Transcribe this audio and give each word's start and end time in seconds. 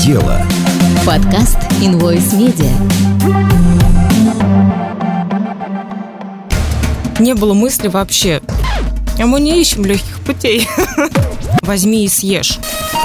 дело. 0.00 0.40
Подкаст 1.04 1.58
Invoice 1.82 2.32
Media. 2.32 2.70
Не 7.18 7.34
было 7.34 7.52
мысли 7.52 7.88
вообще. 7.88 8.40
А 9.18 9.26
мы 9.26 9.40
не 9.40 9.60
ищем 9.60 9.84
легких 9.84 10.20
путей. 10.20 10.66
Возьми 11.62 12.06
и 12.06 12.08
съешь. 12.08 12.58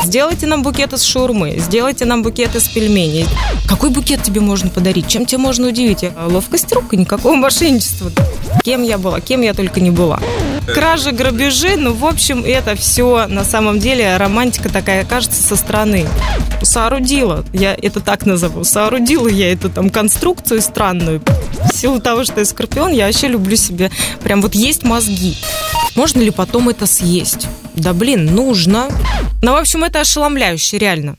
Сделайте 0.05 0.47
нам 0.47 0.63
букет 0.63 0.93
из 0.93 1.03
шаурмы, 1.03 1.55
сделайте 1.57 2.05
нам 2.05 2.23
букет 2.23 2.55
из 2.55 2.69
пельменей. 2.69 3.27
Какой 3.67 3.89
букет 3.89 4.23
тебе 4.23 4.39
можно 4.39 4.69
подарить? 4.69 5.09
Чем 5.09 5.25
тебе 5.25 5.39
можно 5.39 5.67
удивить? 5.67 6.05
Ловкость 6.27 6.71
рук 6.71 6.93
и 6.93 6.97
никакого 6.97 7.35
мошенничества. 7.35 8.09
Кем 8.63 8.83
я 8.83 8.97
была, 8.97 9.19
кем 9.19 9.41
я 9.41 9.53
только 9.53 9.81
не 9.81 9.91
была. 9.91 10.21
Кражи, 10.73 11.11
грабежи, 11.11 11.75
ну, 11.77 11.93
в 11.93 12.05
общем, 12.05 12.43
это 12.43 12.75
все 12.75 13.27
на 13.27 13.43
самом 13.43 13.79
деле 13.79 14.17
романтика 14.17 14.69
такая, 14.69 15.05
кажется, 15.05 15.41
со 15.41 15.55
стороны. 15.55 16.07
Соорудила, 16.63 17.45
я 17.53 17.75
это 17.75 17.99
так 17.99 18.25
назову, 18.25 18.63
соорудила 18.63 19.27
я 19.27 19.51
эту 19.51 19.69
там 19.69 19.89
конструкцию 19.89 20.61
странную. 20.61 21.21
В 21.71 21.75
силу 21.75 21.99
того, 21.99 22.23
что 22.23 22.39
я 22.39 22.45
скорпион, 22.45 22.91
я 22.91 23.05
вообще 23.05 23.27
люблю 23.27 23.55
себе 23.55 23.91
прям 24.23 24.41
вот 24.41 24.55
есть 24.55 24.83
мозги. 24.83 25.37
Можно 25.95 26.21
ли 26.21 26.31
потом 26.31 26.69
это 26.69 26.85
съесть? 26.87 27.47
Да 27.75 27.93
блин, 27.93 28.25
нужно. 28.25 28.89
Ну, 29.41 29.53
в 29.53 29.57
общем, 29.57 29.83
это 29.83 30.01
ошеломляюще, 30.01 30.77
реально. 30.77 31.15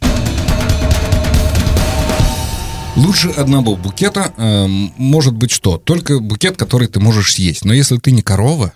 Лучше 2.97 3.29
одного 3.29 3.77
букета 3.77 4.33
э, 4.37 4.67
может 4.97 5.35
быть 5.35 5.51
что? 5.51 5.77
Только 5.77 6.19
букет, 6.19 6.57
который 6.57 6.89
ты 6.89 6.99
можешь 6.99 7.35
съесть. 7.35 7.65
Но 7.65 7.75
если 7.75 7.99
ты 7.99 8.11
не 8.11 8.23
корова, 8.23 8.73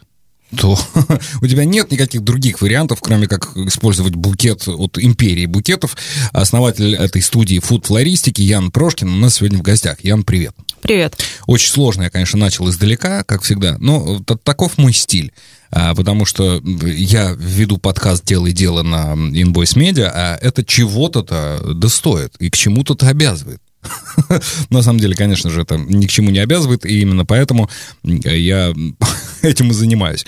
то 0.57 0.79
у 1.41 1.47
тебя 1.47 1.65
нет 1.65 1.91
никаких 1.91 2.23
других 2.23 2.61
вариантов, 2.61 3.01
кроме 3.01 3.27
как 3.27 3.57
использовать 3.57 4.15
букет 4.15 4.67
от 4.67 4.99
империи 4.99 5.47
букетов. 5.47 5.97
Основатель 6.33 6.95
этой 6.95 7.23
студии 7.23 7.59
фуд 7.59 7.87
флористики 7.87 8.43
Ян 8.43 8.71
Прошкин 8.71 9.09
у 9.09 9.17
нас 9.17 9.37
сегодня 9.37 9.59
в 9.59 9.63
гостях. 9.63 9.99
Ян, 10.03 10.25
привет. 10.25 10.55
Привет. 10.83 11.23
Очень 11.47 11.71
сложно, 11.71 12.05
я, 12.05 12.11
конечно, 12.11 12.39
начал 12.39 12.69
издалека, 12.71 13.23
как 13.25 13.43
всегда, 13.43 13.77
но 13.79 14.21
таков 14.43 14.79
мой 14.79 14.93
стиль. 14.93 15.33
А, 15.73 15.95
потому 15.95 16.25
что 16.25 16.61
я 16.65 17.33
веду 17.39 17.79
подкаст 17.79 18.25
«Делай 18.25 18.53
дело» 18.53 18.83
на 18.83 19.13
Invoice 19.15 19.77
Media, 19.77 20.11
а 20.13 20.37
это 20.41 20.65
чего-то-то 20.65 21.75
да 21.75 21.89
стоит 21.89 22.35
и 22.41 22.51
к 22.51 22.57
чему-то-то 22.57 23.09
обязывает. 23.09 23.61
На 24.71 24.83
самом 24.83 25.01
деле, 25.01 25.15
конечно 25.15 25.51
же, 25.51 25.63
это 25.63 25.77
ни 25.77 26.07
к 26.07 26.11
чему 26.11 26.31
не 26.31 26.39
обязывает, 26.39 26.85
и 26.85 27.01
именно 27.01 27.25
поэтому 27.25 27.71
я 28.03 28.73
этим 29.43 29.71
и 29.71 29.75
занимаюсь. 29.75 30.27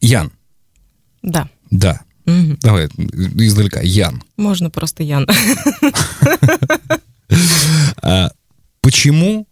Ян. 0.00 0.32
Да. 1.22 1.48
Да. 1.70 2.00
Угу. 2.26 2.58
Давай 2.60 2.86
издалека. 2.86 3.80
Ян. 3.82 4.22
Можно 4.36 4.70
просто 4.70 5.02
Ян. 5.02 5.28
А 8.02 8.30
почему 8.82 9.48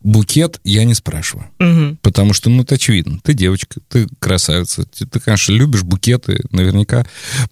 букет 0.00 0.60
я 0.64 0.84
не 0.84 0.94
спрашиваю. 0.94 1.50
Угу. 1.58 1.98
Потому 2.02 2.32
что, 2.32 2.50
ну, 2.50 2.62
это 2.62 2.76
очевидно. 2.76 3.18
Ты 3.22 3.34
девочка, 3.34 3.80
ты 3.88 4.06
красавица. 4.18 4.84
Ты, 4.84 5.06
ты 5.06 5.20
конечно, 5.20 5.52
любишь 5.52 5.82
букеты. 5.82 6.40
Наверняка 6.50 7.06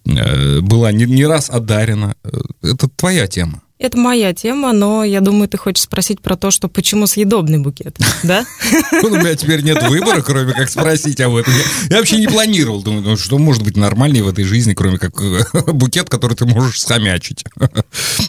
э, 0.05 0.61
была 0.61 0.91
не, 0.91 1.05
не 1.05 1.25
раз 1.25 1.49
одарена. 1.49 2.15
Э, 2.23 2.29
это 2.61 2.87
твоя 2.87 3.27
тема. 3.27 3.61
Это 3.79 3.97
моя 3.97 4.33
тема, 4.33 4.73
но 4.73 5.03
я 5.03 5.21
думаю, 5.21 5.47
ты 5.47 5.57
хочешь 5.57 5.83
спросить 5.83 6.19
про 6.21 6.35
то, 6.35 6.49
что 6.49 6.67
почему 6.67 7.05
съедобный 7.05 7.59
букет, 7.59 7.97
да? 8.23 8.43
Ну, 8.91 9.09
у 9.09 9.15
меня 9.17 9.35
теперь 9.35 9.61
нет 9.61 9.87
выбора, 9.87 10.21
кроме 10.21 10.53
как 10.53 10.69
спросить 10.69 11.21
об 11.21 11.35
этом. 11.35 11.53
Я 11.89 11.97
вообще 11.97 12.17
не 12.17 12.27
планировал. 12.27 12.81
Думаю, 12.81 13.03
ну, 13.03 13.17
что 13.17 13.37
может 13.37 13.63
быть 13.63 13.77
нормальнее 13.77 14.23
в 14.23 14.27
этой 14.27 14.43
жизни, 14.43 14.73
кроме 14.73 14.97
как 14.97 15.13
букет, 15.73 16.09
который 16.09 16.35
ты 16.35 16.45
можешь 16.45 16.81
схомячить. 16.81 17.43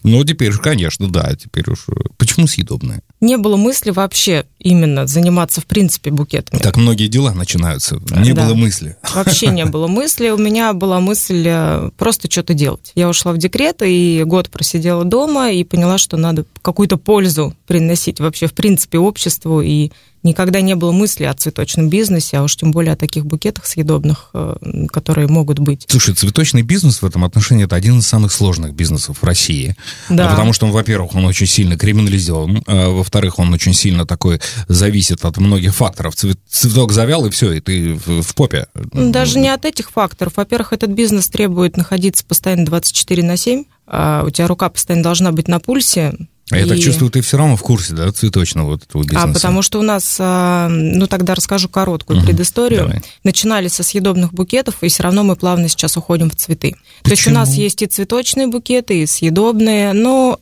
Ну, 0.05 0.25
теперь, 0.25 0.53
конечно, 0.53 1.11
да, 1.11 1.35
теперь 1.35 1.69
уж... 1.69 1.87
Почему 2.17 2.47
съедобное? 2.47 3.03
Не 3.21 3.37
было 3.37 3.57
мысли 3.57 3.91
вообще 3.91 4.47
именно 4.59 5.07
заниматься, 5.07 5.61
в 5.61 5.67
принципе, 5.67 6.11
букетами. 6.11 6.61
Так 6.61 6.77
многие 6.77 7.09
дела 7.09 7.35
начинаются. 7.35 8.01
Не 8.17 8.33
было 8.33 8.55
мысли. 8.55 8.97
Вообще 9.15 9.49
не 9.49 9.65
было 9.65 9.87
мысли. 9.87 10.31
У 10.31 10.39
меня 10.39 10.73
была 10.73 11.01
мысль 11.01 11.45
э, 11.47 11.91
просто 11.97 12.31
что-то 12.31 12.55
делать. 12.55 12.93
Я 12.95 13.09
ушла 13.09 13.33
в 13.33 13.39
декрет 13.39 13.83
и 13.83 14.23
год 14.25 14.51
просидела 14.51 15.05
дома, 15.05 15.38
дома 15.39 15.51
и 15.51 15.65
поняла, 15.65 15.99
что 15.99 16.17
надо 16.17 16.45
какую-то 16.63 16.97
пользу 16.97 17.55
приносить 17.67 18.21
вообще 18.21 18.47
в 18.47 18.55
принципе 18.55 18.99
обществу 18.99 19.61
и 19.61 19.91
никогда 20.23 20.61
не 20.61 20.75
было 20.75 20.93
мысли 20.93 21.25
о 21.25 21.35
цветочном 21.35 21.89
бизнесе, 21.89 22.39
а 22.39 22.43
уж 22.43 22.57
тем 22.57 22.73
более 22.73 22.93
о 22.93 22.97
таких 22.97 23.25
букетах 23.25 23.67
съедобных, 23.67 24.31
э, 24.35 24.57
которые 24.91 25.29
могут 25.29 25.61
быть. 25.61 25.87
Слушай, 25.89 26.15
цветочный 26.15 26.63
бизнес 26.63 27.03
в 27.03 27.07
этом 27.07 27.25
отношении 27.25 27.65
это 27.65 27.77
один 27.77 28.01
из 28.01 28.07
самых 28.07 28.33
сложных 28.33 28.75
бизнесов 28.75 29.19
в 29.21 29.25
России. 29.25 29.77
Да. 30.09 30.29
Потому 30.29 30.53
что, 30.53 30.67
во-первых, 30.67 31.15
он 31.15 31.25
очень 31.25 31.47
сильно 31.47 31.79
криминализован, 31.79 32.63
а, 32.67 32.91
во-вторых, 32.91 33.39
он 33.39 33.53
очень 33.55 33.75
сильно 33.75 34.07
такой 34.07 34.41
зависит 34.67 35.25
от 35.25 35.37
многих 35.39 35.75
факторов. 35.75 36.15
Цветок 36.17 36.93
завял, 36.93 37.25
и 37.27 37.31
все, 37.31 37.53
и 37.53 37.61
ты 37.61 37.95
в, 37.95 38.23
в 38.23 38.35
попе. 38.35 38.67
Даже 38.75 39.39
не 39.39 39.49
от 39.49 39.65
этих 39.65 39.91
факторов. 39.91 40.33
Во-первых, 40.37 40.73
этот 40.73 40.91
бизнес 40.91 41.29
требует 41.29 41.77
находиться 41.77 42.25
постоянно 42.25 42.67
24 42.67 43.23
на 43.23 43.37
7, 43.37 43.63
а 43.63 43.78
у 44.27 44.31
тебя 44.31 44.47
рука 44.47 44.69
постоянно 44.69 45.03
должна 45.03 45.33
быть 45.33 45.49
на 45.49 45.61
пульсе, 45.61 46.15
а 46.51 46.57
и... 46.57 46.61
я 46.61 46.67
так 46.67 46.79
чувствую, 46.79 47.11
ты 47.11 47.21
все 47.21 47.37
равно 47.37 47.57
в 47.57 47.63
курсе, 47.63 47.95
да, 47.95 48.11
цветочного 48.11 48.71
вот 48.71 48.85
этого 48.85 49.03
бизнеса? 49.03 49.25
А 49.25 49.33
потому 49.33 49.63
что 49.63 49.79
у 49.79 49.83
нас, 49.83 50.17
а, 50.19 50.69
ну 50.69 51.07
тогда 51.07 51.35
расскажу 51.35 51.69
короткую 51.69 52.19
угу, 52.19 52.27
предысторию. 52.27 52.83
Давай. 52.83 53.03
Начинали 53.25 53.69
со 53.69 53.83
съедобных 53.83 54.33
букетов, 54.33 54.77
и 54.83 54.89
все 54.89 55.03
равно 55.03 55.25
мы 55.25 55.37
плавно 55.37 55.69
сейчас 55.69 55.97
уходим 55.97 56.31
в 56.31 56.37
цветы. 56.37 56.77
Почему? 57.03 57.03
То 57.03 57.11
есть 57.11 57.27
у 57.27 57.31
нас 57.31 57.55
есть 57.55 57.83
и 57.83 57.87
цветочные 57.87 58.47
букеты, 58.47 59.03
и 59.03 59.07
съедобные, 59.07 59.93
но 59.93 60.39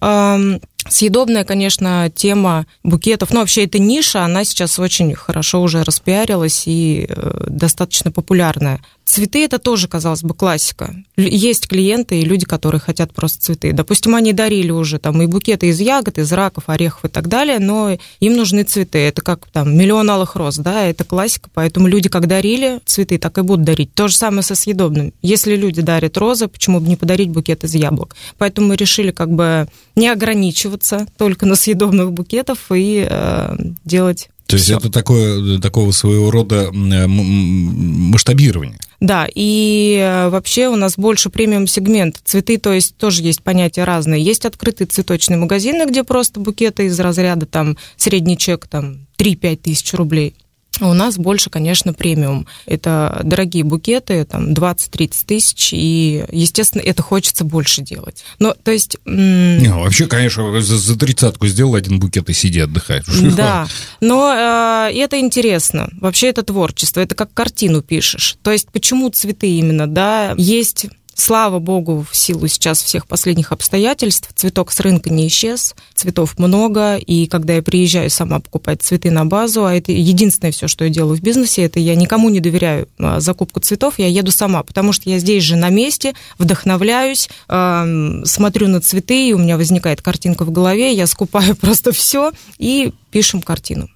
Съедобная, 0.89 1.45
конечно, 1.45 2.11
тема 2.15 2.67
букетов, 2.85 3.33
ну, 3.33 3.41
вообще 3.41 3.65
эта 3.65 3.81
ниша, 3.81 4.25
она 4.25 4.45
сейчас 4.45 4.79
очень 4.79 5.15
хорошо 5.15 5.61
уже 5.61 5.83
распиарилась 5.83 6.65
и 6.67 7.06
э, 7.09 7.47
достаточно 7.49 8.12
популярная. 8.12 8.81
Цветы 9.06 9.44
это 9.44 9.61
тоже, 9.61 9.87
казалось 9.87 10.22
бы, 10.22 10.34
классика. 10.34 10.97
Есть 11.17 11.69
клиенты 11.69 12.21
и 12.21 12.25
люди, 12.25 12.44
которые 12.44 12.81
хотят 12.81 13.15
просто 13.15 13.41
цветы. 13.41 13.72
Допустим, 13.72 14.17
они 14.17 14.33
дарили 14.33 14.72
уже 14.72 14.99
там 14.99 15.22
и 15.22 15.27
букеты 15.27 15.69
из 15.69 15.81
ягод, 15.81 16.19
из 16.19 16.33
раков, 16.33 16.65
орехов 16.67 17.05
и 17.05 17.09
так 17.09 17.28
далее, 17.28 17.61
но 17.61 17.97
им 18.19 18.37
нужны 18.37 18.65
цветы. 18.65 18.99
Это 18.99 19.22
как 19.22 19.47
там 19.53 19.78
миллион 19.78 20.11
алых 20.11 20.34
роз, 20.34 20.56
да, 20.56 20.83
это 20.83 21.05
классика. 21.05 21.49
Поэтому 21.55 21.87
люди 21.87 22.09
как 22.09 22.27
дарили 22.27 22.81
цветы, 22.84 23.19
так 23.19 23.39
и 23.39 23.43
будут 23.43 23.65
дарить. 23.65 23.94
То 23.94 24.09
же 24.09 24.17
самое 24.17 24.43
со 24.43 24.56
съедобным. 24.56 25.12
Если 25.23 25.55
люди 25.55 25.83
дарят 25.83 26.19
розы, 26.19 26.49
почему 26.49 26.81
бы 26.81 26.88
не 26.88 26.97
подарить 26.97 27.31
букет 27.31 27.62
из 27.62 27.77
яблок? 27.77 28.17
Поэтому 28.38 28.69
мы 28.69 28.77
решили 28.77 29.12
как 29.12 29.31
бы 29.31 29.69
не 29.94 30.09
ограничиваться 30.09 31.06
только 31.17 31.47
на 31.47 31.55
съедобных 31.55 32.12
букетов 32.12 32.73
и 32.73 33.06
э, 33.09 33.56
делать 33.84 34.31
то 34.47 34.55
есть 34.55 34.67
Все. 34.67 34.77
это 34.77 34.91
такое, 34.91 35.59
такого 35.59 35.91
своего 35.91 36.31
рода 36.31 36.71
масштабирование. 36.73 38.78
Да, 39.01 39.29
и 39.34 39.99
э, 40.01 40.29
вообще 40.31 40.69
у 40.69 40.77
нас 40.77 40.97
больше 40.97 41.29
премиум 41.29 41.67
сегмент. 41.67 42.21
Цветы, 42.25 42.59
то 42.59 42.73
есть 42.73 42.97
тоже 42.97 43.23
есть 43.23 43.43
понятия 43.43 43.84
разные. 43.84 44.23
Есть 44.23 44.47
открытые 44.47 44.87
цветочные 44.87 45.37
магазины, 45.37 45.87
где 45.87 46.03
просто 46.03 46.41
букеты 46.41 46.87
из 46.87 46.99
разряда 46.99 47.47
там 47.47 47.77
средний 47.97 48.39
чек 48.39 48.67
там 48.67 49.06
3-5 49.19 49.56
тысяч 49.56 49.93
рублей. 49.93 50.35
У 50.81 50.92
нас 50.92 51.16
больше, 51.19 51.50
конечно, 51.50 51.92
премиум. 51.92 52.47
Это 52.66 53.20
дорогие 53.25 53.64
букеты, 53.64 54.25
там 54.25 54.53
20-30 54.53 55.12
тысяч, 55.26 55.70
и, 55.72 56.25
естественно, 56.31 56.82
это 56.82 57.03
хочется 57.03 57.44
больше 57.44 57.82
делать. 57.82 58.25
Но, 58.38 58.54
то 58.54 58.70
есть... 58.70 58.97
Не, 59.04 59.69
ну, 59.69 59.82
вообще, 59.82 60.06
конечно, 60.06 60.60
за, 60.60 60.76
за 60.76 60.98
тридцатку 60.98 61.47
сделал 61.47 61.75
один 61.75 61.98
букет 61.98 62.28
и 62.28 62.32
сиди, 62.32 62.60
отдыхай. 62.60 63.03
Да, 63.37 63.66
но 64.00 64.32
э, 64.32 64.92
это 64.94 65.19
интересно. 65.20 65.88
Вообще 66.00 66.28
это 66.28 66.42
творчество, 66.42 67.00
это 67.00 67.14
как 67.14 67.34
картину 67.34 67.82
пишешь. 67.82 68.37
То 68.43 68.50
есть 68.50 68.69
почему 68.72 69.10
цветы 69.10 69.48
именно, 69.48 69.87
да? 69.87 70.34
Есть 70.38 70.87
Слава 71.19 71.61
богу, 71.61 72.05
в 72.08 72.14
силу 72.14 72.46
сейчас 72.46 72.82
всех 72.82 73.06
последних 73.06 73.50
обстоятельств 73.50 74.29
цветок 74.35 74.70
с 74.70 74.81
рынка 74.81 75.08
не 75.08 75.29
исчез, 75.29 75.75
цветов 75.94 76.38
много, 76.38 76.96
и 76.96 77.26
когда 77.26 77.55
я 77.55 77.62
приезжаю 77.62 78.11
сама 78.11 78.41
покупать 78.41 78.82
цветы 78.82 79.11
на 79.11 79.25
базу, 79.25 79.64
а 79.64 79.75
это 79.75 79.93
единственное 79.93 80.52
все, 80.52 80.69
что 80.69 80.85
я 80.85 80.91
делаю 80.91 81.17
в 81.17 81.23
бизнесе, 81.23 81.62
это 81.62 81.81
я 81.81 81.94
никому 81.94 82.29
не 82.29 82.41
доверяю 82.41 82.87
а, 82.99 83.20
закупку 83.20 83.61
цветов, 83.61 83.99
я 83.99 84.08
еду 84.08 84.31
сама, 84.31 84.62
потому 84.62 84.93
что 84.93 85.08
я 85.08 85.19
здесь 85.19 85.43
же 85.43 85.56
на 85.56 85.70
месте, 85.70 86.12
вдохновляюсь, 86.38 87.31
смотрю 87.49 88.69
на 88.69 88.82
цветы, 88.82 89.31
и 89.31 89.32
у 89.32 89.38
меня 89.38 89.56
возникает 89.56 90.02
картинка 90.02 90.44
в 90.44 90.50
голове, 90.50 90.93
я 90.93 91.06
скупаю 91.06 91.56
просто 91.61 91.93
все 91.93 92.32
и 92.58 92.93
пишем 93.11 93.41
картину. 93.41 93.88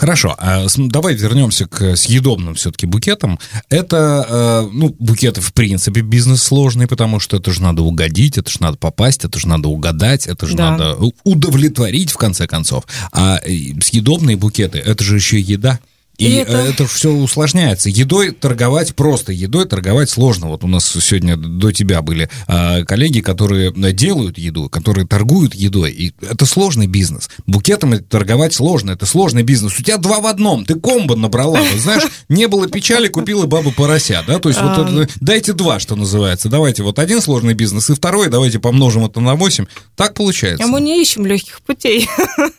Хорошо, 0.00 0.34
а 0.38 0.64
давай 0.78 1.14
вернемся 1.14 1.66
к 1.66 1.94
съедобным 1.94 2.54
все-таки 2.54 2.86
букетам. 2.86 3.38
Это, 3.68 4.26
э, 4.26 4.68
ну, 4.72 4.96
букеты, 4.98 5.42
в 5.42 5.52
принципе, 5.52 6.00
бизнес 6.00 6.42
сложный, 6.42 6.86
потому 6.86 7.20
что 7.20 7.36
это 7.36 7.52
же 7.52 7.60
надо 7.60 7.82
угодить, 7.82 8.38
это 8.38 8.50
же 8.50 8.56
надо 8.62 8.78
попасть, 8.78 9.26
это 9.26 9.38
же 9.38 9.46
надо 9.46 9.68
угадать, 9.68 10.26
это 10.26 10.46
же 10.46 10.56
да. 10.56 10.70
надо 10.70 10.96
удовлетворить, 11.22 12.12
в 12.12 12.16
конце 12.16 12.46
концов. 12.46 12.84
А 13.12 13.40
э, 13.44 13.78
съедобные 13.82 14.38
букеты, 14.38 14.78
это 14.78 15.04
же 15.04 15.16
еще 15.16 15.38
еда. 15.38 15.78
И, 16.20 16.26
и 16.26 16.34
это... 16.34 16.58
это 16.58 16.86
все 16.86 17.10
усложняется. 17.10 17.88
Едой 17.88 18.32
торговать 18.32 18.94
просто, 18.94 19.32
едой 19.32 19.66
торговать 19.66 20.10
сложно. 20.10 20.48
Вот 20.48 20.64
у 20.64 20.66
нас 20.66 20.84
сегодня 20.84 21.36
до 21.36 21.72
тебя 21.72 22.02
были 22.02 22.28
а, 22.46 22.84
коллеги, 22.84 23.20
которые 23.20 23.72
делают 23.92 24.36
еду, 24.36 24.68
которые 24.68 25.06
торгуют 25.06 25.54
едой. 25.54 25.90
И 25.92 26.12
это 26.20 26.44
сложный 26.44 26.86
бизнес. 26.86 27.30
Букетами 27.46 27.96
торговать 27.96 28.52
сложно, 28.52 28.90
это 28.90 29.06
сложный 29.06 29.44
бизнес. 29.44 29.78
У 29.78 29.82
тебя 29.82 29.96
два 29.96 30.20
в 30.20 30.26
одном, 30.26 30.66
ты 30.66 30.74
комбо 30.74 31.16
набрала. 31.16 31.58
Вот, 31.58 31.80
знаешь, 31.80 32.02
не 32.28 32.48
было 32.48 32.68
печали, 32.68 33.08
купила 33.08 33.46
бабу 33.46 33.72
порося. 33.72 34.22
Да? 34.26 34.38
То 34.38 34.50
есть 34.50 34.60
вот 34.60 34.72
это, 34.72 35.08
дайте 35.20 35.54
два, 35.54 35.80
что 35.80 35.96
называется. 35.96 36.50
Давайте 36.50 36.82
вот 36.82 36.98
один 36.98 37.22
сложный 37.22 37.54
бизнес 37.54 37.88
и 37.88 37.94
второй, 37.94 38.28
давайте 38.28 38.58
помножим 38.58 39.06
это 39.06 39.20
на 39.20 39.36
8. 39.36 39.64
Так 39.96 40.14
получается. 40.14 40.64
А 40.64 40.66
мы 40.66 40.82
не 40.82 41.00
ищем 41.00 41.24
легких 41.24 41.62
путей. 41.62 42.08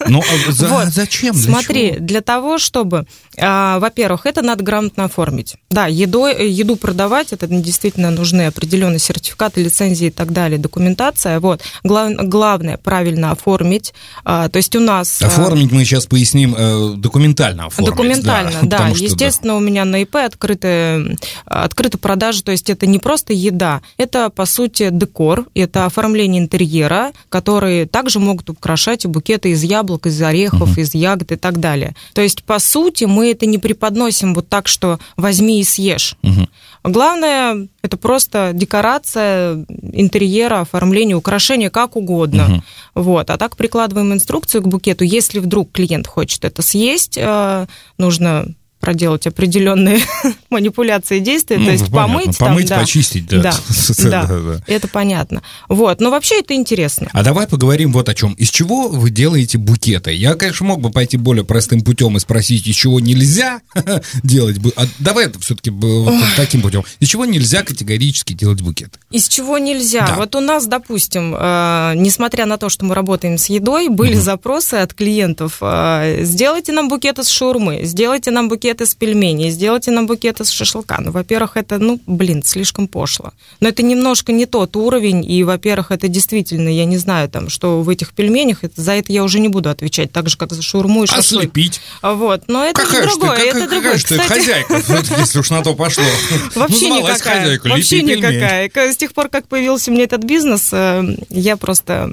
Ну, 0.07 0.21
а 0.21 0.51
за, 0.51 0.67
вот. 0.67 0.87
зачем? 0.87 1.33
Для 1.33 1.43
Смотри, 1.43 1.89
чего? 1.91 1.99
для 1.99 2.21
того, 2.21 2.57
чтобы 2.57 3.05
а, 3.37 3.50
во-первых, 3.80 4.25
это 4.25 4.42
надо 4.42 4.63
грамотно 4.63 5.06
оформить. 5.06 5.56
Да, 5.69 5.88
едой, 5.88 6.50
еду 6.50 6.75
продавать, 6.75 7.33
это 7.33 7.48
действительно 7.48 8.12
нужны 8.12 8.48
определенные 8.48 9.00
сертификаты, 9.00 9.63
лицензии 9.63 10.07
и 10.07 10.12
так 10.12 10.31
далее, 10.31 10.59
документация. 10.59 11.39
Вот. 11.39 11.62
Глав, 11.83 12.12
главное 12.24 12.77
правильно 12.77 13.31
оформить. 13.31 13.94
А, 14.24 14.50
то 14.50 14.57
есть 14.57 14.75
у 14.75 14.80
нас... 14.80 15.21
А, 15.21 15.27
оформить 15.27 15.71
мы 15.71 15.86
сейчас 15.86 16.06
поясним 16.06 16.56
э, 16.57 16.94
документально 16.98 17.65
оформить. 17.65 17.92
Документально, 17.92 18.59
да. 18.63 18.77
да. 18.80 18.88
Естественно, 18.89 19.53
да. 19.53 19.57
у 19.57 19.59
меня 19.59 19.86
на 19.86 20.03
ИП 20.03 20.18
открыты, 20.18 21.18
открыты 21.45 21.98
продажи, 21.98 22.44
то 22.44 22.51
есть 22.51 22.69
это 22.69 22.86
не 22.86 23.00
просто 23.00 23.33
еда, 23.33 23.81
это, 23.98 24.30
по 24.30 24.45
сути, 24.45 24.89
декор, 24.92 25.48
это 25.53 25.86
оформление 25.86 26.42
интерьера, 26.42 27.12
которые 27.30 27.86
также 27.86 28.19
могут 28.19 28.50
украшать 28.50 29.06
букеты 29.06 29.50
из 29.51 29.63
яблок, 29.63 30.06
из 30.07 30.21
орехов, 30.21 30.71
угу. 30.71 30.81
из 30.81 30.94
ягод 30.94 31.31
и 31.31 31.36
так 31.36 31.59
далее. 31.59 31.95
То 32.13 32.21
есть, 32.21 32.44
по 32.44 32.59
сути, 32.59 33.06
мы 33.06 33.33
это 33.41 33.47
не 33.47 33.57
преподносим 33.57 34.35
вот 34.35 34.47
так, 34.47 34.67
что 34.67 34.99
возьми 35.17 35.59
и 35.59 35.63
съешь. 35.63 36.15
Угу. 36.21 36.47
Главное, 36.83 37.67
это 37.81 37.97
просто 37.97 38.51
декорация 38.53 39.65
интерьера, 39.93 40.61
оформление, 40.61 41.15
украшение, 41.15 41.71
как 41.71 41.95
угодно. 41.95 42.45
Угу. 42.45 42.63
Вот. 43.03 43.29
А 43.31 43.38
так 43.38 43.57
прикладываем 43.57 44.13
инструкцию 44.13 44.61
к 44.61 44.67
букету. 44.67 45.03
Если 45.03 45.39
вдруг 45.39 45.71
клиент 45.71 46.05
хочет 46.05 46.45
это 46.45 46.61
съесть, 46.61 47.17
э, 47.17 47.65
нужно 47.97 48.53
проделать 48.81 49.27
определенные 49.27 49.99
манипуляции 50.49 51.19
действия, 51.19 51.57
ну, 51.57 51.65
то 51.65 51.71
есть 51.71 51.89
понятно. 51.89 52.13
помыть, 52.13 52.37
помыть, 52.37 52.69
там, 52.69 52.79
почистить, 52.81 53.27
да. 53.29 53.41
Да, 53.41 54.25
да, 54.25 54.39
да, 54.39 54.61
это 54.67 54.87
понятно. 54.87 55.41
Вот, 55.69 56.01
но 56.01 56.09
вообще 56.09 56.39
это 56.39 56.53
интересно. 56.53 57.07
А 57.13 57.23
давай 57.23 57.47
поговорим 57.47 57.93
вот 57.93 58.09
о 58.09 58.13
чем. 58.13 58.33
Из 58.33 58.49
чего 58.49 58.89
вы 58.89 59.09
делаете 59.11 59.57
букеты? 59.57 60.11
Я, 60.13 60.33
конечно, 60.33 60.65
мог 60.65 60.81
бы 60.81 60.89
пойти 60.89 61.17
более 61.17 61.45
простым 61.45 61.81
путем 61.81 62.17
и 62.17 62.19
спросить, 62.19 62.67
из 62.67 62.75
чего 62.75 62.99
нельзя 62.99 63.61
делать. 64.23 64.57
А 64.75 64.85
давай 64.99 65.25
это 65.25 65.39
все-таки 65.39 65.69
вот 65.69 66.13
таким 66.35 66.61
путем. 66.61 66.83
Из 66.99 67.07
чего 67.07 67.25
нельзя 67.25 67.63
категорически 67.63 68.33
делать 68.33 68.61
букеты? 68.61 68.99
Из 69.11 69.27
чего 69.27 69.57
нельзя? 69.57 70.07
Да. 70.07 70.15
Вот 70.15 70.35
у 70.35 70.39
нас, 70.39 70.65
допустим, 70.65 71.35
э, 71.37 71.93
несмотря 71.95 72.45
на 72.45 72.57
то, 72.57 72.69
что 72.69 72.85
мы 72.85 72.95
работаем 72.95 73.37
с 73.37 73.45
едой, 73.47 73.89
были 73.89 74.15
угу. 74.15 74.21
запросы 74.21 74.75
от 74.75 74.93
клиентов: 74.93 75.57
э, 75.61 76.23
сделайте 76.23 76.71
нам 76.71 76.89
букет 76.89 77.19
из 77.19 77.27
шаурмы, 77.27 77.81
сделайте 77.83 78.31
нам 78.31 78.49
букет 78.49 78.70
букет 78.71 78.81
из 78.81 78.95
пельменей, 78.95 79.50
сделайте 79.50 79.91
нам 79.91 80.07
букет 80.07 80.39
из 80.39 80.50
шашлыка. 80.50 80.97
Ну, 81.01 81.12
во-первых, 81.12 81.57
это, 81.57 81.77
ну, 81.77 82.00
блин, 82.07 82.44
слишком 82.44 82.88
пошло. 82.88 83.31
Но 83.59 83.69
это 83.69 83.83
немножко 83.83 84.31
не 84.31 84.45
тот 84.45 84.75
уровень, 84.75 85.29
и, 85.29 85.44
во-первых, 85.44 85.91
это 85.91 86.07
действительно, 86.07 86.69
я 86.69 86.85
не 86.85 86.97
знаю, 86.97 87.29
там, 87.29 87.50
что 87.50 87.81
в 87.81 87.89
этих 87.89 88.13
пельменях, 88.13 88.63
это, 88.63 88.81
за 88.81 88.94
это 88.94 89.12
я 89.12 89.23
уже 89.23 89.39
не 89.39 89.50
буду 89.50 89.69
отвечать, 89.69 90.12
так 90.12 90.29
же, 90.29 90.38
как 90.38 90.53
за 90.53 90.62
шаурму 90.62 91.03
и 91.03 91.07
шашлык. 91.07 91.44
Ослепить. 91.44 91.81
Вот, 92.01 92.44
но 92.47 92.63
это 92.63 92.81
какая 92.81 93.03
другое, 93.03 93.38
ты, 93.38 93.47
это 93.47 93.59
как, 93.59 93.69
другое. 93.69 94.00
Какая 94.00 94.19
ты 94.19 94.27
хозяйка, 94.27 94.75
если 95.19 95.39
уж 95.39 95.50
на 95.50 95.62
то 95.63 95.75
пошло. 95.75 96.03
Вообще 96.56 96.88
ну, 96.88 97.00
никакая, 97.00 97.59
вообще 97.63 98.01
никакая. 98.03 98.69
С 98.91 98.97
тех 98.97 99.13
пор, 99.13 99.29
как 99.29 99.47
появился 99.47 99.91
мне 99.91 100.03
этот 100.03 100.24
бизнес, 100.24 100.69
э, 100.71 101.17
я 101.29 101.57
просто 101.57 102.12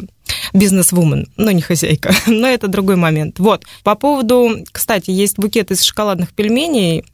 бизнес-вумен, 0.53 1.27
но 1.37 1.51
не 1.51 1.63
хозяйка. 1.63 2.15
Но 2.27 2.47
это 2.47 2.69
другой 2.69 2.97
момент. 2.97 3.39
Вот. 3.39 3.65
По 3.83 3.95
поводу, 3.95 4.65
кстати, 4.73 5.11
есть 5.11 5.39
букет 5.39 5.71
из 5.71 5.83
шоколадных 5.83 6.33
пельменей, 6.33 7.05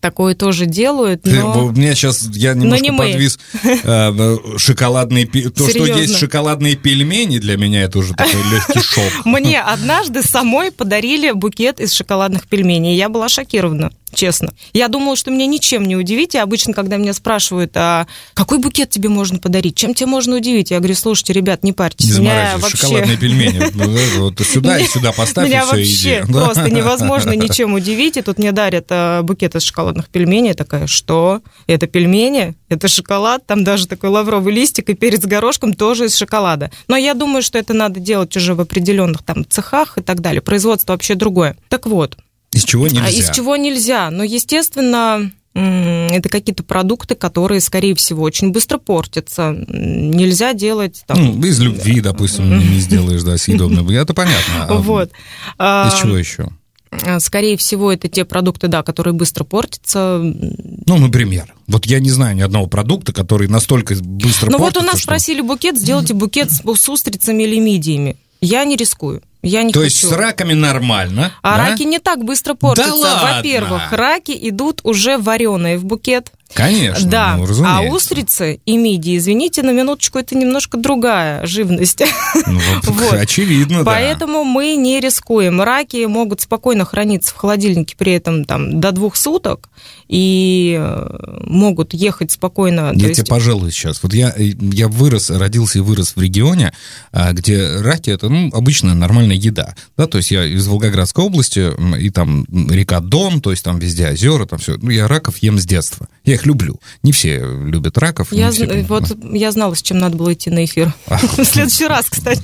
такое 0.00 0.34
тоже 0.34 0.66
делают, 0.66 1.24
но... 1.24 1.52
Ты, 1.52 1.58
у 1.58 1.72
меня 1.72 1.94
сейчас, 1.94 2.28
я 2.32 2.54
немножко 2.54 2.84
не 2.84 2.92
подвис. 2.92 3.38
Э, 3.84 4.36
шоколадные... 4.56 5.26
То, 5.26 5.68
что 5.68 5.86
есть 5.86 6.16
шоколадные 6.16 6.76
пельмени, 6.76 7.38
для 7.38 7.56
меня 7.56 7.82
это 7.82 7.98
уже 7.98 8.14
такой 8.14 8.40
легкий 8.52 8.80
шок. 8.80 9.24
Мне 9.24 9.60
однажды 9.60 10.22
самой 10.22 10.72
подарили 10.72 11.32
букет 11.32 11.80
из 11.80 11.92
шоколадных 11.92 12.48
пельменей. 12.48 12.96
Я 12.96 13.08
была 13.08 13.28
шокирована 13.28 13.92
честно. 14.14 14.52
Я 14.72 14.88
думала, 14.88 15.16
что 15.16 15.30
меня 15.30 15.46
ничем 15.46 15.84
не 15.84 15.96
удивить. 15.96 16.34
И 16.34 16.38
обычно, 16.38 16.72
когда 16.72 16.96
меня 16.96 17.12
спрашивают, 17.12 17.72
а 17.76 18.06
какой 18.34 18.58
букет 18.58 18.90
тебе 18.90 19.08
можно 19.08 19.38
подарить, 19.38 19.76
чем 19.76 19.94
тебе 19.94 20.06
можно 20.06 20.36
удивить, 20.36 20.70
я 20.70 20.78
говорю, 20.78 20.94
слушайте, 20.94 21.32
ребят, 21.32 21.62
не 21.64 21.72
парьтесь. 21.72 22.18
Не 22.18 22.20
меня 22.20 22.56
вообще... 22.58 22.76
шоколадные 22.76 23.16
пельмени. 23.16 23.62
Ну, 23.82 23.98
вот 24.20 24.38
сюда 24.40 24.78
и 24.78 24.84
сюда 24.84 25.12
поставь, 25.12 25.48
Меня 25.48 25.64
вообще 25.64 26.24
просто 26.28 26.70
невозможно 26.70 27.32
ничем 27.32 27.74
удивить. 27.74 28.16
И 28.16 28.22
тут 28.22 28.38
мне 28.38 28.52
дарят 28.52 28.86
а, 28.90 29.22
букет 29.22 29.54
из 29.56 29.62
шоколадных 29.62 30.08
пельменей. 30.08 30.48
Я 30.48 30.54
такая, 30.54 30.86
что? 30.86 31.40
Это 31.66 31.86
пельмени? 31.86 32.54
Это 32.68 32.88
шоколад? 32.88 33.46
Там 33.46 33.64
даже 33.64 33.86
такой 33.86 34.10
лавровый 34.10 34.54
листик 34.54 34.90
и 34.90 34.94
перец 34.94 35.22
с 35.22 35.26
горошком 35.26 35.74
тоже 35.74 36.06
из 36.06 36.16
шоколада. 36.16 36.70
Но 36.88 36.96
я 36.96 37.14
думаю, 37.14 37.42
что 37.42 37.58
это 37.58 37.72
надо 37.72 38.00
делать 38.00 38.36
уже 38.36 38.54
в 38.54 38.60
определенных 38.60 39.22
там 39.22 39.44
цехах 39.48 39.98
и 39.98 40.02
так 40.02 40.20
далее. 40.20 40.40
Производство 40.42 40.92
вообще 40.92 41.14
другое. 41.14 41.56
Так 41.68 41.86
вот, 41.86 42.16
из 42.52 42.64
чего 42.64 42.88
нельзя? 42.88 43.06
А 43.06 43.10
из 43.10 43.30
чего 43.30 43.56
нельзя? 43.56 44.10
Ну, 44.10 44.22
естественно, 44.22 45.30
это 45.54 46.28
какие-то 46.28 46.62
продукты, 46.62 47.14
которые, 47.14 47.60
скорее 47.60 47.94
всего, 47.94 48.22
очень 48.22 48.52
быстро 48.52 48.78
портятся. 48.78 49.54
Нельзя 49.68 50.54
делать... 50.54 51.02
Там... 51.06 51.40
Ну, 51.40 51.46
из 51.46 51.60
любви, 51.60 52.00
допустим, 52.00 52.58
не 52.58 52.80
сделаешь, 52.80 53.22
да, 53.22 53.36
съедобно. 53.36 53.90
Это 53.92 54.14
понятно. 54.14 54.66
А 54.68 54.74
вот. 54.74 55.10
Из 55.58 56.00
чего 56.00 56.16
еще? 56.16 56.48
А, 56.90 57.20
скорее 57.20 57.56
всего, 57.56 57.90
это 57.90 58.08
те 58.08 58.26
продукты, 58.26 58.68
да, 58.68 58.82
которые 58.82 59.14
быстро 59.14 59.44
портятся. 59.44 60.20
Ну, 60.20 60.98
например. 60.98 61.54
Вот 61.66 61.86
я 61.86 62.00
не 62.00 62.10
знаю 62.10 62.36
ни 62.36 62.42
одного 62.42 62.66
продукта, 62.66 63.14
который 63.14 63.48
настолько 63.48 63.94
быстро 63.94 64.50
Ну, 64.50 64.58
вот 64.58 64.76
у 64.76 64.82
нас 64.82 64.96
что... 64.96 65.04
спросили 65.04 65.40
букет, 65.40 65.78
сделайте 65.78 66.12
букет 66.12 66.50
с, 66.50 66.60
с 66.62 66.88
устрицами 66.88 67.44
или 67.44 67.58
мидиями. 67.58 68.18
Я 68.42 68.64
не 68.64 68.76
рискую. 68.76 69.22
Я 69.42 69.64
не 69.64 69.72
То 69.72 69.80
хочу. 69.80 69.84
есть 69.86 70.08
с 70.08 70.12
раками 70.12 70.52
нормально. 70.52 71.32
А 71.42 71.56
да? 71.56 71.68
раки 71.70 71.82
не 71.82 71.98
так 71.98 72.24
быстро 72.24 72.54
портятся. 72.54 73.02
Да 73.02 73.36
Во-первых, 73.36 73.90
раки 73.92 74.36
идут 74.48 74.80
уже 74.84 75.18
вареные 75.18 75.78
в 75.78 75.84
букет. 75.84 76.30
Конечно, 76.54 77.08
да. 77.08 77.36
Ну, 77.36 77.64
а 77.64 77.82
устрицы 77.82 78.60
и 78.64 78.76
мидии, 78.76 79.16
извините, 79.16 79.62
на 79.62 79.70
минуточку, 79.70 80.18
это 80.18 80.36
немножко 80.36 80.76
другая 80.76 81.44
живность. 81.46 82.02
Ну, 82.46 82.60
вот. 82.84 83.12
Очевидно, 83.20 83.84
Поэтому 83.84 84.38
да. 84.38 84.44
мы 84.44 84.76
не 84.76 85.00
рискуем. 85.00 85.60
Раки 85.62 86.04
могут 86.06 86.40
спокойно 86.40 86.84
храниться 86.84 87.32
в 87.34 87.36
холодильнике 87.36 87.96
при 87.96 88.12
этом 88.12 88.44
там, 88.44 88.80
до 88.80 88.92
двух 88.92 89.16
суток 89.16 89.68
и 90.08 90.76
э, 90.78 91.38
могут 91.46 91.94
ехать 91.94 92.30
спокойно. 92.32 92.92
Я 92.94 93.08
есть... 93.08 93.20
тебе 93.20 93.26
пожалуй 93.26 93.70
сейчас. 93.70 94.02
Вот 94.02 94.12
я, 94.12 94.34
я 94.36 94.88
вырос, 94.88 95.30
родился 95.30 95.78
и 95.78 95.80
вырос 95.80 96.16
в 96.16 96.20
регионе, 96.20 96.72
а, 97.12 97.32
где 97.32 97.76
раки 97.80 98.10
это 98.10 98.28
ну, 98.28 98.50
обычная 98.52 98.94
нормальная 98.94 99.36
еда. 99.36 99.74
Да, 99.96 100.06
то 100.06 100.18
есть 100.18 100.30
я 100.30 100.44
из 100.44 100.66
Волгоградской 100.66 101.24
области, 101.24 101.72
и 101.98 102.10
там 102.10 102.44
река 102.68 103.00
Дон, 103.00 103.40
то 103.40 103.50
есть 103.50 103.64
там 103.64 103.78
везде 103.78 104.10
озера, 104.10 104.46
там 104.46 104.58
все. 104.58 104.76
Ну, 104.76 104.90
я 104.90 105.08
раков 105.08 105.38
ем 105.38 105.58
с 105.58 105.64
детства. 105.64 106.08
Я 106.24 106.34
их 106.34 106.46
люблю. 106.46 106.80
Не 107.02 107.12
все 107.12 107.38
любят 107.38 107.98
раков. 107.98 108.32
Я, 108.32 108.50
все... 108.50 108.84
вот, 108.88 109.16
я 109.32 109.50
знала, 109.50 109.74
с 109.74 109.82
чем 109.82 109.98
надо 109.98 110.16
было 110.16 110.32
идти 110.32 110.50
на 110.50 110.64
эфир. 110.64 110.94
А. 111.06 111.18
В 111.36 111.44
следующий 111.44 111.86
раз, 111.86 112.06
кстати. 112.08 112.42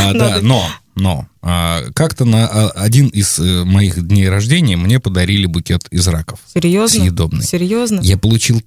А, 0.00 0.12
да, 0.14 0.38
но 0.42 0.66
но 0.96 1.26
а, 1.42 1.82
как-то 1.94 2.24
на 2.24 2.46
а, 2.46 2.68
один 2.70 3.08
из 3.08 3.38
э, 3.38 3.64
моих 3.64 4.06
дней 4.06 4.28
рождения 4.28 4.76
мне 4.76 5.00
подарили 5.00 5.46
букет 5.46 5.86
из 5.90 6.06
раков. 6.06 6.38
Серьезно? 6.52 7.00
Съедобный. 7.00 7.44
Серьезно? 7.44 8.00
Я 8.00 8.16
получил 8.16 8.62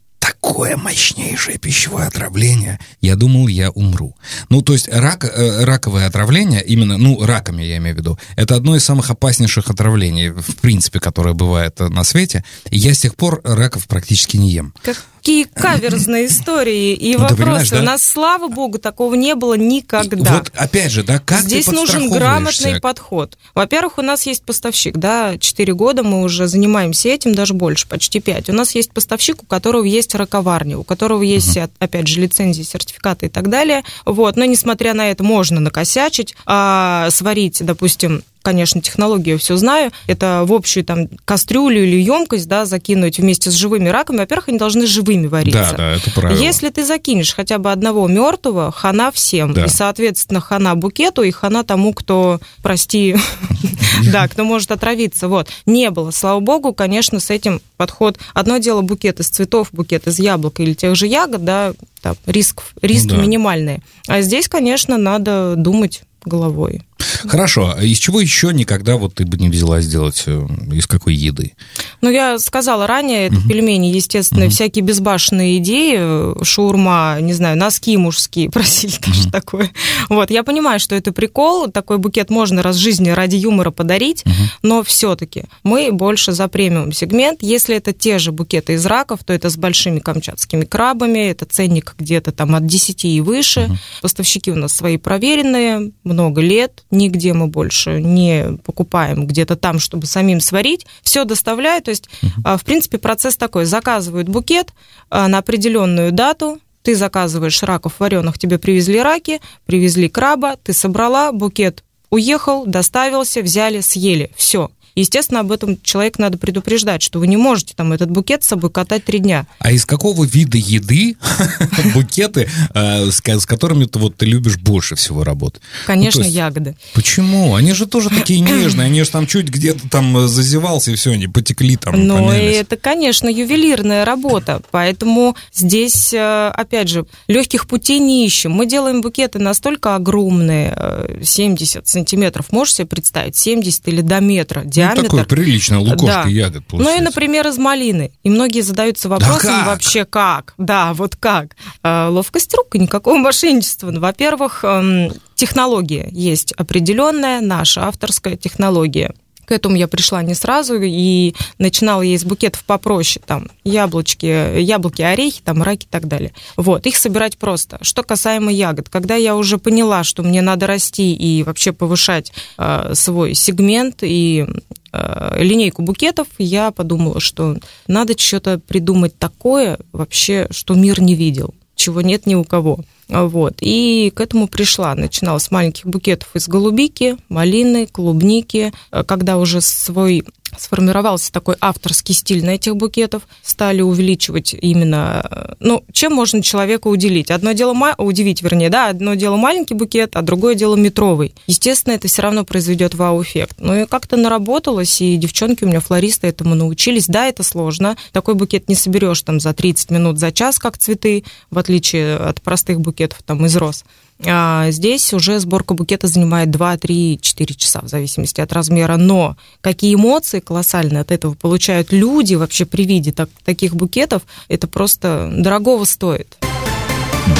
такое 0.47 0.77
мощнейшее 0.77 1.57
пищевое 1.57 2.07
отравление, 2.07 2.79
я 3.01 3.15
думал, 3.15 3.47
я 3.47 3.69
умру. 3.71 4.15
Ну, 4.49 4.61
то 4.61 4.73
есть 4.73 4.87
рак, 4.87 5.25
э, 5.25 5.65
раковое 5.65 6.07
отравление, 6.07 6.63
именно, 6.63 6.97
ну, 6.97 7.23
раками 7.25 7.63
я 7.63 7.77
имею 7.77 7.95
в 7.95 7.99
виду, 7.99 8.17
это 8.37 8.55
одно 8.55 8.75
из 8.75 8.83
самых 8.83 9.09
опаснейших 9.09 9.69
отравлений, 9.69 10.29
в 10.29 10.55
принципе, 10.61 10.99
которое 10.99 11.33
бывает 11.33 11.79
на 11.79 12.03
свете. 12.03 12.45
И 12.69 12.77
я 12.77 12.93
с 12.93 12.99
тех 12.99 13.15
пор 13.15 13.41
раков 13.43 13.87
практически 13.87 14.37
не 14.37 14.51
ем. 14.51 14.73
Как 14.83 15.03
какие 15.27 15.43
каверзные 15.43 16.27
истории 16.27 16.93
и 16.93 17.17
ну, 17.17 17.23
вопросы. 17.23 17.71
Да? 17.71 17.79
У 17.81 17.83
нас, 17.83 18.01
слава 18.01 18.47
богу, 18.47 18.77
такого 18.77 19.13
не 19.15 19.35
было 19.35 19.55
никогда. 19.55 20.37
Вот 20.37 20.53
опять 20.55 20.89
же, 20.89 21.03
да, 21.03 21.19
как 21.19 21.41
Здесь 21.41 21.67
нужен 21.67 22.09
грамотный 22.09 22.79
подход. 22.79 23.37
Во-первых, 23.53 23.97
у 23.97 24.01
нас 24.01 24.25
есть 24.25 24.43
поставщик, 24.43 24.95
да, 24.97 25.37
4 25.37 25.73
года 25.73 26.03
мы 26.03 26.21
уже 26.21 26.47
занимаемся 26.47 27.09
этим, 27.09 27.35
даже 27.35 27.53
больше, 27.53 27.89
почти 27.89 28.21
5. 28.21 28.51
У 28.51 28.53
нас 28.53 28.73
есть 28.73 28.91
поставщик, 28.91 29.43
у 29.43 29.45
которого 29.45 29.83
есть 29.83 30.15
раковарня, 30.15 30.77
у 30.77 30.85
которого 30.85 31.21
есть, 31.23 31.57
угу. 31.57 31.69
опять 31.79 32.07
же, 32.07 32.21
лицензии, 32.21 32.63
сертификаты 32.63 33.25
и 33.25 33.29
так 33.29 33.49
далее. 33.49 33.83
Вот, 34.05 34.37
но 34.37 34.45
несмотря 34.45 34.93
на 34.93 35.11
это, 35.11 35.25
можно 35.25 35.59
накосячить, 35.59 36.35
а, 36.45 37.09
сварить, 37.11 37.57
допустим, 37.65 38.23
конечно, 38.47 38.79
технологию 38.79 39.37
все 39.37 39.57
знаю. 39.57 39.91
Это 40.07 40.43
в 40.45 40.53
общую 40.53 40.85
там 40.85 41.09
кастрюлю 41.25 41.83
или 41.83 42.01
емкость, 42.01 42.47
да, 42.47 42.65
закинуть 42.65 43.19
вместе 43.19 43.51
с 43.51 43.53
живыми 43.53 43.89
раками. 43.89 44.19
Во-первых, 44.19 44.47
они 44.47 44.57
должны 44.57 44.87
живыми 44.87 45.27
вариться. 45.27 45.71
Да, 45.71 45.75
да, 45.75 45.95
это 45.95 46.11
правильно. 46.11 46.41
Если 46.41 46.69
ты 46.69 46.85
закинешь 46.85 47.35
хотя 47.35 47.57
бы 47.57 47.73
одного 47.73 48.07
мертвого, 48.07 48.71
хана 48.71 49.11
всем. 49.11 49.51
Да. 49.51 49.65
И, 49.65 49.67
соответственно, 49.67 50.39
хана 50.39 50.75
букету 50.75 51.23
и 51.23 51.31
хана 51.31 51.65
тому, 51.65 51.93
кто, 51.93 52.39
прости, 52.63 53.17
да, 54.13 54.29
кто 54.29 54.45
может 54.45 54.71
отравиться. 54.71 55.27
Вот. 55.27 55.49
Не 55.65 55.89
было. 55.89 56.11
Слава 56.11 56.39
богу, 56.39 56.73
конечно, 56.73 57.19
с 57.19 57.29
этим 57.29 57.59
подход. 57.75 58.17
Одно 58.33 58.59
дело 58.59 58.79
букет 58.79 59.19
из 59.19 59.27
цветов, 59.27 59.67
букет 59.73 60.07
из 60.07 60.19
яблок 60.19 60.61
или 60.61 60.73
тех 60.73 60.95
же 60.95 61.05
ягод, 61.05 61.43
да, 61.43 61.73
там, 62.01 62.15
риск, 62.25 62.63
риски 62.81 63.09
ну, 63.09 63.17
да. 63.17 63.23
минимальные. 63.23 63.81
А 64.07 64.21
здесь, 64.21 64.47
конечно, 64.47 64.95
надо 64.95 65.55
думать 65.57 66.03
головой. 66.23 66.86
Хорошо, 67.25 67.75
а 67.77 67.83
из 67.83 67.97
чего 67.97 68.21
еще 68.21 68.53
никогда 68.53 68.97
вот 68.97 69.15
ты 69.15 69.25
бы 69.25 69.37
не 69.37 69.49
взяла 69.49 69.81
сделать, 69.81 70.23
э, 70.25 70.47
из 70.71 70.87
какой 70.87 71.15
еды? 71.15 71.53
Ну, 72.01 72.09
я 72.09 72.39
сказала 72.39 72.87
ранее, 72.87 73.27
это 73.27 73.37
угу. 73.37 73.47
пельмени, 73.47 73.87
естественно, 73.87 74.45
угу. 74.45 74.51
всякие 74.51 74.83
безбашенные 74.83 75.57
идеи, 75.57 75.95
э, 75.97 76.35
шаурма, 76.43 77.17
не 77.21 77.33
знаю, 77.33 77.57
носки 77.57 77.95
мужские, 77.97 78.49
просили 78.51 78.95
даже 79.05 79.23
угу. 79.23 79.31
такое. 79.31 79.71
Вот, 80.09 80.31
я 80.31 80.43
понимаю, 80.43 80.79
что 80.79 80.95
это 80.95 81.11
прикол, 81.11 81.67
такой 81.67 81.97
букет 81.97 82.29
можно 82.29 82.63
раз 82.63 82.77
в 82.77 82.79
жизни 82.79 83.09
ради 83.09 83.35
юмора 83.35 83.71
подарить, 83.71 84.23
угу. 84.25 84.33
но 84.61 84.83
все-таки 84.83 85.45
мы 85.63 85.91
больше 85.91 86.31
за 86.31 86.47
премиум 86.47 86.91
сегмент. 86.91 87.41
Если 87.41 87.75
это 87.75 87.93
те 87.93 88.19
же 88.19 88.31
букеты 88.31 88.73
из 88.73 88.85
раков, 88.85 89.23
то 89.23 89.33
это 89.33 89.49
с 89.49 89.57
большими 89.57 89.99
камчатскими 89.99 90.65
крабами, 90.65 91.19
это 91.29 91.45
ценник 91.45 91.95
где-то 91.97 92.31
там 92.31 92.55
от 92.55 92.65
10 92.65 93.05
и 93.05 93.21
выше. 93.21 93.61
Угу. 93.61 93.77
Поставщики 94.01 94.51
у 94.51 94.55
нас 94.55 94.73
свои 94.73 94.97
проверенные, 94.97 95.91
много 96.03 96.41
лет, 96.41 96.83
нигде 97.07 97.33
мы 97.33 97.47
больше 97.47 98.01
не 98.01 98.57
покупаем 98.63 99.25
где-то 99.25 99.55
там, 99.55 99.79
чтобы 99.79 100.05
самим 100.05 100.39
сварить. 100.39 100.85
Все 101.01 101.23
доставляют. 101.23 101.85
То 101.85 101.91
есть, 101.91 102.09
uh-huh. 102.21 102.57
в 102.57 102.65
принципе, 102.65 102.97
процесс 102.97 103.37
такой. 103.37 103.65
Заказывают 103.65 104.27
букет 104.27 104.73
а, 105.09 105.27
на 105.27 105.39
определенную 105.39 106.11
дату, 106.11 106.59
ты 106.81 106.95
заказываешь 106.95 107.63
раков 107.63 107.99
вареных, 107.99 108.39
тебе 108.39 108.57
привезли 108.57 109.01
раки, 109.01 109.41
привезли 109.65 110.07
краба, 110.07 110.55
ты 110.63 110.73
собрала, 110.73 111.31
букет 111.31 111.83
уехал, 112.09 112.65
доставился, 112.65 113.41
взяли, 113.41 113.81
съели. 113.81 114.31
Все. 114.35 114.71
Естественно, 114.97 115.41
об 115.41 115.51
этом 115.51 115.79
человек 115.83 116.17
надо 116.17 116.39
предупреждать, 116.39 117.03
что 117.03 117.19
вы 117.19 117.27
не 117.27 117.37
можете 117.37 117.75
там 117.75 117.93
этот 117.93 118.09
букет 118.09 118.43
с 118.43 118.47
собой 118.47 118.71
катать 118.71 119.05
три 119.05 119.19
дня. 119.19 119.45
А 119.59 119.71
из 119.71 119.85
какого 119.85 120.23
вида 120.23 120.57
еды 120.57 121.17
букеты, 121.93 122.49
э, 122.73 123.11
с 123.11 123.45
которыми 123.45 123.85
ты 123.85 123.99
вот 123.99 124.15
ты 124.15 124.25
любишь 124.25 124.57
больше 124.57 124.95
всего 124.95 125.23
работать? 125.23 125.61
Конечно, 125.85 126.23
ну, 126.23 126.29
ягоды. 126.29 126.75
Почему? 126.95 127.53
Они 127.53 127.73
же 127.73 127.85
тоже 127.85 128.09
такие 128.09 128.39
нежные, 128.41 128.87
они 128.87 129.03
же 129.03 129.11
там 129.11 129.27
чуть 129.27 129.49
где-то 129.49 129.87
там 129.87 130.27
зазевался, 130.27 130.89
и 130.89 130.95
все, 130.95 131.11
они 131.11 131.27
потекли 131.27 131.75
там. 131.75 132.07
Ну, 132.07 132.31
это, 132.31 132.75
конечно, 132.75 133.29
ювелирная 133.29 134.03
работа, 134.03 134.63
поэтому 134.71 135.35
здесь, 135.53 136.11
э, 136.11 136.47
опять 136.47 136.89
же, 136.89 137.05
легких 137.27 137.67
путей 137.67 137.99
не 137.99 138.25
ищем. 138.25 138.51
Мы 138.51 138.65
делаем 138.65 139.03
букеты 139.03 139.37
настолько 139.37 139.93
огромные, 139.93 141.19
70 141.23 141.83
э, 141.83 141.85
сантиметров, 141.85 142.47
можешь 142.49 142.73
себе 142.73 142.87
представить, 142.87 143.37
70 143.37 143.87
или 143.89 144.01
до 144.01 144.19
метра 144.21 144.63
диаметра 144.65 144.86
диаметр. 144.95 145.13
Ну, 145.13 145.19
такой 145.19 145.25
приличный 145.25 145.77
лукошка 145.77 146.23
да. 146.23 146.29
ягод 146.29 146.65
получается. 146.65 146.95
Ну 146.95 147.01
и, 147.01 147.05
например, 147.05 147.47
из 147.47 147.57
малины. 147.57 148.11
И 148.23 148.29
многие 148.29 148.61
задаются 148.61 149.09
вопросом 149.09 149.49
да 149.49 149.57
как? 149.59 149.67
вообще 149.67 150.05
как. 150.05 150.53
Да, 150.57 150.93
вот 150.93 151.15
как. 151.15 151.55
А, 151.83 152.09
ловкость 152.09 152.53
рук 152.53 152.75
и 152.75 152.79
никакого 152.79 153.17
мошенничества. 153.17 153.91
Ну, 153.91 153.99
во-первых, 153.99 154.63
эм, 154.63 155.11
технология 155.35 156.09
есть 156.11 156.51
определенная, 156.53 157.41
наша 157.41 157.87
авторская 157.87 158.35
технология. 158.35 159.13
К 159.47 159.53
этому 159.53 159.77
я 159.77 159.87
пришла 159.87 160.21
не 160.23 160.33
сразу 160.33 160.77
и 160.81 161.33
начинала 161.57 162.01
есть 162.01 162.25
букетов 162.25 162.65
попроще, 162.65 163.23
там, 163.25 163.47
яблочки, 163.63 164.59
яблоки, 164.59 165.01
орехи, 165.01 165.41
там, 165.41 165.63
раки 165.63 165.85
и 165.85 165.87
так 165.89 166.05
далее. 166.09 166.33
Вот, 166.57 166.85
их 166.85 166.97
собирать 166.97 167.37
просто. 167.37 167.77
Что 167.81 168.03
касаемо 168.03 168.51
ягод, 168.51 168.89
когда 168.89 169.15
я 169.15 169.37
уже 169.37 169.57
поняла, 169.57 170.03
что 170.03 170.21
мне 170.21 170.41
надо 170.41 170.67
расти 170.67 171.13
и 171.13 171.43
вообще 171.43 171.71
повышать 171.71 172.33
э, 172.57 172.91
свой 172.93 173.35
сегмент 173.35 173.99
и 174.01 174.45
э, 174.45 174.59
линейку 174.91 175.81
букетов, 175.81 176.27
я 176.37 176.71
подумала, 176.71 177.19
что 177.19 177.57
надо 177.87 178.17
что-то 178.17 178.59
придумать 178.59 179.17
такое 179.17 179.79
вообще, 179.91 180.47
что 180.51 180.73
мир 180.73 181.01
не 181.01 181.15
видел, 181.15 181.53
чего 181.75 182.01
нет 182.01 182.25
ни 182.25 182.35
у 182.35 182.43
кого. 182.43 182.79
Вот. 183.09 183.55
И 183.61 184.11
к 184.13 184.19
этому 184.19 184.47
пришла. 184.47 184.93
Начинала 184.95 185.37
с 185.37 185.49
маленьких 185.49 185.85
букетов 185.85 186.35
из 186.35 186.47
голубики, 186.47 187.15
малины, 187.29 187.87
клубники. 187.87 188.73
Когда 188.91 189.37
уже 189.37 189.61
свой 189.61 190.25
сформировался 190.57 191.31
такой 191.31 191.55
авторский 191.61 192.13
стиль 192.13 192.45
на 192.45 192.51
этих 192.51 192.75
букетов, 192.75 193.23
стали 193.41 193.81
увеличивать 193.81 194.53
именно, 194.53 195.55
ну, 195.59 195.83
чем 195.91 196.13
можно 196.13 196.41
человека 196.41 196.87
уделить. 196.87 197.31
Одно 197.31 197.51
дело, 197.53 197.75
удивить, 197.97 198.41
вернее, 198.41 198.69
да, 198.69 198.89
одно 198.89 199.15
дело 199.15 199.35
маленький 199.35 199.73
букет, 199.73 200.15
а 200.15 200.21
другое 200.21 200.55
дело 200.55 200.75
метровый. 200.75 201.33
Естественно, 201.47 201.93
это 201.93 202.07
все 202.07 202.21
равно 202.21 202.43
произведет 202.45 202.95
вау-эффект. 202.95 203.57
Ну 203.59 203.81
и 203.81 203.85
как-то 203.85 204.17
наработалось, 204.17 205.01
и 205.01 205.15
девчонки 205.17 205.63
у 205.63 205.67
меня, 205.67 205.79
флористы, 205.79 206.27
этому 206.27 206.55
научились. 206.55 207.07
Да, 207.07 207.27
это 207.27 207.43
сложно. 207.43 207.97
Такой 208.11 208.35
букет 208.35 208.69
не 208.69 208.75
соберешь 208.75 209.21
там 209.21 209.39
за 209.39 209.53
30 209.53 209.91
минут, 209.91 210.19
за 210.19 210.31
час, 210.31 210.59
как 210.59 210.77
цветы, 210.77 211.23
в 211.51 211.57
отличие 211.57 212.17
от 212.17 212.41
простых 212.41 212.81
букетов 212.81 213.21
там 213.23 213.45
из 213.45 213.55
роз. 213.55 213.83
А 214.25 214.71
здесь 214.71 215.13
уже 215.13 215.39
сборка 215.39 215.73
букета 215.73 216.07
занимает 216.07 216.49
2, 216.51 216.77
3, 216.77 217.19
4 217.21 217.55
часа, 217.55 217.81
в 217.81 217.87
зависимости 217.87 218.41
от 218.41 218.51
размера. 218.51 218.97
Но 218.97 219.37
какие 219.61 219.95
эмоции 219.95 220.39
колоссальные 220.39 221.01
от 221.01 221.11
этого 221.11 221.35
получают 221.35 221.91
люди 221.91 222.35
вообще 222.35 222.65
при 222.65 222.85
виде 222.85 223.11
так, 223.11 223.29
таких 223.45 223.75
букетов, 223.75 224.23
это 224.47 224.67
просто 224.67 225.29
дорогого 225.31 225.83
стоит. 225.83 226.37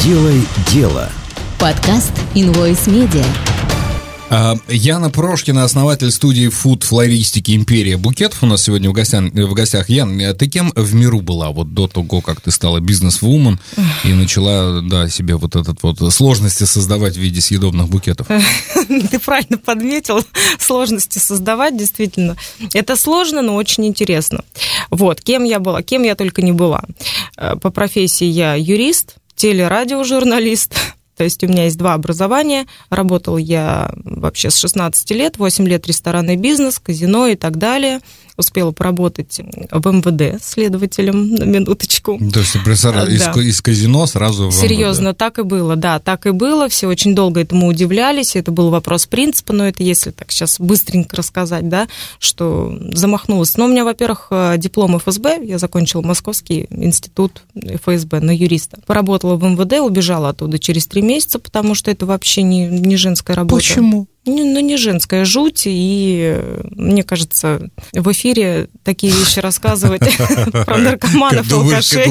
Делай 0.04 0.42
дело. 0.72 1.10
Подкаст 1.60 2.14
Invoice 2.36 2.88
Media. 2.88 3.57
А, 4.30 4.56
Яна 4.68 5.10
Прошкина, 5.10 5.64
основатель 5.64 6.12
студии 6.12 6.50
фуд 6.50 6.84
флористики 6.84 7.56
«Империя 7.56 7.96
букетов» 7.96 8.44
у 8.44 8.46
нас 8.46 8.62
сегодня 8.62 8.90
в 8.90 8.94
гостях. 8.94 9.24
В 9.32 9.54
гостях. 9.54 9.90
Ян, 9.90 10.20
а 10.20 10.34
ты 10.34 10.48
кем 10.48 10.74
в 10.76 10.94
миру 10.94 11.22
была 11.22 11.52
вот 11.52 11.74
до 11.74 11.88
того, 11.88 12.20
как 12.20 12.42
ты 12.42 12.52
стала 12.52 12.82
бизнес-вумен 12.82 13.58
и 14.04 14.12
начала, 14.12 14.82
да, 14.82 15.08
себе 15.08 15.38
вот 15.38 15.56
этот 15.56 15.82
вот 15.82 16.14
сложности 16.14 16.66
создавать 16.66 17.16
в 17.16 17.20
виде 17.20 17.40
съедобных 17.40 17.88
букетов? 17.88 18.28
Ты 18.88 19.20
правильно 19.20 19.58
подметил, 19.58 20.22
сложности 20.60 21.20
создавать, 21.20 21.78
действительно. 21.78 22.36
Это 22.74 22.98
сложно, 22.98 23.42
но 23.42 23.56
очень 23.56 23.86
интересно. 23.86 24.44
Вот, 24.92 25.22
кем 25.22 25.46
я 25.46 25.60
была, 25.60 25.82
кем 25.84 26.04
я 26.04 26.16
только 26.16 26.42
не 26.42 26.52
была. 26.52 26.84
Э, 27.38 27.56
по 27.56 27.70
профессии 27.70 28.28
я 28.28 28.56
юрист, 28.56 29.16
телерадиожурналист, 29.36 30.74
то 31.18 31.24
есть 31.24 31.44
у 31.44 31.48
меня 31.48 31.64
есть 31.64 31.78
два 31.78 31.96
образования. 31.96 32.68
Работал 32.90 33.38
я 33.38 33.92
вообще 33.96 34.52
с 34.52 34.58
16 34.58 35.12
лет, 35.12 35.38
8 35.38 35.68
лет 35.68 35.88
ресторанный 35.88 36.36
бизнес, 36.36 36.80
казино 36.80 37.28
и 37.28 37.36
так 37.36 37.58
далее 37.58 38.00
успела 38.38 38.72
поработать 38.72 39.39
в 39.72 39.91
МВД 39.91 40.41
следователем 40.44 41.36
на 41.36 41.44
минуточку. 41.44 42.17
То 42.32 42.39
есть 42.39 42.63
представляю, 42.63 43.08
да. 43.08 43.13
из, 43.13 43.48
из 43.48 43.62
казино 43.62 44.06
сразу 44.06 44.50
в 44.50 44.53
Серьезно, 44.53 45.10
МВД. 45.10 45.17
так 45.17 45.39
и 45.39 45.44
было, 45.44 45.75
да, 45.75 46.00
так 46.00 46.25
и 46.25 46.32
было. 46.32 46.70
Все 46.70 46.88
очень 46.88 47.15
долго 47.15 47.41
этому 47.41 47.67
удивлялись. 47.67 48.36
Это 48.36 48.51
был 48.51 48.70
вопрос 48.70 49.08
принципа, 49.08 49.53
но 49.53 49.67
это 49.67 49.84
если 49.84 50.12
так 50.12 50.32
сейчас 50.32 50.60
быстренько 50.60 51.17
рассказать, 51.17 51.67
да, 51.67 51.88
что 52.20 52.77
замахнулась. 52.94 53.58
Но 53.58 53.65
у 53.65 53.67
меня, 53.67 53.84
во-первых, 53.84 54.32
диплом 54.58 55.00
ФСБ, 55.00 55.39
я 55.44 55.58
закончила 55.58 56.01
Московский 56.01 56.67
институт 56.70 57.44
ФСБ 57.56 58.20
на 58.20 58.36
юриста. 58.36 58.79
Поработала 58.86 59.36
в 59.36 59.44
МВД, 59.44 59.79
убежала 59.79 60.29
оттуда 60.29 60.60
через 60.60 60.88
три 60.88 61.01
месяца, 61.01 61.39
потому 61.39 61.75
что 61.75 61.91
это 61.91 62.06
вообще 62.06 62.44
не, 62.44 62.67
не 62.67 62.98
женская 62.98 63.34
работа. 63.34 63.56
Почему? 63.56 64.08
Ну, 64.28 64.60
не 64.60 64.78
женская 64.78 65.26
жуть, 65.26 65.64
и 65.66 66.40
мне 66.72 67.04
кажется, 67.04 67.70
в 67.94 68.12
эфире 68.12 68.70
такие 68.84 69.14
вещи 69.14 69.40
рассказывать 69.40 70.02
про 70.66 70.78
наркоманов, 70.78 71.52
алкашей. 71.52 72.06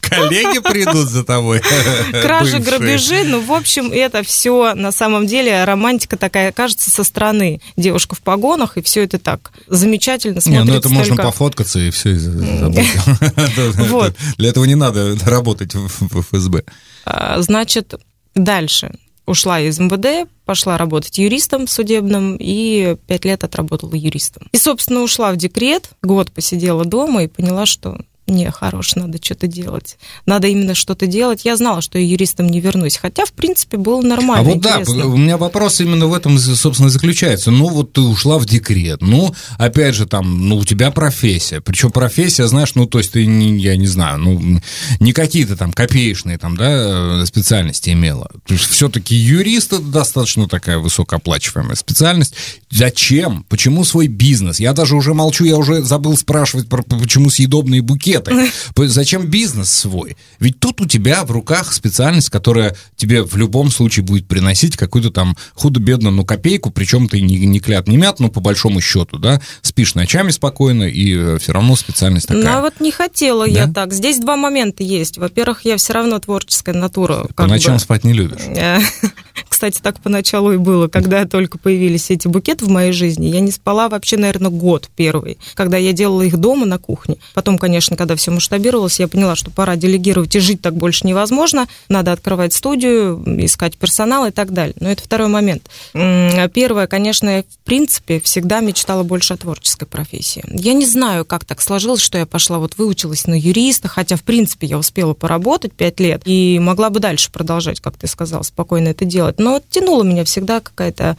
Коллеги 0.00 0.60
придут 0.60 1.08
за 1.08 1.24
тобой? 1.24 1.60
Кражи, 2.22 2.58
грабежи, 2.58 3.24
ну, 3.24 3.40
в 3.40 3.52
общем, 3.52 3.90
это 3.92 4.22
все 4.22 4.74
на 4.74 4.92
самом 4.92 5.26
деле 5.26 5.64
романтика 5.64 6.16
такая, 6.16 6.52
кажется, 6.52 6.90
со 6.90 7.04
стороны. 7.04 7.60
Девушка 7.76 8.14
в 8.14 8.20
погонах, 8.20 8.76
и 8.76 8.82
все 8.82 9.04
это 9.04 9.18
так 9.18 9.52
замечательно 9.66 10.40
смотрится. 10.40 10.66
Не, 10.66 10.72
ну 10.72 10.78
это 10.78 10.88
можно 10.88 11.16
пофоткаться 11.16 11.78
и 11.78 11.90
все. 11.90 12.12
Для 14.38 14.48
этого 14.48 14.64
не 14.64 14.74
надо 14.74 15.16
работать 15.24 15.74
в 15.74 16.22
ФСБ. 16.22 16.64
А, 17.04 17.40
значит, 17.40 17.94
дальше 18.34 18.92
ушла 19.26 19.60
из 19.60 19.78
МВД, 19.78 20.28
пошла 20.44 20.76
работать 20.76 21.18
юристом 21.18 21.66
судебным 21.66 22.36
и 22.38 22.96
пять 23.06 23.24
лет 23.24 23.44
отработала 23.44 23.94
юристом. 23.94 24.48
И, 24.52 24.56
собственно, 24.56 25.02
ушла 25.02 25.32
в 25.32 25.36
декрет, 25.36 25.90
год 26.02 26.30
посидела 26.32 26.84
дома 26.84 27.24
и 27.24 27.28
поняла, 27.28 27.66
что 27.66 27.98
не, 28.28 28.50
хорош, 28.50 28.94
надо 28.94 29.18
что-то 29.20 29.48
делать. 29.48 29.98
Надо 30.26 30.46
именно 30.46 30.74
что-то 30.74 31.06
делать. 31.06 31.44
Я 31.44 31.56
знала, 31.56 31.82
что 31.82 31.98
я 31.98 32.06
юристом 32.06 32.48
не 32.48 32.60
вернусь, 32.60 32.96
хотя, 32.96 33.24
в 33.24 33.32
принципе, 33.32 33.76
было 33.76 34.00
нормально. 34.00 34.50
А 34.50 34.54
вот 34.54 34.56
интересно. 34.58 34.96
да, 34.96 35.06
у 35.06 35.16
меня 35.16 35.36
вопрос 35.36 35.80
именно 35.80 36.06
в 36.06 36.14
этом, 36.14 36.38
собственно, 36.38 36.88
заключается. 36.88 37.50
Ну, 37.50 37.68
вот 37.68 37.92
ты 37.92 38.00
ушла 38.00 38.38
в 38.38 38.46
декрет, 38.46 39.02
ну, 39.02 39.34
опять 39.58 39.96
же, 39.96 40.06
там, 40.06 40.48
ну, 40.48 40.58
у 40.58 40.64
тебя 40.64 40.92
профессия, 40.92 41.60
причем 41.60 41.90
профессия, 41.90 42.46
знаешь, 42.46 42.74
ну, 42.76 42.86
то 42.86 42.98
есть 42.98 43.12
ты, 43.12 43.26
не, 43.26 43.58
я 43.58 43.76
не 43.76 43.88
знаю, 43.88 44.18
ну, 44.18 44.60
не 45.00 45.12
какие-то 45.12 45.56
там 45.56 45.72
копеечные 45.72 46.38
там, 46.38 46.56
да, 46.56 47.26
специальности 47.26 47.90
имела. 47.90 48.30
Все-таки 48.46 49.16
юрист 49.16 49.72
это 49.72 49.82
достаточно 49.82 50.48
такая 50.48 50.78
высокооплачиваемая 50.78 51.74
специальность. 51.74 52.34
Зачем? 52.70 53.44
Почему 53.48 53.84
свой 53.84 54.06
бизнес? 54.06 54.60
Я 54.60 54.72
даже 54.72 54.94
уже 54.96 55.12
молчу, 55.12 55.44
я 55.44 55.56
уже 55.56 55.82
забыл 55.82 56.16
спрашивать, 56.16 56.68
про, 56.68 56.82
почему 56.82 57.28
съедобные 57.28 57.82
букеты 57.82 58.12
конкреты. 58.30 58.88
Зачем 58.88 59.26
бизнес 59.26 59.70
свой? 59.70 60.16
Ведь 60.38 60.58
тут 60.60 60.80
у 60.80 60.86
тебя 60.86 61.24
в 61.24 61.30
руках 61.30 61.72
специальность, 61.72 62.30
которая 62.30 62.76
тебе 62.96 63.22
в 63.22 63.36
любом 63.36 63.70
случае 63.70 64.04
будет 64.04 64.26
приносить 64.26 64.76
какую-то 64.76 65.10
там 65.10 65.36
худо-бедно, 65.54 66.10
ну, 66.10 66.24
копейку, 66.24 66.70
причем 66.70 67.08
ты 67.08 67.20
не, 67.20 67.38
не 67.46 67.60
клят, 67.60 67.88
не 67.88 67.96
мят, 67.96 68.20
но 68.20 68.28
по 68.28 68.40
большому 68.40 68.80
счету, 68.80 69.18
да, 69.18 69.40
спишь 69.60 69.94
ночами 69.94 70.30
спокойно, 70.30 70.84
и 70.84 71.14
э, 71.16 71.38
все 71.38 71.52
равно 71.52 71.76
специальность 71.76 72.28
такая. 72.28 72.44
Ну, 72.44 72.50
а 72.50 72.60
вот 72.60 72.80
не 72.80 72.90
хотела 72.90 73.46
да? 73.46 73.52
я 73.52 73.66
так. 73.66 73.92
Здесь 73.92 74.18
два 74.18 74.36
момента 74.36 74.82
есть. 74.82 75.18
Во-первых, 75.18 75.64
я 75.64 75.76
все 75.76 75.92
равно 75.92 76.18
творческая 76.18 76.74
натура. 76.74 77.26
По 77.34 77.46
ночам 77.46 77.74
бы. 77.74 77.80
спать 77.80 78.04
не 78.04 78.12
любишь. 78.12 78.42
Э, 78.46 78.78
кстати, 79.48 79.80
так 79.80 80.00
поначалу 80.00 80.52
и 80.52 80.56
было, 80.56 80.88
когда 80.88 81.24
только 81.24 81.58
появились 81.58 82.10
эти 82.10 82.28
букеты 82.28 82.64
в 82.64 82.68
моей 82.68 82.92
жизни. 82.92 83.26
Я 83.26 83.40
не 83.40 83.50
спала 83.50 83.88
вообще, 83.88 84.16
наверное, 84.16 84.50
год 84.50 84.90
первый, 84.96 85.38
когда 85.54 85.76
я 85.76 85.92
делала 85.92 86.22
их 86.22 86.36
дома 86.36 86.66
на 86.66 86.78
кухне. 86.78 87.16
Потом, 87.34 87.58
конечно, 87.58 87.96
когда 88.02 88.16
все 88.16 88.32
масштабировалось, 88.32 88.98
я 88.98 89.06
поняла, 89.06 89.36
что 89.36 89.52
пора 89.52 89.76
делегировать, 89.76 90.34
и 90.34 90.40
жить 90.40 90.60
так 90.60 90.74
больше 90.74 91.06
невозможно. 91.06 91.68
Надо 91.88 92.10
открывать 92.10 92.52
студию, 92.52 93.22
искать 93.44 93.76
персонал 93.76 94.26
и 94.26 94.32
так 94.32 94.52
далее. 94.52 94.74
Но 94.80 94.90
это 94.90 95.04
второй 95.04 95.28
момент. 95.28 95.70
Первое, 95.92 96.88
конечно, 96.88 97.28
я, 97.28 97.42
в 97.44 97.64
принципе, 97.64 98.18
всегда 98.18 98.58
мечтала 98.58 99.04
больше 99.04 99.34
о 99.34 99.36
творческой 99.36 99.86
профессии. 99.86 100.42
Я 100.48 100.72
не 100.72 100.84
знаю, 100.84 101.24
как 101.24 101.44
так 101.44 101.60
сложилось, 101.60 102.00
что 102.00 102.18
я 102.18 102.26
пошла, 102.26 102.58
вот 102.58 102.76
выучилась 102.76 103.28
на 103.28 103.38
юриста, 103.38 103.86
хотя, 103.86 104.16
в 104.16 104.24
принципе, 104.24 104.66
я 104.66 104.78
успела 104.78 105.14
поработать 105.14 105.72
пять 105.72 106.00
лет 106.00 106.22
и 106.24 106.58
могла 106.58 106.90
бы 106.90 106.98
дальше 106.98 107.30
продолжать, 107.30 107.78
как 107.78 107.96
ты 107.96 108.08
сказал, 108.08 108.42
спокойно 108.42 108.88
это 108.88 109.04
делать. 109.04 109.38
Но 109.38 109.62
тянула 109.70 110.02
меня 110.02 110.24
всегда 110.24 110.58
какая-то 110.58 111.16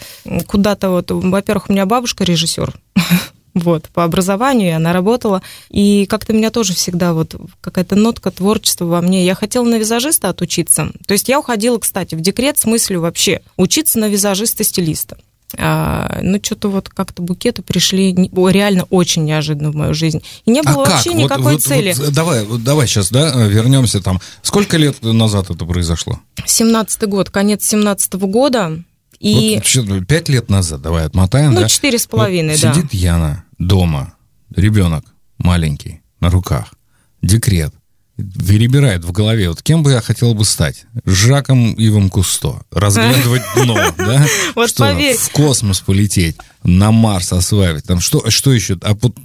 куда-то 0.48 0.90
вот... 0.90 1.12
Во-первых, 1.12 1.70
у 1.70 1.72
меня 1.72 1.86
бабушка 1.86 2.26
режиссер, 2.26 2.74
вот, 3.54 3.90
по 3.90 4.04
образованию, 4.04 4.70
и 4.70 4.74
она 4.74 4.94
работала. 4.94 5.42
И 5.70 6.06
как-то 6.08 6.34
меня 6.34 6.50
тоже 6.50 6.74
всегда 6.74 7.14
вот 7.14 7.36
какая-то 7.62 7.96
нотка 7.96 8.32
творчества 8.32 8.86
во 8.86 9.02
мне. 9.02 9.26
Я 9.26 9.36
хотела 9.36 9.64
на 9.64 9.76
визажиста 9.76 10.30
отучиться. 10.30 10.92
То 11.08 11.14
есть 11.14 11.30
я 11.30 11.40
уходила, 11.40 11.78
кстати, 11.78 12.16
в 12.16 12.22
декрет 12.22 12.58
с 12.58 12.66
мыслью 12.66 13.02
вообще 13.02 13.42
учиться 13.58 14.00
на 14.00 14.08
визажиста-стилиста. 14.08 15.18
А, 15.56 16.20
ну, 16.22 16.40
что-то 16.42 16.70
вот 16.70 16.90
как-то 16.90 17.22
букеты 17.22 17.62
пришли 17.62 18.12
реально 18.12 18.86
очень 18.90 19.24
неожиданно 19.26 19.72
в 19.72 19.76
мою 19.76 19.94
жизнь. 19.94 20.24
И 20.46 20.52
не 20.52 20.64
было 20.64 20.84
а 20.84 20.90
вообще 20.90 21.12
как? 21.12 21.20
никакой 21.20 21.54
вот, 21.54 21.62
цели. 21.62 21.94
Вот, 21.96 22.14
давай, 22.14 22.44
вот, 22.44 22.64
давай 22.64 22.88
сейчас, 22.88 23.12
да, 23.12 23.46
вернемся 23.46 24.02
там. 24.02 24.20
Сколько 24.42 24.78
лет 24.78 25.02
назад 25.04 25.52
это 25.52 25.66
произошло? 25.66 26.20
17-й 26.46 27.08
год, 27.08 27.30
конец 27.30 27.72
17-го 27.72 28.28
года. 28.28 28.80
И... 29.24 29.62
Вот, 29.76 30.06
пять 30.06 30.28
лет 30.28 30.50
назад, 30.50 30.82
давай 30.82 31.06
отмотаем, 31.06 31.54
ну, 31.54 31.62
да? 31.62 31.70
четыре 31.70 31.98
с 31.98 32.08
половиной, 32.08 32.56
вот 32.56 32.62
да. 32.62 32.74
Сидит 32.74 32.94
Яна 32.94 33.46
дома, 33.58 34.16
ребенок 34.54 35.06
маленький, 35.38 36.02
на 36.20 36.30
руках, 36.30 36.74
декрет, 37.22 37.74
перебирает 38.18 39.06
в 39.06 39.14
голове, 39.14 39.48
вот 39.48 39.62
кем 39.62 39.82
бы 39.82 39.92
я 39.92 40.02
хотел 40.02 40.34
бы 40.34 40.44
стать? 40.44 40.84
Жаком 41.06 41.74
Ивом 41.76 42.10
Кусто. 42.10 42.64
Разглядывать 42.70 43.44
дно, 43.56 43.78
да? 43.98 44.28
Вот 44.56 44.70
что, 44.70 44.80
поверь. 44.84 45.16
В 45.16 45.30
космос 45.30 45.80
полететь, 45.80 46.36
на 46.64 46.92
Марс 46.92 47.32
осваивать, 47.32 47.86
там 47.86 48.02
что, 48.02 48.30
что 48.30 48.52
еще? 48.52 48.78
А 48.82 48.94
вот 48.94 49.16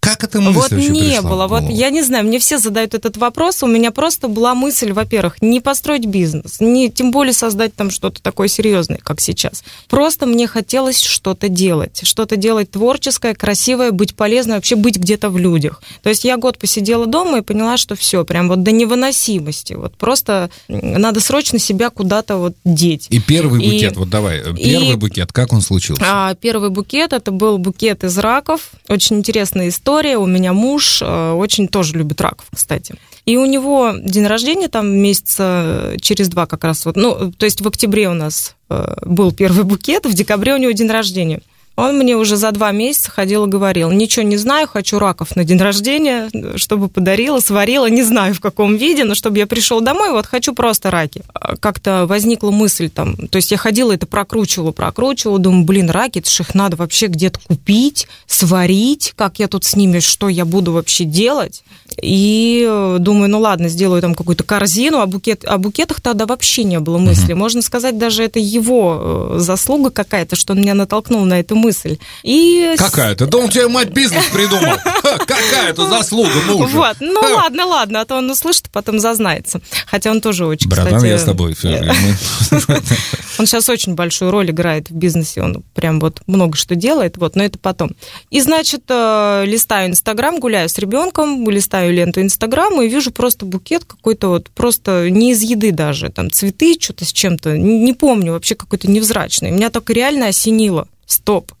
как 0.00 0.24
это 0.24 0.40
мысль 0.40 0.54
Вот 0.54 0.72
не 0.72 1.00
пришла 1.00 1.22
было. 1.22 1.46
Вот 1.48 1.64
я 1.68 1.90
не 1.90 2.02
знаю, 2.02 2.24
мне 2.24 2.38
все 2.38 2.58
задают 2.58 2.94
этот 2.94 3.16
вопрос. 3.16 3.62
У 3.62 3.66
меня 3.66 3.90
просто 3.90 4.28
была 4.28 4.54
мысль, 4.54 4.92
во-первых, 4.92 5.36
не 5.40 5.60
построить 5.60 6.06
бизнес, 6.06 6.60
не 6.60 6.90
тем 6.90 7.10
более 7.10 7.32
создать 7.32 7.74
там 7.74 7.90
что-то 7.90 8.22
такое 8.22 8.48
серьезное, 8.48 8.98
как 8.98 9.20
сейчас. 9.20 9.64
Просто 9.88 10.26
мне 10.26 10.46
хотелось 10.46 11.00
что-то 11.02 11.48
делать, 11.48 12.00
что-то 12.04 12.36
делать 12.36 12.70
творческое, 12.70 13.34
красивое, 13.34 13.90
быть 13.90 14.14
полезной, 14.14 14.56
вообще 14.56 14.76
быть 14.76 14.96
где-то 14.96 15.30
в 15.30 15.38
людях. 15.38 15.82
То 16.02 16.10
есть 16.10 16.24
я 16.24 16.36
год 16.36 16.58
посидела 16.58 17.06
дома 17.06 17.38
и 17.38 17.42
поняла, 17.42 17.76
что 17.76 17.96
все, 17.96 18.24
прям 18.24 18.48
вот 18.48 18.62
до 18.62 18.70
невыносимости. 18.70 19.74
Вот 19.74 19.96
просто 19.96 20.50
надо 20.68 21.20
срочно 21.20 21.58
себя 21.58 21.90
куда-то 21.90 22.36
вот 22.36 22.54
деть. 22.64 23.08
И 23.10 23.20
первый 23.20 23.60
букет, 23.60 23.92
и, 23.94 23.98
вот 23.98 24.10
давай, 24.10 24.42
первый 24.54 24.92
и, 24.92 24.94
букет, 24.94 25.32
как 25.32 25.52
он 25.52 25.60
случился? 25.60 26.04
А, 26.06 26.34
первый 26.34 26.70
букет, 26.70 27.12
это 27.12 27.32
был 27.32 27.58
букет 27.58 28.04
из 28.04 28.16
раков. 28.18 28.70
Очень 28.88 29.18
интересная 29.18 29.68
история 29.68 29.87
история. 29.88 30.18
У 30.18 30.26
меня 30.26 30.52
муж 30.52 31.00
э, 31.00 31.32
очень 31.32 31.66
тоже 31.66 31.94
любит 31.94 32.20
раков, 32.20 32.46
кстати. 32.54 32.94
И 33.24 33.38
у 33.38 33.46
него 33.46 33.92
день 33.98 34.26
рождения 34.26 34.68
там 34.68 34.86
месяца 34.86 35.94
через 36.00 36.28
два 36.28 36.46
как 36.46 36.64
раз 36.64 36.84
вот. 36.84 36.96
Ну, 36.96 37.32
то 37.32 37.46
есть 37.46 37.62
в 37.62 37.68
октябре 37.68 38.10
у 38.10 38.14
нас 38.14 38.54
э, 38.68 38.96
был 39.06 39.32
первый 39.32 39.64
букет, 39.64 40.04
в 40.04 40.12
декабре 40.12 40.54
у 40.54 40.58
него 40.58 40.72
день 40.72 40.90
рождения. 40.90 41.40
Он 41.78 41.96
мне 41.96 42.16
уже 42.16 42.36
за 42.36 42.50
два 42.50 42.72
месяца 42.72 43.08
ходил 43.08 43.46
и 43.46 43.48
говорил, 43.48 43.92
ничего 43.92 44.24
не 44.24 44.36
знаю, 44.36 44.66
хочу 44.66 44.98
раков 44.98 45.36
на 45.36 45.44
день 45.44 45.58
рождения, 45.58 46.28
чтобы 46.56 46.88
подарила, 46.88 47.38
сварила, 47.38 47.88
не 47.88 48.02
знаю 48.02 48.34
в 48.34 48.40
каком 48.40 48.76
виде, 48.76 49.04
но 49.04 49.14
чтобы 49.14 49.38
я 49.38 49.46
пришел 49.46 49.80
домой, 49.80 50.10
вот 50.10 50.26
хочу 50.26 50.54
просто 50.54 50.90
раки. 50.90 51.22
А 51.32 51.54
как-то 51.56 52.04
возникла 52.06 52.50
мысль 52.50 52.90
там, 52.90 53.14
то 53.28 53.36
есть 53.36 53.52
я 53.52 53.58
ходила, 53.58 53.92
это 53.92 54.08
прокручивала, 54.08 54.72
прокручивала, 54.72 55.38
думаю, 55.38 55.64
блин, 55.64 55.88
раки, 55.88 56.18
это 56.18 56.28
же 56.28 56.42
их 56.42 56.52
надо 56.52 56.74
вообще 56.74 57.06
где-то 57.06 57.38
купить, 57.46 58.08
сварить, 58.26 59.12
как 59.14 59.38
я 59.38 59.46
тут 59.46 59.62
с 59.62 59.76
ними, 59.76 60.00
что 60.00 60.28
я 60.28 60.44
буду 60.44 60.72
вообще 60.72 61.04
делать. 61.04 61.62
И 62.02 62.66
э, 62.68 62.96
думаю, 62.98 63.30
ну 63.30 63.38
ладно, 63.38 63.68
сделаю 63.68 64.02
там 64.02 64.16
какую-то 64.16 64.42
корзину, 64.42 64.98
а 64.98 65.06
букет, 65.06 65.44
о 65.44 65.58
букетах 65.58 66.00
тогда 66.00 66.26
вообще 66.26 66.64
не 66.64 66.80
было 66.80 66.98
мысли. 66.98 67.32
Можно 67.34 67.62
сказать, 67.62 67.98
даже 67.98 68.24
это 68.24 68.38
его 68.40 69.36
э, 69.36 69.38
заслуга 69.38 69.90
какая-то, 69.90 70.34
что 70.34 70.52
он 70.52 70.60
меня 70.60 70.74
натолкнул 70.74 71.24
на 71.24 71.40
эту 71.40 71.54
мысль 71.54 71.67
мысль. 71.68 71.98
И... 72.22 72.74
Какая-то? 72.78 73.26
Да 73.26 73.38
он 73.38 73.50
тебе 73.50 73.68
мать 73.68 73.90
бизнес 73.90 74.24
придумал. 74.26 74.76
Какая-то 75.02 75.88
заслуга 75.88 76.30
мужа. 76.46 76.72
Вот, 76.72 76.96
ну 77.00 77.20
ладно, 77.20 77.66
ладно, 77.66 78.00
а 78.00 78.04
то 78.04 78.16
он 78.16 78.30
услышит, 78.30 78.70
потом 78.72 78.98
зазнается. 78.98 79.60
Хотя 79.86 80.10
он 80.10 80.20
тоже 80.20 80.46
очень, 80.46 80.70
Братан, 80.70 80.96
кстати... 80.96 81.10
я 81.10 81.18
с 81.18 81.24
тобой. 81.24 81.56
Он 83.38 83.46
сейчас 83.46 83.68
очень 83.68 83.94
большую 83.94 84.32
роль 84.32 84.50
играет 84.50 84.90
в 84.90 84.94
бизнесе, 84.94 85.42
он 85.42 85.62
прям 85.74 86.00
вот 86.00 86.22
много 86.26 86.56
что 86.56 86.74
делает, 86.74 87.18
вот, 87.18 87.36
но 87.36 87.44
это 87.44 87.56
потом. 87.56 87.92
И, 88.30 88.40
значит, 88.40 88.82
э, 88.88 89.44
листаю 89.46 89.90
Инстаграм, 89.90 90.40
гуляю 90.40 90.68
с 90.68 90.76
ребенком, 90.76 91.48
листаю 91.48 91.94
ленту 91.94 92.20
Инстаграма 92.20 92.84
и 92.84 92.88
вижу 92.88 93.12
просто 93.12 93.46
букет 93.46 93.84
какой-то 93.84 94.28
вот, 94.28 94.50
просто 94.50 95.08
не 95.08 95.30
из 95.30 95.42
еды 95.42 95.70
даже, 95.70 96.08
там 96.10 96.32
цветы, 96.32 96.76
что-то 96.80 97.04
с 97.04 97.12
чем-то, 97.12 97.56
не 97.56 97.92
помню, 97.92 98.32
вообще 98.32 98.56
какой-то 98.56 98.90
невзрачный. 98.90 99.52
Меня 99.52 99.70
только 99.70 99.92
реально 99.92 100.26
осенило. 100.26 100.88
Стоп 101.06 101.52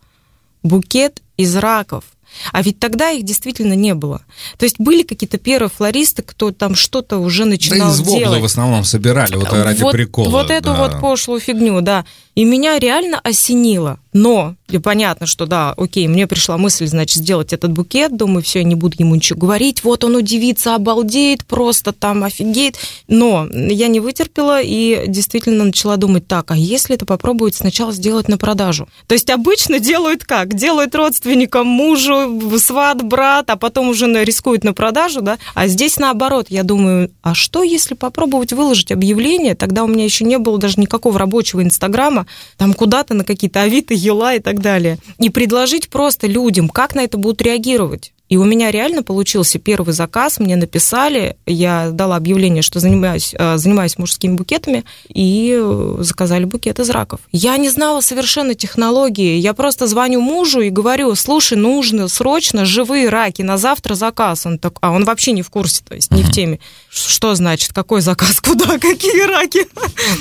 букет 0.68 1.22
из 1.36 1.56
раков. 1.56 2.04
А 2.52 2.62
ведь 2.62 2.78
тогда 2.78 3.10
их 3.10 3.24
действительно 3.24 3.72
не 3.72 3.94
было. 3.94 4.22
То 4.58 4.64
есть 4.64 4.76
были 4.78 5.02
какие-то 5.02 5.38
первые 5.38 5.70
флористы, 5.70 6.22
кто 6.22 6.52
там 6.52 6.74
что-то 6.74 7.18
уже 7.18 7.44
начинал 7.44 7.88
да 7.88 7.94
из 7.94 8.00
делать. 8.02 8.42
в 8.42 8.44
основном 8.44 8.84
собирали 8.84 9.36
вот 9.36 9.52
ради 9.52 9.82
вот, 9.82 9.92
прикола. 9.92 10.28
Вот 10.28 10.50
эту 10.50 10.70
да. 10.70 10.74
вот 10.74 11.00
пошлую 11.00 11.40
фигню, 11.40 11.80
да. 11.80 12.04
И 12.34 12.44
меня 12.44 12.78
реально 12.78 13.18
осенило. 13.18 13.98
Но 14.18 14.56
и 14.68 14.78
понятно, 14.78 15.26
что 15.26 15.46
да, 15.46 15.72
окей, 15.76 16.08
мне 16.08 16.26
пришла 16.26 16.58
мысль, 16.58 16.88
значит, 16.88 17.22
сделать 17.22 17.52
этот 17.52 17.70
букет. 17.70 18.16
Думаю, 18.16 18.42
все, 18.42 18.58
я 18.58 18.64
не 18.64 18.74
буду 18.74 18.96
ему 18.98 19.14
ничего 19.14 19.38
говорить. 19.38 19.84
Вот 19.84 20.02
он 20.02 20.16
удивится, 20.16 20.74
обалдеет, 20.74 21.46
просто 21.46 21.92
там 21.92 22.24
офигеет. 22.24 22.76
Но 23.06 23.46
я 23.48 23.86
не 23.86 24.00
вытерпела 24.00 24.60
и 24.60 25.04
действительно 25.06 25.64
начала 25.64 25.96
думать, 25.96 26.26
так, 26.26 26.50
а 26.50 26.56
если 26.56 26.96
это 26.96 27.06
попробовать 27.06 27.54
сначала 27.54 27.92
сделать 27.92 28.28
на 28.28 28.38
продажу? 28.38 28.88
То 29.06 29.14
есть 29.14 29.30
обычно 29.30 29.78
делают 29.78 30.24
как? 30.24 30.52
Делают 30.52 30.96
родственникам, 30.96 31.68
мужу, 31.68 32.58
сват, 32.58 33.02
брат, 33.02 33.50
а 33.50 33.56
потом 33.56 33.88
уже 33.88 34.06
рискуют 34.24 34.64
на 34.64 34.74
продажу, 34.74 35.22
да? 35.22 35.38
А 35.54 35.68
здесь 35.68 35.96
наоборот, 35.96 36.46
я 36.50 36.64
думаю, 36.64 37.10
а 37.22 37.34
что 37.34 37.62
если 37.62 37.94
попробовать 37.94 38.52
выложить 38.52 38.90
объявление? 38.90 39.54
Тогда 39.54 39.84
у 39.84 39.86
меня 39.86 40.04
еще 40.04 40.24
не 40.24 40.38
было 40.38 40.58
даже 40.58 40.80
никакого 40.80 41.18
рабочего 41.18 41.62
Инстаграма, 41.62 42.26
там 42.56 42.74
куда-то 42.74 43.14
на 43.14 43.22
какие-то 43.24 43.62
авито, 43.62 43.94
ела 44.08 44.34
и 44.34 44.40
так 44.40 44.60
далее. 44.60 44.98
И 45.18 45.30
предложить 45.30 45.88
просто 45.88 46.26
людям, 46.26 46.68
как 46.68 46.94
на 46.94 47.00
это 47.00 47.18
будут 47.18 47.42
реагировать. 47.42 48.12
И 48.28 48.36
у 48.36 48.44
меня 48.44 48.70
реально 48.70 49.02
получился 49.02 49.58
первый 49.58 49.94
заказ, 49.94 50.38
мне 50.38 50.56
написали, 50.56 51.36
я 51.46 51.90
дала 51.90 52.16
объявление, 52.16 52.62
что 52.62 52.78
занимаюсь, 52.78 53.34
э, 53.38 53.56
занимаюсь 53.56 53.96
мужскими 53.96 54.34
букетами, 54.34 54.84
и 55.08 55.56
э, 55.58 55.96
заказали 56.00 56.44
букет 56.44 56.78
из 56.78 56.90
раков. 56.90 57.20
Я 57.32 57.56
не 57.56 57.70
знала 57.70 58.00
совершенно 58.00 58.54
технологии, 58.54 59.36
я 59.36 59.54
просто 59.54 59.86
звоню 59.86 60.20
мужу 60.20 60.60
и 60.60 60.68
говорю, 60.68 61.14
слушай, 61.14 61.56
нужно 61.56 62.08
срочно 62.08 62.66
живые 62.66 63.08
раки, 63.08 63.40
на 63.40 63.56
завтра 63.56 63.94
заказ. 63.94 64.44
Он 64.44 64.58
так, 64.58 64.74
а 64.82 64.90
он 64.90 65.04
вообще 65.04 65.32
не 65.32 65.42
в 65.42 65.48
курсе, 65.48 65.82
то 65.88 65.94
есть 65.94 66.10
не 66.10 66.22
в 66.22 66.30
теме. 66.30 66.60
Что 66.90 67.34
значит, 67.34 67.72
какой 67.72 68.02
заказ, 68.02 68.40
куда, 68.44 68.78
какие 68.78 69.26
раки? 69.26 69.66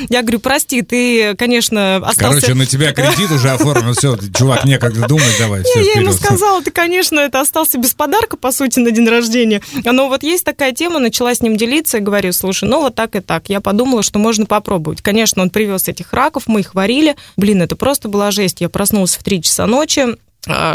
Я 0.09 0.21
говорю, 0.21 0.39
прости, 0.39 0.81
ты, 0.81 1.35
конечно, 1.35 1.97
остался... 1.97 2.39
Короче, 2.39 2.53
на 2.53 2.65
тебя 2.65 2.93
кредит 2.93 3.31
уже 3.31 3.49
оформлен, 3.49 3.93
все, 3.95 4.17
чувак, 4.33 4.63
некогда 4.63 5.07
думать, 5.07 5.35
давай, 5.37 5.63
все, 5.63 5.81
Я 5.81 5.99
ему 5.99 6.13
сказала, 6.13 6.61
ты, 6.61 6.71
конечно, 6.71 7.19
это 7.19 7.41
остался 7.41 7.77
без 7.77 7.96
подарка, 7.97 8.38
по 8.38 8.51
сути, 8.51 8.79
на 8.79 8.91
день 8.91 9.07
рождения. 9.07 9.62
Но 9.83 10.07
вот 10.07 10.23
есть 10.23 10.43
такая 10.43 10.71
тема, 10.71 10.99
начала 10.99 11.33
с 11.33 11.41
ним 11.41 11.57
делиться 11.57 11.97
и 11.97 12.01
говорю, 12.01 12.31
слушай, 12.31 12.69
ну 12.69 12.81
вот 12.81 12.95
так 12.95 13.15
и 13.15 13.19
так. 13.19 13.49
Я 13.49 13.60
подумала, 13.60 14.03
что 14.03 14.19
можно 14.19 14.45
попробовать. 14.45 15.01
Конечно, 15.01 15.41
он 15.41 15.49
привез 15.49 15.88
этих 15.88 16.13
раков, 16.13 16.43
мы 16.47 16.62
их 16.62 16.75
варили. 16.75 17.15
Блин, 17.36 17.62
это 17.62 17.75
просто 17.75 18.07
была 18.07 18.31
жесть. 18.31 18.62
Я 18.62 18.69
проснулась 18.69 19.15
в 19.17 19.23
3 19.23 19.41
часа 19.41 19.65
ночи, 19.65 20.17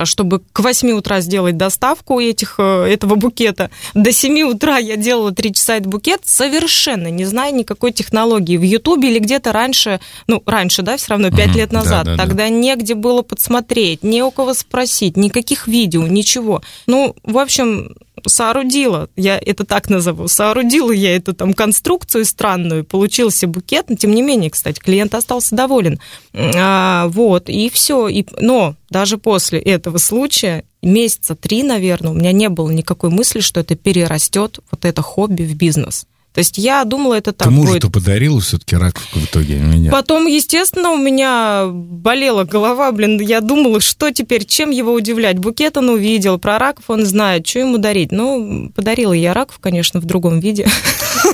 чтобы 0.04 0.40
к 0.52 0.61
8 0.61 0.92
утра 0.92 1.20
сделать 1.20 1.56
доставку 1.56 2.20
этих, 2.20 2.56
э, 2.58 2.85
этого 2.85 3.14
букета. 3.14 3.70
До 3.94 4.12
7 4.12 4.42
утра 4.42 4.78
я 4.78 4.96
делала 4.96 5.32
3 5.32 5.52
часа 5.52 5.76
этот 5.76 5.88
букет, 5.88 6.22
совершенно 6.24 7.08
не 7.08 7.24
зная 7.24 7.52
никакой 7.52 7.92
технологии. 7.92 8.56
В 8.56 8.62
Ютубе 8.62 9.11
или 9.11 9.18
где-то 9.18 9.52
раньше, 9.52 10.00
ну, 10.26 10.42
раньше, 10.46 10.82
да, 10.82 10.96
все 10.96 11.11
равно, 11.11 11.30
5 11.30 11.48
mm 11.48 11.54
лет 11.54 11.72
назад, 11.72 12.04
да, 12.04 12.16
да, 12.16 12.22
тогда 12.22 12.44
да. 12.44 12.48
негде 12.48 12.94
было 12.94 13.22
подсмотреть, 13.22 14.02
не 14.02 14.22
у 14.22 14.30
кого 14.30 14.54
спросить, 14.54 15.16
никаких 15.16 15.66
видео, 15.66 16.06
ничего. 16.06 16.62
Ну, 16.87 17.14
в 17.22 17.38
общем, 17.38 17.94
соорудила, 18.26 19.08
я 19.16 19.38
это 19.38 19.64
так 19.64 19.88
назову, 19.90 20.28
соорудила 20.28 20.92
я 20.92 21.16
эту 21.16 21.35
там 21.35 21.54
конструкцию 21.54 22.24
странную, 22.24 22.85
получился 22.85 23.46
букет, 23.46 23.87
но 23.88 23.96
тем 23.96 24.14
не 24.14 24.22
менее, 24.22 24.50
кстати, 24.50 24.78
клиент 24.78 25.14
остался 25.14 25.54
доволен. 25.54 26.00
А, 26.35 27.08
вот, 27.08 27.48
и 27.48 27.70
все. 27.70 28.08
И, 28.08 28.24
но 28.38 28.74
даже 28.92 29.18
после 29.18 29.59
этого 29.59 29.98
случая, 29.98 30.64
месяца 30.83 31.35
три, 31.35 31.62
наверное, 31.64 32.12
у 32.12 32.14
меня 32.14 32.31
не 32.33 32.48
было 32.48 32.70
никакой 32.70 33.11
мысли, 33.11 33.40
что 33.40 33.61
это 33.61 33.74
перерастет 33.74 34.61
вот 34.70 34.85
это 34.85 35.02
хобби 35.02 35.42
в 35.42 35.57
бизнес. 35.57 36.07
То 36.35 36.38
есть 36.38 36.57
я 36.57 36.83
думала, 36.85 37.14
это 37.14 37.33
так 37.35 37.48
Ты 37.48 37.52
мужу-то 37.52 37.88
будет. 37.88 37.92
подарила 38.05 38.40
все-таки 38.40 38.74
раковку 38.74 39.18
в 39.18 39.24
итоге? 39.24 39.57
Меня? 39.57 39.90
Потом, 39.90 40.26
естественно, 40.26 40.90
у 40.90 40.96
меня 40.96 41.66
болела 41.70 42.44
голова, 42.44 42.90
блин, 42.92 43.20
я 43.20 43.42
думала, 43.42 43.81
что 43.81 44.11
теперь, 44.12 44.46
чем 44.46 44.70
его 44.70 44.94
удивлять? 44.94 45.38
Букет 45.38 45.76
он 45.76 45.90
увидел, 45.90 46.38
про 46.38 46.59
раков 46.59 46.85
он 46.88 47.05
знает, 47.05 47.46
что 47.46 47.59
ему 47.59 47.76
дарить? 47.76 48.12
Ну, 48.12 48.72
подарила 48.74 49.12
я 49.12 49.35
раков, 49.35 49.59
конечно, 49.59 50.00
в 50.00 50.07
другом 50.07 50.40
виде. 50.40 50.66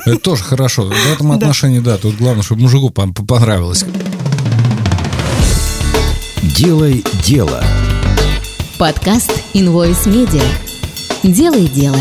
Это 0.04 0.18
тоже 0.18 0.42
хорошо. 0.42 0.90
В 0.90 1.12
этом 1.12 1.30
отношении, 1.38 1.78
да, 1.78 1.96
тут 1.96 2.16
главное, 2.16 2.42
чтобы 2.42 2.62
мужику 2.62 2.90
понравилось. 2.90 3.84
Делай 6.58 7.04
дело. 7.24 7.62
Подкаст 8.80 9.30
Invoice 9.54 10.06
Media. 10.06 10.42
Делай 11.22 11.68
дело. 11.68 11.96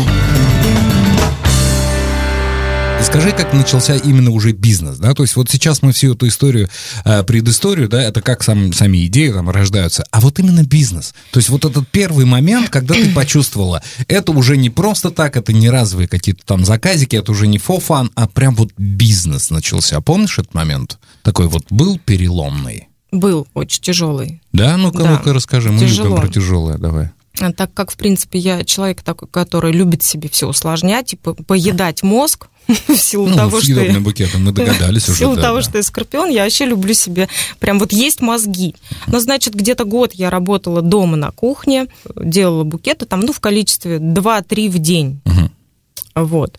Скажи, 3.00 3.30
как 3.30 3.52
начался 3.52 3.94
именно 3.94 4.32
уже 4.32 4.50
бизнес, 4.50 4.98
да? 4.98 5.14
То 5.14 5.22
есть 5.22 5.36
вот 5.36 5.48
сейчас 5.48 5.80
мы 5.82 5.92
всю 5.92 6.14
эту 6.14 6.26
историю, 6.26 6.68
э, 7.04 7.22
предысторию, 7.22 7.88
да, 7.88 8.02
это 8.02 8.20
как 8.20 8.42
сам, 8.42 8.72
сами 8.72 9.06
идеи 9.06 9.30
там 9.30 9.48
рождаются, 9.48 10.04
а 10.10 10.18
вот 10.18 10.40
именно 10.40 10.64
бизнес. 10.64 11.14
То 11.30 11.38
есть 11.38 11.50
вот 11.50 11.64
этот 11.64 11.86
первый 11.86 12.24
момент, 12.24 12.68
когда 12.68 12.94
ты 12.94 13.14
почувствовала, 13.14 13.80
это 14.08 14.32
уже 14.32 14.56
не 14.56 14.70
просто 14.70 15.12
так, 15.12 15.36
это 15.36 15.52
не 15.52 15.70
разовые 15.70 16.08
какие-то 16.08 16.44
там 16.44 16.64
заказики, 16.64 17.14
это 17.14 17.30
уже 17.30 17.46
не 17.46 17.58
fun, 17.58 18.10
а 18.16 18.26
прям 18.26 18.56
вот 18.56 18.72
бизнес 18.76 19.50
начался. 19.50 20.00
Помнишь 20.00 20.40
этот 20.40 20.54
момент? 20.54 20.98
Такой 21.22 21.46
вот 21.46 21.66
был 21.70 22.00
переломный. 22.04 22.88
Был 23.10 23.46
очень 23.54 23.80
тяжелый. 23.80 24.42
Да? 24.52 24.76
Ну-ка, 24.76 25.02
да. 25.02 25.10
ну-ка 25.12 25.32
расскажи, 25.32 25.70
мы 25.70 25.80
Тяжело. 25.80 26.08
любим 26.08 26.20
про 26.20 26.28
тяжелое, 26.28 26.78
давай. 26.78 27.10
А 27.40 27.52
так 27.52 27.72
как, 27.72 27.90
в 27.90 27.96
принципе, 27.96 28.38
я 28.38 28.64
человек 28.64 29.02
такой, 29.02 29.28
который 29.28 29.72
любит 29.72 30.02
себе 30.02 30.28
все 30.28 30.48
усложнять, 30.48 31.06
типа 31.06 31.34
поедать 31.34 32.02
мозг, 32.02 32.48
в 32.88 32.96
силу 32.96 33.28
ну, 33.28 33.36
того, 33.36 33.60
что 33.60 33.80
я... 33.80 33.98
букетом 34.00 34.44
мы 34.44 34.52
догадались 34.52 35.04
уже. 35.08 35.14
В 35.14 35.18
силу 35.18 35.36
да, 35.36 35.42
того, 35.42 35.56
да. 35.56 35.62
что 35.62 35.78
я 35.78 35.82
скорпион, 35.82 36.28
я 36.28 36.44
вообще 36.44 36.66
люблю 36.66 36.92
себе 36.92 37.28
прям 37.60 37.78
вот 37.78 37.92
есть 37.92 38.20
мозги. 38.20 38.74
Но, 39.06 39.20
значит, 39.20 39.54
где-то 39.54 39.84
год 39.84 40.12
я 40.12 40.30
работала 40.30 40.82
дома 40.82 41.16
на 41.16 41.30
кухне, 41.30 41.86
делала 42.14 42.64
букеты 42.64 43.06
там, 43.06 43.20
ну, 43.20 43.32
в 43.32 43.40
количестве 43.40 43.98
2-3 43.98 44.68
в 44.68 44.78
день. 44.78 45.20
Угу. 45.24 45.50
Вот. 46.24 46.58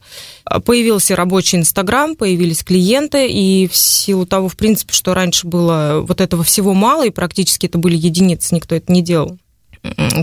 Появился 0.65 1.15
рабочий 1.15 1.57
Инстаграм, 1.57 2.15
появились 2.15 2.63
клиенты, 2.63 3.27
и 3.27 3.67
в 3.67 3.75
силу 3.75 4.25
того, 4.25 4.49
в 4.49 4.57
принципе, 4.57 4.93
что 4.93 5.13
раньше 5.13 5.47
было 5.47 6.03
вот 6.05 6.21
этого 6.21 6.43
всего 6.43 6.73
мало, 6.73 7.05
и 7.05 7.11
практически 7.11 7.65
это 7.65 7.77
были 7.77 7.95
единицы, 7.95 8.55
никто 8.55 8.75
это 8.75 8.91
не 8.91 9.01
делал 9.01 9.37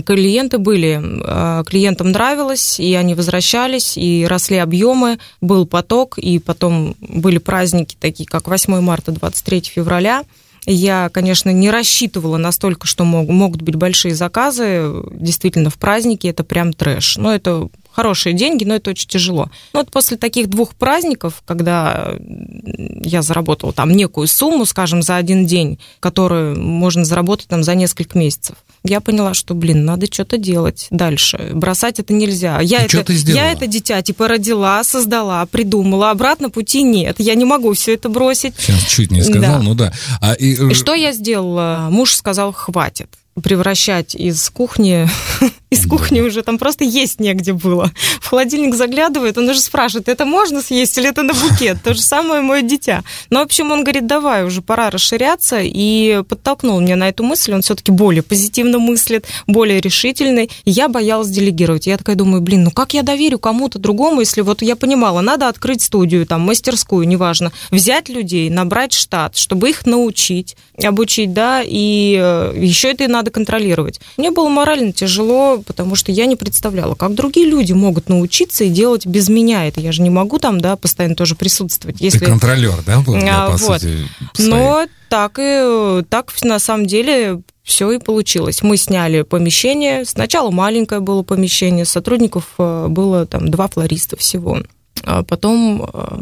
клиенты 0.05 0.57
были, 0.57 1.01
а, 1.03 1.63
клиентам 1.63 2.11
нравилось, 2.11 2.79
и 2.79 2.93
они 2.93 3.15
возвращались, 3.15 3.97
и 3.97 4.25
росли 4.27 4.57
объемы, 4.57 5.19
был 5.41 5.65
поток, 5.65 6.17
и 6.17 6.39
потом 6.39 6.95
были 6.99 7.37
праздники 7.37 7.97
такие, 7.99 8.27
как 8.27 8.47
8 8.47 8.79
марта, 8.81 9.11
23 9.11 9.61
февраля. 9.61 10.23
Я, 10.65 11.09
конечно, 11.13 11.49
не 11.49 11.71
рассчитывала 11.71 12.37
настолько, 12.37 12.87
что 12.87 13.05
мог, 13.05 13.29
могут 13.29 13.61
быть 13.61 13.75
большие 13.75 14.13
заказы. 14.13 15.01
Действительно, 15.11 15.69
в 15.69 15.77
праздники 15.77 16.27
это 16.27 16.43
прям 16.43 16.73
трэш. 16.73 17.15
Но 17.15 17.33
это 17.33 17.69
хорошие 17.97 18.33
деньги, 18.33 18.63
но 18.63 18.75
это 18.75 18.91
очень 18.91 19.07
тяжело. 19.07 19.49
Но 19.73 19.79
вот 19.79 19.89
после 19.89 20.17
таких 20.17 20.49
двух 20.49 20.75
праздников, 20.75 21.41
когда 21.45 22.13
я 23.01 23.23
заработала 23.23 23.73
там 23.73 23.89
некую 23.89 24.27
сумму, 24.27 24.67
скажем, 24.67 25.01
за 25.01 25.15
один 25.15 25.47
день, 25.47 25.79
которую 25.99 26.61
можно 26.61 27.03
заработать 27.03 27.47
там 27.47 27.63
за 27.63 27.73
несколько 27.73 28.15
месяцев, 28.15 28.55
я 28.83 29.01
поняла, 29.01 29.33
что, 29.33 29.55
блин, 29.55 29.83
надо 29.83 30.05
что-то 30.05 30.37
делать 30.37 30.85
дальше. 30.91 31.49
Бросать 31.55 31.99
это 31.99 32.13
нельзя. 32.13 32.61
Я, 32.61 32.83
это, 32.83 33.03
я 33.11 33.51
это 33.51 33.65
дитя 33.65 34.03
типа 34.03 34.27
родила, 34.27 34.83
создала, 34.83 35.43
придумала. 35.47 36.11
Обратно 36.11 36.51
пути 36.51 36.83
нет. 36.83 37.15
Я 37.17 37.33
не 37.33 37.45
могу 37.45 37.73
все 37.73 37.95
это 37.95 38.09
бросить. 38.09 38.53
Сейчас 38.59 38.83
чуть 38.83 39.09
не 39.09 39.23
сказал, 39.23 39.57
да. 39.57 39.59
ну 39.59 39.73
да. 39.73 39.91
А, 40.21 40.33
и... 40.33 40.53
и 40.53 40.73
что 40.75 40.93
я 40.93 41.13
сделала? 41.13 41.87
Муж 41.89 42.13
сказал, 42.13 42.53
хватит 42.53 43.09
превращать 43.41 44.15
из 44.15 44.49
кухни, 44.49 45.07
из 45.69 45.85
кухни 45.85 46.21
уже 46.21 46.43
там 46.43 46.57
просто 46.57 46.83
есть 46.83 47.19
негде 47.19 47.53
было. 47.53 47.91
В 48.21 48.27
холодильник 48.27 48.75
заглядывает, 48.75 49.37
он 49.37 49.49
уже 49.49 49.59
спрашивает, 49.59 50.07
это 50.07 50.25
можно 50.25 50.61
съесть 50.61 50.97
или 50.97 51.09
это 51.09 51.23
на 51.23 51.33
букет? 51.33 51.77
То 51.83 51.93
же 51.93 52.01
самое 52.01 52.41
мое 52.41 52.61
дитя. 52.61 53.03
Но, 53.29 53.39
в 53.39 53.43
общем, 53.43 53.71
он 53.71 53.83
говорит, 53.83 54.07
давай, 54.07 54.45
уже 54.45 54.61
пора 54.61 54.89
расширяться, 54.89 55.59
и 55.61 56.23
подтолкнул 56.27 56.79
меня 56.79 56.95
на 56.95 57.09
эту 57.09 57.23
мысль, 57.23 57.53
он 57.53 57.61
все-таки 57.61 57.91
более 57.91 58.23
позитивно 58.23 58.79
мыслит, 58.79 59.25
более 59.45 59.81
решительный. 59.81 60.49
Я 60.63 60.87
боялась 60.87 61.29
делегировать. 61.29 61.87
Я 61.87 61.97
такая 61.97 62.15
думаю, 62.15 62.41
блин, 62.41 62.63
ну 62.63 62.71
как 62.71 62.93
я 62.93 63.03
доверю 63.03 63.39
кому-то 63.39 63.77
другому, 63.77 64.21
если 64.21 64.41
вот 64.41 64.61
я 64.61 64.75
понимала, 64.75 65.21
надо 65.21 65.49
открыть 65.49 65.81
студию, 65.81 66.25
там, 66.25 66.41
мастерскую, 66.41 67.07
неважно, 67.07 67.51
взять 67.71 68.07
людей, 68.09 68.49
набрать 68.49 68.93
штат, 68.93 69.35
чтобы 69.35 69.69
их 69.69 69.85
научить, 69.85 70.55
обучить, 70.81 71.33
да, 71.33 71.61
и 71.63 72.17
э, 72.19 72.53
еще 72.57 72.91
это 72.91 73.03
и 73.03 73.07
надо 73.07 73.31
контролировать. 73.31 73.99
Мне 74.15 74.31
было 74.31 74.47
морально 74.47 74.93
тяжело, 74.93 75.56
потому 75.61 75.95
что 75.95 76.11
я 76.11 76.25
не 76.25 76.35
представляла, 76.35 76.95
как 76.95 77.13
другие 77.13 77.47
люди 77.47 77.73
могут 77.73 78.09
научиться 78.09 78.63
и 78.63 78.69
делать 78.69 79.05
без 79.05 79.29
меня 79.29 79.67
это. 79.67 79.81
Я 79.81 79.91
же 79.91 80.01
не 80.01 80.09
могу 80.09 80.39
там, 80.39 80.59
да, 80.61 80.75
постоянно 80.75 81.15
тоже 81.15 81.35
присутствовать. 81.35 81.97
Если... 81.99 82.19
Ты 82.19 82.25
контролер, 82.25 82.83
да, 82.85 83.01
был, 83.01 83.15
а, 83.15 83.51
по 83.51 83.57
вот. 83.57 83.81
сути, 83.81 84.07
Но 84.39 84.85
так 85.09 85.37
и 85.39 86.03
так 86.09 86.31
на 86.43 86.59
самом 86.59 86.85
деле 86.85 87.41
все 87.63 87.91
и 87.91 87.99
получилось. 87.99 88.63
Мы 88.63 88.77
сняли 88.77 89.23
помещение. 89.23 90.05
Сначала 90.05 90.51
маленькое 90.51 91.01
было 91.01 91.21
помещение, 91.23 91.83
сотрудников 91.83 92.45
э, 92.57 92.87
было 92.87 93.25
там 93.25 93.51
два 93.51 93.67
флориста 93.67 94.15
всего. 94.15 94.59
А 95.03 95.23
потом 95.23 95.89
э, 95.93 96.17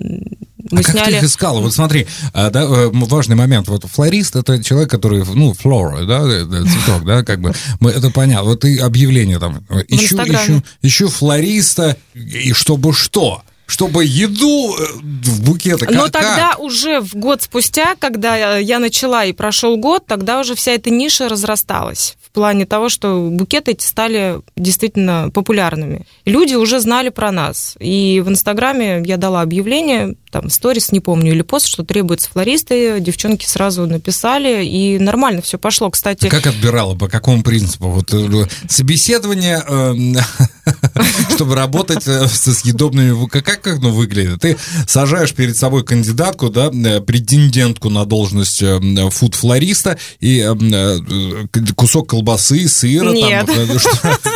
мы 0.72 0.80
а 0.80 0.84
сняли... 0.84 0.98
как 0.98 1.06
ты 1.08 1.16
их 1.18 1.24
искала? 1.24 1.60
Вот 1.60 1.74
смотри, 1.74 2.08
а, 2.34 2.50
да, 2.50 2.64
э, 2.64 2.90
важный 2.92 3.36
момент. 3.36 3.68
Вот 3.68 3.86
флорист— 3.86 4.36
это 4.38 4.64
человек, 4.64 4.90
который, 4.90 5.24
ну, 5.24 5.54
флора, 5.54 6.06
да, 6.06 6.22
э, 6.26 6.44
цветок, 6.46 7.06
да, 7.06 7.24
как 7.24 7.40
бы, 7.40 7.54
мы, 7.80 7.92
это 7.92 8.10
понятно. 8.10 8.50
Вот 8.50 8.62
ты 8.62 8.80
объявление 8.80 9.40
там, 9.40 9.64
ищу, 9.88 10.18
ищу, 10.18 10.64
ищу 10.82 11.10
флориста, 11.10 11.98
и 12.14 12.54
чтобы 12.54 12.94
что? 12.94 13.44
чтобы 13.68 14.06
еду 14.06 14.76
в 15.02 15.42
букеты. 15.42 15.88
Но 15.90 16.08
тогда 16.10 16.54
уже 16.60 17.02
в 17.02 17.16
год 17.16 17.42
спустя, 17.42 17.96
когда 17.96 18.58
я 18.58 18.78
начала 18.78 19.26
и 19.26 19.34
прошел 19.34 19.76
год, 19.78 20.06
тогда 20.06 20.40
уже 20.40 20.54
вся 20.54 20.74
эта 20.74 20.92
ниша 20.92 21.28
разрасталась 21.30 22.16
плане 22.36 22.65
того, 22.65 22.89
что 22.89 23.30
букеты 23.32 23.71
эти 23.71 23.86
стали 23.86 24.41
действительно 24.56 25.32
популярными. 25.34 26.06
Люди 26.26 26.54
уже 26.54 26.80
знали 26.80 27.10
про 27.10 27.32
нас. 27.32 27.76
И 27.80 28.21
в 28.24 28.30
Инстаграме 28.30 29.02
я 29.04 29.17
дала 29.17 29.41
объявление, 29.41 30.15
там 30.36 30.50
сторис, 30.50 30.91
не 30.91 31.00
помню, 31.00 31.32
или 31.32 31.43
пост, 31.43 31.65
что 31.65 31.86
требуется 31.86 32.30
флористы, 32.30 33.00
девчонки 33.00 33.45
сразу 33.45 33.88
написали, 33.88 34.65
и 34.65 35.00
нормально 35.00 35.41
все 35.41 35.58
пошло. 35.58 35.89
Кстати... 35.89 36.28
Как 36.28 36.45
отбирала, 36.45 36.93
по 36.93 37.08
какому 37.08 37.41
принципу? 37.41 37.88
Вот 37.88 38.13
э, 38.13 38.48
собеседование, 38.67 39.63
эм, 39.65 40.17
чтобы 41.34 41.56
работать 41.56 42.06
э, 42.06 42.28
со 42.28 42.54
съедобными... 42.54 43.30
Как, 43.30 43.65
оно 43.65 43.91
выглядит? 43.91 44.41
Ты 44.41 44.58
сажаешь 44.86 45.34
перед 45.34 45.56
собой 45.56 45.86
кандидатку, 45.86 46.50
да, 46.50 46.69
претендентку 46.69 47.89
на 47.89 48.04
должность 48.04 48.62
фуд-флориста, 48.62 49.98
и 50.19 50.45
кусок 51.78 52.10
колбасы, 52.10 52.67
сыра, 52.67 53.13
там, 53.13 53.80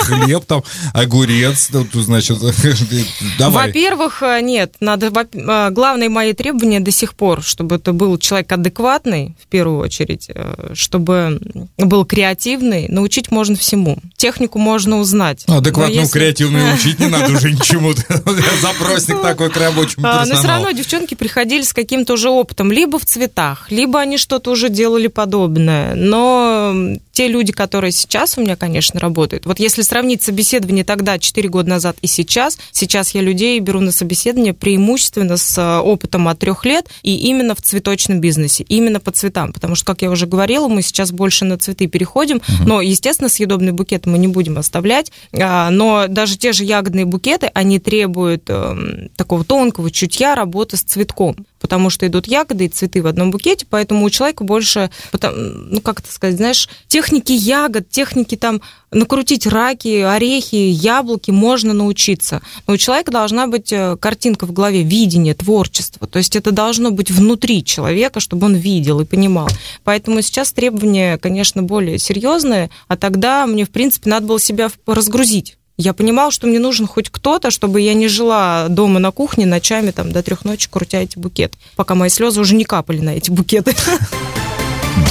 хлеб, 0.04 0.46
там, 0.46 0.64
огурец, 0.94 1.72
значит, 1.92 2.38
давай. 3.38 3.68
Во-первых, 3.68 4.24
нет, 4.42 4.76
надо... 4.80 5.10
Главное 5.10 5.89
мои 5.98 6.34
требования 6.34 6.80
до 6.80 6.92
сих 6.92 7.14
пор, 7.14 7.44
чтобы 7.44 7.76
это 7.76 7.94
был 7.94 8.18
человек 8.18 8.52
адекватный, 8.52 9.36
в 9.42 9.48
первую 9.48 9.80
очередь, 9.80 10.30
э, 10.34 10.72
чтобы 10.74 11.40
был 11.78 12.06
креативный, 12.06 12.88
научить 12.88 13.32
можно 13.32 13.56
всему. 13.56 13.98
Технику 14.18 14.60
можно 14.60 15.00
узнать. 15.00 15.44
Ну, 15.48 15.58
адекватному, 15.58 16.02
если... 16.02 16.12
креативную 16.12 16.74
учить 16.76 17.00
не 17.00 17.08
надо 17.08 17.34
уже 17.34 17.52
ничему. 17.52 17.94
Запросник 18.62 19.22
такой 19.22 19.50
к 19.50 19.58
рабочему 19.58 20.04
персоналу. 20.04 20.30
Но 20.30 20.36
все 20.36 20.48
равно 20.48 20.72
девчонки 20.72 21.16
приходили 21.16 21.64
с 21.64 21.74
каким-то 21.74 22.14
уже 22.14 22.30
опытом, 22.30 22.72
либо 22.72 23.00
в 23.00 23.06
цветах, 23.06 23.72
либо 23.72 24.00
они 24.00 24.18
что-то 24.18 24.52
уже 24.52 24.70
делали 24.70 25.08
подобное. 25.08 25.96
Но 25.96 26.74
те 27.20 27.28
люди, 27.28 27.52
которые 27.52 27.92
сейчас 27.92 28.38
у 28.38 28.42
меня, 28.42 28.56
конечно, 28.56 28.98
работают, 28.98 29.46
вот 29.46 29.60
если 29.60 29.82
сравнить 29.82 30.24
собеседование 30.24 30.86
тогда, 30.86 31.20
4 31.20 31.50
года 31.50 31.70
назад 31.70 31.98
и 32.02 32.08
сейчас, 32.08 32.58
сейчас 32.72 33.14
я 33.14 33.20
людей 33.20 33.60
беру 33.60 33.82
на 33.82 33.92
собеседование 33.92 34.54
преимущественно 34.54 35.36
с 35.36 35.58
э, 35.58 35.80
опытом 35.80 36.30
от 36.30 36.40
трех 36.40 36.64
лет 36.64 36.88
и 37.04 37.18
именно 37.18 37.56
в 37.56 37.62
цветочном 37.62 38.22
бизнесе, 38.22 38.64
именно 38.70 39.02
по 39.02 39.12
цветам, 39.12 39.52
потому 39.52 39.76
что, 39.76 39.84
как 39.84 40.02
я 40.02 40.10
уже 40.12 40.28
говорила, 40.28 40.70
мы 40.70 40.82
сейчас 40.82 41.12
больше 41.12 41.44
на 41.44 41.58
цветы 41.58 41.88
переходим, 41.88 42.38
угу. 42.38 42.70
но, 42.70 42.80
естественно, 42.80 43.28
съедобный 43.28 43.74
букет 43.74 44.06
мы 44.06 44.18
не 44.18 44.30
будем 44.30 44.58
оставлять, 44.58 45.12
а, 45.34 45.70
но 45.72 46.08
даже 46.08 46.38
те 46.38 46.54
же 46.54 46.64
ягодные 46.64 47.04
букеты, 47.04 47.52
они 47.54 47.80
требуют 47.80 48.46
эм, 48.48 49.10
такого 49.18 49.44
тонкого 49.44 49.92
чутья 49.92 50.36
работы 50.36 50.78
с 50.78 50.84
цветком 50.84 51.36
потому 51.60 51.90
что 51.90 52.08
идут 52.08 52.28
ягоды 52.28 52.66
и 52.66 52.70
цветы 52.70 53.02
в 53.02 53.08
одном 53.08 53.32
букете, 53.32 53.66
поэтому 53.70 54.06
у 54.06 54.10
человека 54.10 54.44
больше, 54.44 54.90
ну, 55.12 55.82
как 55.82 56.00
это 56.00 56.12
сказать, 56.12 56.38
знаешь, 56.38 56.70
техники 56.88 57.32
ягод, 57.32 57.90
техники 57.90 58.36
там 58.36 58.62
накрутить 58.92 59.46
раки, 59.46 60.00
орехи, 60.00 60.56
яблоки 60.56 61.32
можно 61.32 61.74
научиться. 61.74 62.42
Но 62.66 62.74
у 62.74 62.78
человека 62.78 63.12
должна 63.12 63.48
быть 63.48 63.72
э, 63.72 63.98
картинка 63.98 64.48
в 64.48 64.52
голове, 64.52 64.82
видение, 64.82 65.36
творчество. 65.36 66.08
То 66.08 66.18
есть 66.18 66.36
это 66.36 66.52
должно 66.52 66.90
быть 66.90 67.12
внутри 67.12 67.64
человека, 67.64 68.20
чтобы 68.20 68.48
он 68.48 68.56
видел 68.56 69.00
и 69.00 69.06
понимал. 69.06 69.48
Поэтому 69.84 70.22
сейчас 70.22 70.52
требования, 70.52 71.18
конечно, 71.18 71.62
более 71.62 72.00
серьезные, 72.00 72.72
а 72.88 72.98
тогда 72.98 73.46
мне, 73.46 73.66
в 73.66 73.70
принципе, 73.70 74.10
надо 74.10 74.26
было 74.26 74.40
себя 74.40 74.72
разгрузить 74.88 75.58
я 75.80 75.94
понимала, 75.94 76.30
что 76.30 76.46
мне 76.46 76.60
нужен 76.60 76.88
хоть 76.88 77.10
кто-то, 77.10 77.52
чтобы 77.52 77.80
я 77.80 77.94
не 77.94 78.10
жила 78.10 78.68
дома 78.68 79.00
на 79.00 79.12
кухне 79.12 79.46
ночами 79.46 79.92
там 79.92 80.12
до 80.12 80.22
трех 80.22 80.44
ночи, 80.44 80.68
крутя 80.70 81.00
эти 81.00 81.18
букеты, 81.18 81.58
пока 81.78 81.96
мои 81.96 82.10
слезы 82.10 82.42
уже 82.42 82.54
не 82.54 82.66
капали 82.66 83.00
на 83.00 83.12
эти 83.12 83.32
букеты. 83.32 83.74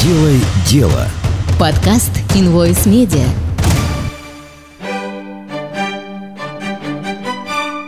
Делай 0.03 0.39
дело. 0.69 1.09
Подкаст 1.59 2.11
Invoice 2.35 2.85
Media. 2.85 3.27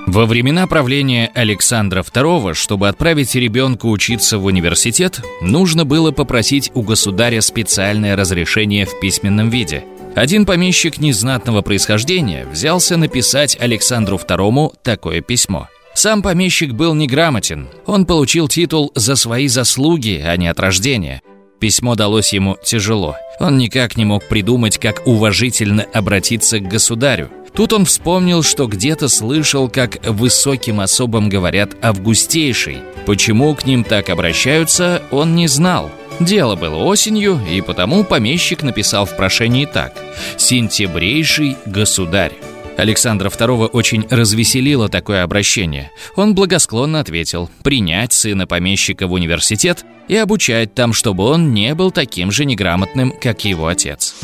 Во 0.06 0.24
времена 0.24 0.66
правления 0.66 1.30
Александра 1.34 2.02
II, 2.02 2.54
чтобы 2.54 2.88
отправить 2.88 3.34
ребенка 3.34 3.86
учиться 3.86 4.38
в 4.38 4.46
университет, 4.46 5.20
нужно 5.42 5.84
было 5.84 6.12
попросить 6.12 6.70
у 6.72 6.80
государя 6.80 7.42
специальное 7.42 8.16
разрешение 8.16 8.86
в 8.86 8.98
письменном 9.00 9.50
виде– 9.50 9.84
один 10.14 10.44
помещик 10.44 10.98
незнатного 10.98 11.62
происхождения 11.62 12.46
взялся 12.46 12.96
написать 12.96 13.56
Александру 13.60 14.16
II 14.16 14.74
такое 14.82 15.20
письмо. 15.20 15.68
Сам 15.94 16.22
помещик 16.22 16.72
был 16.72 16.94
неграмотен. 16.94 17.68
Он 17.86 18.06
получил 18.06 18.48
титул 18.48 18.92
за 18.94 19.16
свои 19.16 19.48
заслуги, 19.48 20.22
а 20.24 20.36
не 20.36 20.48
от 20.48 20.58
рождения. 20.58 21.22
Письмо 21.60 21.94
далось 21.94 22.32
ему 22.32 22.56
тяжело. 22.64 23.16
Он 23.38 23.58
никак 23.58 23.96
не 23.96 24.04
мог 24.04 24.26
придумать, 24.28 24.78
как 24.78 25.06
уважительно 25.06 25.84
обратиться 25.92 26.58
к 26.58 26.68
государю. 26.68 27.30
Тут 27.54 27.72
он 27.72 27.84
вспомнил, 27.84 28.42
что 28.42 28.66
где-то 28.66 29.08
слышал, 29.08 29.68
как 29.68 30.04
высоким 30.06 30.80
особам 30.80 31.28
говорят 31.28 31.76
«августейший». 31.82 32.78
Почему 33.06 33.54
к 33.54 33.66
ним 33.66 33.84
так 33.84 34.08
обращаются, 34.08 35.02
он 35.10 35.34
не 35.34 35.48
знал. 35.48 35.90
Дело 36.20 36.54
было 36.54 36.76
осенью, 36.76 37.40
и 37.50 37.62
потому 37.62 38.04
помещик 38.04 38.62
написал 38.62 39.06
в 39.06 39.16
прошении 39.16 39.64
так 39.64 39.94
«Сентябрейший 40.36 41.56
государь». 41.64 42.32
Александра 42.76 43.28
II 43.28 43.68
очень 43.68 44.06
развеселило 44.08 44.88
такое 44.88 45.22
обращение. 45.22 45.90
Он 46.16 46.34
благосклонно 46.34 47.00
ответил 47.00 47.50
принять 47.62 48.12
сына 48.12 48.46
помещика 48.46 49.06
в 49.06 49.12
университет 49.12 49.84
и 50.08 50.16
обучать 50.16 50.74
там, 50.74 50.92
чтобы 50.92 51.24
он 51.24 51.52
не 51.52 51.74
был 51.74 51.90
таким 51.90 52.30
же 52.30 52.44
неграмотным, 52.44 53.12
как 53.20 53.44
его 53.44 53.66
отец. 53.66 54.14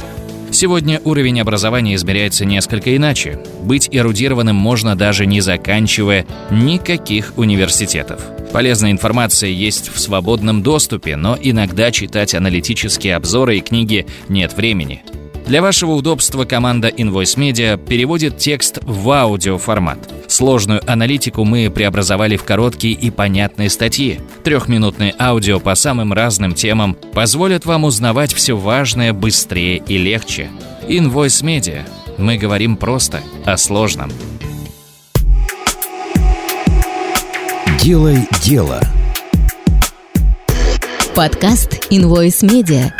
Сегодня 0.50 1.00
уровень 1.04 1.40
образования 1.40 1.94
измеряется 1.96 2.44
несколько 2.44 2.94
иначе. 2.96 3.40
Быть 3.62 3.88
эрудированным 3.90 4.56
можно 4.56 4.96
даже 4.96 5.26
не 5.26 5.40
заканчивая 5.40 6.24
никаких 6.50 7.34
университетов. 7.36 8.35
Полезная 8.52 8.90
информация 8.90 9.50
есть 9.50 9.92
в 9.92 9.98
свободном 9.98 10.62
доступе, 10.62 11.16
но 11.16 11.36
иногда 11.40 11.90
читать 11.90 12.34
аналитические 12.34 13.16
обзоры 13.16 13.58
и 13.58 13.60
книги 13.60 14.06
нет 14.28 14.56
времени. 14.56 15.02
Для 15.46 15.62
вашего 15.62 15.92
удобства 15.92 16.44
команда 16.44 16.88
Invoice 16.88 17.36
Media 17.36 17.78
переводит 17.78 18.36
текст 18.36 18.80
в 18.82 19.08
аудиоформат. 19.10 19.98
Сложную 20.26 20.80
аналитику 20.90 21.44
мы 21.44 21.70
преобразовали 21.70 22.36
в 22.36 22.42
короткие 22.42 22.94
и 22.94 23.10
понятные 23.10 23.70
статьи. 23.70 24.18
Трехминутные 24.42 25.14
аудио 25.20 25.60
по 25.60 25.76
самым 25.76 26.12
разным 26.12 26.52
темам 26.52 26.96
позволят 27.12 27.64
вам 27.64 27.84
узнавать 27.84 28.32
все 28.34 28.56
важное 28.56 29.12
быстрее 29.12 29.76
и 29.86 29.98
легче. 29.98 30.50
Invoice 30.88 31.44
Media. 31.44 31.82
Мы 32.18 32.38
говорим 32.38 32.76
просто 32.76 33.20
о 33.44 33.56
сложном. 33.56 34.10
Делай 37.86 38.26
дело. 38.42 38.80
Подкаст 41.14 41.68
Invoice 41.92 42.42
Media. 42.42 42.90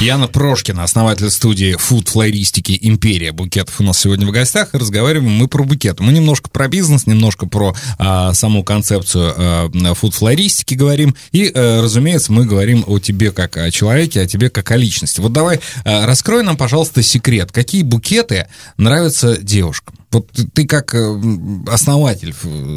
Яна 0.00 0.26
Прошкина, 0.26 0.82
основатель 0.82 1.30
студии 1.30 1.76
фуд-флористики 1.76 2.76
«Империя 2.82 3.30
букетов» 3.30 3.80
у 3.80 3.84
нас 3.84 4.00
сегодня 4.00 4.26
в 4.26 4.32
гостях. 4.32 4.74
И 4.74 4.78
разговариваем 4.78 5.30
мы 5.30 5.46
про 5.46 5.62
букеты. 5.62 6.02
Мы 6.02 6.10
немножко 6.10 6.50
про 6.50 6.66
бизнес, 6.66 7.06
немножко 7.06 7.46
про 7.46 7.76
а, 7.98 8.34
саму 8.34 8.64
концепцию 8.64 9.34
а, 9.36 9.94
фуд-флористики 9.94 10.74
говорим. 10.74 11.14
И, 11.30 11.52
а, 11.54 11.82
разумеется, 11.82 12.32
мы 12.32 12.46
говорим 12.46 12.82
о 12.88 12.98
тебе 12.98 13.30
как 13.30 13.58
о 13.58 13.70
человеке, 13.70 14.22
о 14.22 14.26
тебе 14.26 14.50
как 14.50 14.72
о 14.72 14.76
личности. 14.76 15.20
Вот 15.20 15.32
давай 15.32 15.60
а, 15.84 16.04
раскрой 16.04 16.42
нам, 16.42 16.56
пожалуйста, 16.56 17.00
секрет. 17.04 17.52
Какие 17.52 17.84
букеты 17.84 18.48
нравятся 18.76 19.36
девушкам? 19.36 19.94
Вот 20.10 20.30
ты 20.54 20.66
как 20.66 20.94
э, 20.94 21.20
основатель 21.66 22.34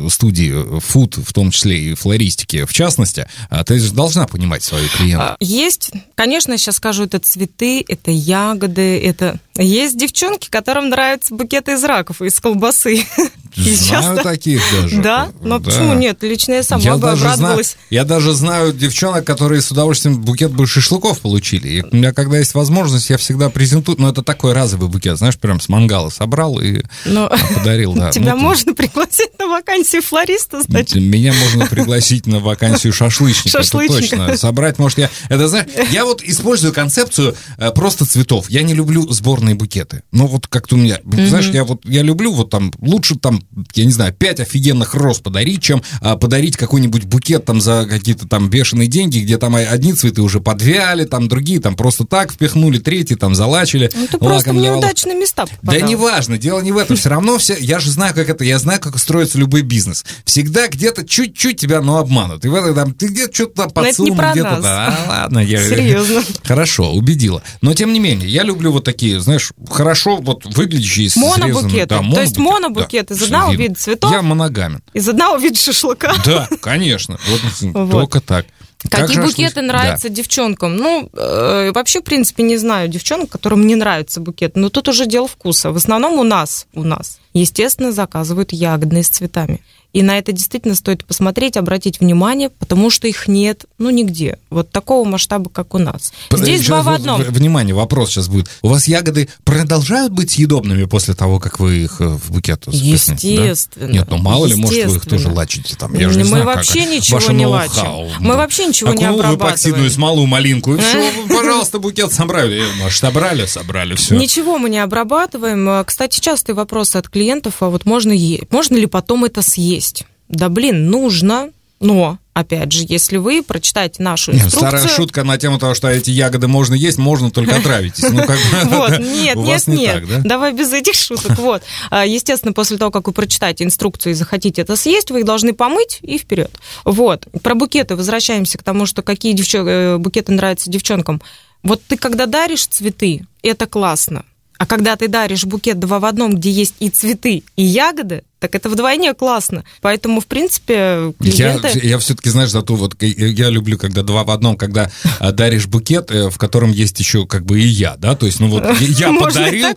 студии 0.09 0.79
фуд, 0.79 1.17
в 1.17 1.31
том 1.33 1.51
числе 1.51 1.79
и 1.79 1.93
флористики, 1.93 2.65
в 2.65 2.73
частности, 2.73 3.27
а, 3.49 3.63
ты 3.63 3.79
же 3.79 3.93
должна 3.93 4.27
понимать 4.27 4.63
свою 4.63 4.87
клиента. 4.89 5.37
Есть, 5.39 5.91
конечно, 6.15 6.57
сейчас 6.57 6.77
скажу, 6.77 7.03
это 7.03 7.19
цветы, 7.19 7.85
это 7.87 8.11
ягоды, 8.11 8.99
это 8.99 9.39
есть 9.63 9.97
девчонки, 9.97 10.49
которым 10.49 10.89
нравятся 10.89 11.33
букеты 11.33 11.73
из 11.73 11.83
раков, 11.83 12.21
из 12.21 12.39
колбасы. 12.39 13.05
Знаю 13.55 14.15
часто... 14.15 14.23
таких 14.23 14.61
даже. 14.71 15.01
Да? 15.01 15.31
Но 15.41 15.59
да. 15.59 15.65
почему 15.65 15.93
нет? 15.93 16.21
Лично 16.21 16.53
я 16.53 16.63
сама 16.63 16.81
я 16.81 16.95
бы 16.95 17.01
даже 17.01 17.25
обрадовалась. 17.25 17.71
Знаю, 17.71 17.85
я 17.89 18.03
даже 18.03 18.33
знаю 18.33 18.73
девчонок, 18.73 19.25
которые 19.25 19.61
с 19.61 19.71
удовольствием 19.71 20.21
букет 20.21 20.51
бы 20.51 20.67
шашлыков 20.67 21.19
получили. 21.19 21.67
И 21.67 21.81
у 21.81 21.95
меня, 21.95 22.13
когда 22.13 22.37
есть 22.37 22.53
возможность, 22.53 23.09
я 23.09 23.17
всегда 23.17 23.49
презентую. 23.49 23.99
Но 23.99 24.09
это 24.09 24.23
такой 24.23 24.53
разовый 24.53 24.87
букет, 24.87 25.17
знаешь, 25.17 25.37
прям 25.37 25.59
с 25.59 25.67
мангала 25.67 26.09
собрал 26.09 26.59
и 26.59 26.83
Но... 27.05 27.31
подарил. 27.55 27.93
Да. 27.93 28.11
Тебя 28.11 28.35
ну, 28.35 28.41
можно 28.41 28.73
пригласить 28.73 29.37
на 29.39 29.47
вакансию 29.47 30.01
флориста, 30.01 30.61
значит? 30.61 30.95
Меня 30.95 31.33
можно 31.33 31.65
пригласить 31.65 32.27
на 32.27 32.39
вакансию 32.39 32.93
шашлычника. 32.93 33.57
Шашлычника. 33.57 34.17
Точно. 34.17 34.37
Собрать, 34.37 34.79
может, 34.79 34.99
я... 34.99 35.09
Это, 35.27 35.47
знаешь, 35.47 35.67
я 35.91 36.05
вот 36.05 36.21
использую 36.23 36.73
концепцию 36.73 37.35
э, 37.57 37.71
просто 37.71 38.05
цветов. 38.05 38.49
Я 38.49 38.61
не 38.63 38.73
люблю 38.73 39.09
сборные 39.11 39.48
шикарные 39.49 39.55
букеты. 39.55 40.03
Но 40.11 40.27
вот 40.27 40.47
как-то 40.47 40.75
у 40.75 40.77
меня, 40.77 40.97
mm-hmm. 40.97 41.27
знаешь, 41.27 41.49
я 41.49 41.63
вот 41.63 41.81
я 41.85 42.01
люблю 42.01 42.31
вот 42.31 42.49
там 42.49 42.71
лучше 42.79 43.15
там, 43.15 43.41
я 43.75 43.85
не 43.85 43.91
знаю, 43.91 44.13
пять 44.13 44.39
офигенных 44.39 44.93
роз 44.93 45.19
подарить, 45.19 45.61
чем 45.61 45.81
а, 46.01 46.15
подарить 46.15 46.57
какой-нибудь 46.57 47.05
букет 47.05 47.45
там 47.45 47.61
за 47.61 47.85
какие-то 47.89 48.27
там 48.27 48.49
бешеные 48.49 48.87
деньги, 48.87 49.19
где 49.19 49.37
там 49.37 49.55
одни 49.55 49.93
цветы 49.93 50.21
уже 50.21 50.39
подвяли, 50.39 51.05
там 51.05 51.27
другие 51.27 51.59
там 51.59 51.75
просто 51.75 52.05
так 52.05 52.31
впихнули, 52.31 52.79
третьи 52.79 53.15
там 53.15 53.35
залачили. 53.35 53.89
Ну, 53.93 54.07
ты 54.07 54.17
просто 54.17 54.51
неудачные 54.51 55.15
места 55.15 55.45
попадал. 55.45 55.79
Да 55.79 55.87
неважно, 55.87 56.37
дело 56.37 56.61
не 56.61 56.71
в 56.71 56.77
этом. 56.77 56.95
Все 56.95 57.09
равно 57.09 57.37
все, 57.37 57.55
я 57.59 57.79
же 57.79 57.91
знаю, 57.91 58.13
как 58.13 58.29
это, 58.29 58.43
я 58.43 58.59
знаю, 58.59 58.79
как 58.79 58.97
строится 58.97 59.37
любой 59.37 59.61
бизнес. 59.61 60.05
Всегда 60.25 60.67
где-то 60.67 61.05
чуть-чуть 61.05 61.59
тебя, 61.59 61.81
ну, 61.81 61.97
обманут. 61.97 62.45
И 62.45 62.47
в 62.47 62.55
этом 62.55 62.75
там, 62.75 62.93
ты 62.93 63.07
где-то 63.07 63.33
что-то 63.33 63.69
подсунул, 63.69 64.15
где-то. 64.31 64.59
Да, 64.61 64.99
ладно, 65.07 65.39
я... 65.39 65.59
Серьезно. 65.61 66.23
Хорошо, 66.43 66.93
убедила. 66.93 67.41
Но 67.61 67.73
тем 67.73 67.93
не 67.93 67.99
менее, 67.99 68.29
я 68.29 68.43
люблю 68.43 68.71
вот 68.71 68.83
такие, 68.83 69.19
знаешь, 69.19 69.38
хорошо 69.69 70.17
вот 70.17 70.45
выглядящие 70.45 71.09
Монобукеты. 71.15 71.87
Да, 71.87 72.01
монобукеты. 72.01 72.15
То 72.15 72.21
есть 72.21 72.37
монобукет 72.37 73.05
да, 73.07 73.15
из 73.15 73.23
одного 73.23 73.53
вида 73.53 73.75
цветов. 73.75 74.11
Я 74.11 74.21
моногамен. 74.21 74.81
Из 74.93 75.07
одного 75.07 75.37
вида 75.37 75.57
шашлыка. 75.57 76.13
Да, 76.25 76.47
конечно. 76.61 77.19
Вот. 77.59 77.91
Только 77.91 78.21
так. 78.21 78.45
Какие 78.89 79.17
как 79.17 79.25
букеты 79.25 79.61
нравятся 79.61 80.07
да. 80.07 80.15
девчонкам? 80.15 80.77
Ну, 80.77 81.09
э, 81.11 81.71
вообще, 81.73 81.99
в 81.99 82.03
принципе, 82.03 82.43
не 82.43 82.55
знаю 82.55 82.87
девчонок, 82.87 83.29
которым 83.29 83.67
не 83.67 83.75
нравится 83.75 84.21
букет. 84.21 84.55
Но 84.55 84.69
тут 84.69 84.87
уже 84.87 85.05
дело 85.05 85.27
вкуса. 85.27 85.71
В 85.71 85.75
основном 85.75 86.13
у 86.13 86.23
нас, 86.23 86.65
у 86.73 86.83
нас, 86.83 87.19
естественно, 87.33 87.91
заказывают 87.91 88.53
ягодные 88.53 89.03
с 89.03 89.09
цветами. 89.09 89.61
И 89.91 90.03
на 90.03 90.19
это 90.19 90.31
действительно 90.31 90.75
стоит 90.75 91.03
посмотреть, 91.03 91.57
обратить 91.57 91.99
внимание, 91.99 92.49
потому 92.49 92.91
что 92.91 93.07
их 93.07 93.27
нет, 93.27 93.65
ну, 93.79 93.89
нигде. 93.89 94.37
Вот 94.51 94.71
такого 94.71 95.07
масштаба, 95.07 95.49
как 95.49 95.73
у 95.73 95.79
нас. 95.79 96.13
Здесь 96.31 96.65
два 96.65 96.83
в 96.83 96.89
одном. 96.89 97.21
Внимание, 97.21 97.73
вопрос 97.73 98.11
сейчас 98.11 98.27
будет. 98.27 98.49
У 98.61 98.67
вас 98.67 98.87
ягоды 98.87 99.29
продолжают 99.43 100.13
быть 100.13 100.31
съедобными 100.31 100.83
после 100.85 101.15
того, 101.15 101.39
как 101.39 101.59
вы 101.59 101.79
их 101.79 102.01
э, 102.01 102.07
в 102.07 102.31
букет 102.31 102.65
Естественно. 102.67 103.87
Да? 103.87 103.93
Нет, 103.93 104.07
ну 104.11 104.17
мало 104.17 104.45
ли, 104.45 104.55
может, 104.55 104.85
вы 104.85 104.97
их 104.97 105.05
тоже 105.05 105.29
лачите 105.29 105.75
там. 105.75 105.93
Я 105.95 106.09
же 106.09 106.17
не 106.17 106.23
мы 106.23 106.29
знаю, 106.29 106.45
вообще 106.45 106.81
как 106.81 106.89
ничего 106.89 107.31
не 107.31 107.47
лачим. 107.47 108.09
Мы 108.19 108.35
вообще 108.35 108.67
ничего 108.67 108.93
не 108.93 109.05
обрабатываем. 109.05 109.39
вы 109.39 109.47
эпоксидную 109.47 109.89
смолу, 109.89 110.25
малинку, 110.27 110.75
и 110.75 110.79
все, 110.79 111.11
пожалуйста, 111.29 111.79
букет 111.79 112.13
собрали. 112.13 112.63
Может, 112.79 112.99
собрали, 112.99 113.47
собрали, 113.47 113.95
все. 113.95 114.15
Ничего 114.15 114.59
мы 114.59 114.69
не 114.69 114.79
обрабатываем. 114.79 115.83
Кстати, 115.83 116.19
частые 116.19 116.55
вопросы 116.55 116.97
от 116.97 117.09
клиентов, 117.09 117.55
а 117.61 117.69
вот 117.69 117.85
можно, 117.85 118.13
можно 118.51 118.75
ли 118.75 118.85
потом 118.85 119.25
это 119.25 119.41
съесть? 119.41 119.78
Есть. 119.79 120.05
Да 120.27 120.49
блин, 120.49 120.89
нужно, 120.89 121.49
но, 121.79 122.19
опять 122.33 122.73
же, 122.73 122.85
если 122.87 123.17
вы 123.17 123.41
прочитаете 123.41 124.03
нашу 124.03 124.33
инструкцию... 124.33 124.59
Старая 124.59 124.87
шутка 124.87 125.23
на 125.23 125.37
тему 125.37 125.59
того, 125.59 125.73
что 125.73 125.87
эти 125.87 126.11
ягоды 126.11 126.47
можно 126.47 126.73
есть, 126.73 126.97
можно 126.97 127.31
только 127.31 127.55
отравитесь. 127.57 128.03
Ну, 128.03 128.25
как 128.25 128.37
вот, 128.65 128.99
нет, 128.99 129.37
нет, 129.37 129.67
нет. 129.67 130.23
Давай 130.23 130.53
без 130.53 130.73
этих 130.73 130.93
шуток. 130.95 131.37
Вот. 131.39 131.63
А, 131.89 132.05
естественно, 132.05 132.53
после 132.53 132.77
того, 132.77 132.91
как 132.91 133.07
вы 133.07 133.13
прочитаете 133.13 133.63
инструкцию 133.63 134.11
и 134.11 134.15
захотите 134.15 134.61
это 134.61 134.75
съесть, 134.75 135.09
вы 135.09 135.19
их 135.19 135.25
должны 135.25 135.53
помыть 135.53 135.99
и 136.01 136.17
вперед. 136.17 136.51
Вот. 136.83 137.27
Про 137.41 137.55
букеты 137.55 137.95
возвращаемся 137.95 138.57
к 138.57 138.63
тому, 138.63 138.85
что 138.85 139.01
какие 139.01 139.33
э, 139.55 139.97
букеты 139.97 140.33
нравятся 140.33 140.69
девчонкам. 140.69 141.21
Вот 141.63 141.81
ты 141.87 141.97
когда 141.97 142.25
даришь 142.25 142.67
цветы, 142.67 143.25
это 143.41 143.67
классно. 143.67 144.25
А 144.57 144.65
когда 144.65 144.97
ты 144.97 145.07
даришь 145.07 145.45
букет 145.45 145.79
два 145.79 145.99
в 145.99 146.05
одном, 146.05 146.35
где 146.35 146.51
есть 146.51 146.75
и 146.79 146.89
цветы, 146.89 147.43
и 147.55 147.63
ягоды, 147.63 148.23
так 148.39 148.55
это 148.55 148.69
вдвойне 148.69 149.13
классно. 149.13 149.63
Поэтому, 149.81 150.21
в 150.21 150.25
принципе, 150.25 151.13
клиенты... 151.19 151.71
Я, 151.75 151.89
я 151.89 151.99
все-таки, 151.99 152.29
знаешь, 152.29 152.49
зато 152.49 152.75
вот 152.75 152.95
я 153.01 153.49
люблю, 153.49 153.77
когда 153.77 154.01
два 154.01 154.23
в 154.23 154.31
одном, 154.31 154.55
когда 154.55 154.89
а, 155.19 155.31
даришь 155.31 155.67
букет, 155.67 156.09
э, 156.11 156.29
в 156.29 156.37
котором 156.37 156.71
есть 156.71 156.99
еще 156.99 157.27
как 157.27 157.45
бы 157.45 157.59
и 157.59 157.67
я, 157.67 157.95
да, 157.97 158.15
то 158.15 158.25
есть, 158.25 158.39
ну 158.39 158.47
вот 158.47 158.63
я 158.79 159.13
подарил, 159.19 159.67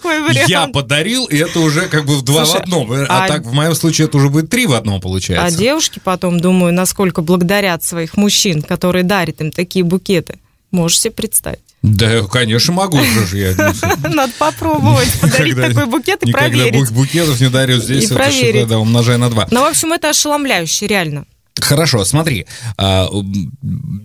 я 0.47 0.69
подарил, 0.69 1.27
и 1.27 1.37
это 1.37 1.61
уже 1.61 1.89
как 1.89 2.07
бы 2.07 2.17
в 2.17 2.23
два 2.23 2.45
в 2.45 2.55
одном. 2.55 2.93
Э, 2.93 3.07
а, 3.09 3.25
а 3.25 3.29
так 3.29 3.45
в 3.45 3.53
моем 3.53 3.75
случае 3.75 4.07
это 4.07 4.17
уже 4.17 4.29
будет 4.29 4.49
три 4.49 4.67
в 4.67 4.75
одном 4.75 5.01
получается. 5.01 5.47
А 5.47 5.51
девушки 5.51 6.01
потом, 6.03 6.39
думаю, 6.39 6.73
насколько 6.73 7.21
благодарят 7.21 7.83
своих 7.83 8.17
мужчин, 8.17 8.63
которые 8.63 9.03
дарят 9.03 9.41
им 9.41 9.51
такие 9.51 9.85
букеты. 9.85 10.39
Можешь 10.73 11.01
себе 11.01 11.13
представить. 11.13 11.61
Да, 11.83 12.23
конечно, 12.23 12.73
могу. 12.73 12.97
Надо 14.09 14.33
попробовать 14.39 15.21
подарить 15.21 15.57
такой 15.57 15.87
букет 15.87 16.23
и 16.23 16.33
проверить. 16.33 16.75
Никогда 16.75 16.95
букетов 16.95 17.41
не 17.41 17.49
дарю 17.49 17.79
здесь, 17.79 18.11
это 18.11 18.67
да, 18.67 18.79
умножай 18.79 19.19
на 19.19 19.31
два. 19.31 19.47
Ну, 19.51 19.61
в 19.61 19.67
общем, 19.67 19.93
это 19.93 20.09
ошеломляюще, 20.09 20.87
реально. 20.87 21.27
Хорошо, 21.63 22.05
смотри, 22.05 22.47
а, 22.77 23.09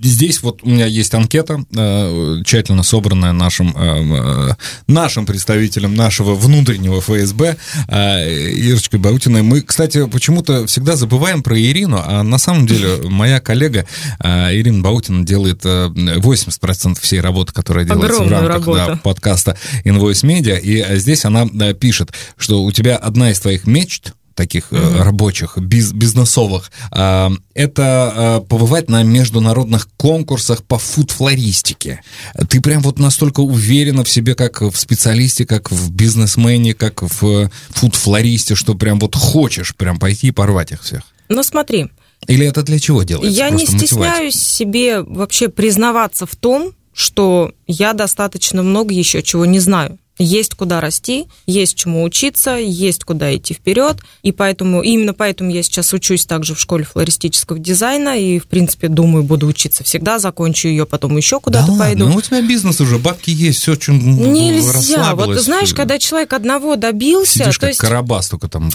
здесь 0.03 0.43
вот 0.43 0.61
у 0.61 0.69
меня 0.69 0.85
есть 0.85 1.13
анкета, 1.15 1.65
а, 1.75 2.41
тщательно 2.43 2.83
собранная 2.83 3.33
нашим, 3.33 3.73
а, 3.75 4.55
нашим 4.85 5.25
представителем 5.25 5.95
нашего 5.95 6.35
внутреннего 6.35 7.01
ФСБ, 7.01 7.57
Ирочкой 7.89 8.99
Баутиной. 8.99 9.41
Мы, 9.41 9.61
кстати, 9.61 10.05
почему-то 10.05 10.67
всегда 10.67 10.95
забываем 10.95 11.41
про 11.41 11.59
Ирину, 11.59 11.99
а 12.05 12.21
на 12.21 12.37
самом 12.37 12.67
деле 12.67 13.09
моя 13.09 13.39
коллега 13.39 13.87
Ирина 14.23 14.83
Баутина 14.83 15.25
делает 15.25 15.65
80% 15.65 16.99
всей 17.01 17.21
работы, 17.21 17.53
которая 17.53 17.85
делается 17.85 18.21
Огромную 18.21 18.43
в 18.43 18.47
рамках 18.47 18.75
да, 18.75 18.95
подкаста 18.97 19.57
Invoice 19.83 20.23
Media, 20.23 20.59
и 20.59 20.97
здесь 20.99 21.25
она 21.25 21.47
пишет, 21.73 22.13
что 22.37 22.63
у 22.63 22.71
тебя 22.71 22.97
одна 22.97 23.31
из 23.31 23.39
твоих 23.39 23.65
мечт— 23.65 24.13
таких 24.37 24.71
mm-hmm. 24.71 25.01
рабочих, 25.01 25.57
биз, 25.57 25.91
бизнесовых, 25.91 26.71
а, 26.91 27.31
это 27.53 27.83
а, 27.83 28.41
побывать 28.41 28.87
на 28.87 29.03
международных 29.03 29.89
конкурсах 29.97 30.63
по 30.63 30.77
фуд-флористике. 30.77 32.01
Ты 32.47 32.61
прям 32.61 32.81
вот 32.83 32.99
настолько 32.99 33.41
уверена 33.41 34.03
в 34.03 34.09
себе, 34.09 34.35
как 34.35 34.61
в 34.61 34.75
специалисте, 34.77 35.45
как 35.45 35.71
в 35.71 35.91
бизнесмене, 35.91 36.73
как 36.73 37.01
в 37.01 37.49
фуд-флористе, 37.69 38.55
что 38.55 38.75
прям 38.75 38.99
вот 38.99 39.15
хочешь 39.15 39.75
прям 39.75 39.99
пойти 39.99 40.27
и 40.27 40.31
порвать 40.31 40.71
их 40.71 40.83
всех. 40.83 41.01
Ну 41.29 41.43
смотри. 41.43 41.87
Или 42.27 42.47
это 42.47 42.63
для 42.63 42.79
чего 42.79 43.03
делается? 43.03 43.37
Я 43.37 43.49
Просто 43.49 43.73
не 43.73 43.79
стесняюсь 43.79 44.35
мотивать? 44.35 44.35
себе 44.35 45.01
вообще 45.01 45.49
признаваться 45.49 46.25
в 46.25 46.35
том, 46.35 46.73
что 46.93 47.51
я 47.67 47.93
достаточно 47.93 48.63
много 48.63 48.93
еще 48.93 49.21
чего 49.21 49.45
не 49.45 49.59
знаю. 49.59 49.99
Есть 50.19 50.55
куда 50.55 50.81
расти, 50.81 51.27
есть 51.45 51.75
чему 51.75 52.03
учиться, 52.03 52.55
есть 52.55 53.03
куда 53.03 53.35
идти 53.35 53.53
вперед, 53.53 53.97
и 54.23 54.31
поэтому 54.31 54.81
именно 54.81 55.13
поэтому 55.13 55.51
я 55.51 55.61
сейчас 55.61 55.93
учусь 55.93 56.25
также 56.25 56.55
в 56.55 56.59
школе 56.59 56.83
флористического 56.85 57.59
дизайна 57.59 58.17
и 58.19 58.39
в 58.39 58.47
принципе 58.47 58.87
думаю 58.87 59.23
буду 59.23 59.47
учиться 59.47 59.83
всегда, 59.83 60.17
закончу 60.17 60.67
ее, 60.69 60.85
потом 60.85 61.17
еще 61.17 61.39
куда-то 61.39 61.71
да 61.71 61.77
пойду. 61.77 62.07
Ну 62.07 62.15
у 62.15 62.21
тебя 62.21 62.41
бизнес 62.41 62.81
уже, 62.81 62.97
бабки 62.97 63.29
есть, 63.29 63.61
все 63.61 63.75
чем 63.75 63.99
нельзя. 64.33 65.13
Вот 65.15 65.37
знаешь, 65.37 65.73
когда 65.73 65.99
человек 65.99 66.33
одного 66.33 66.75
добился, 66.75 67.39
Сидишь 67.39 67.55
то 67.55 67.61
как 67.61 67.69
есть 67.69 67.79
Карабас 67.79 68.29
только 68.29 68.47
там 68.47 68.69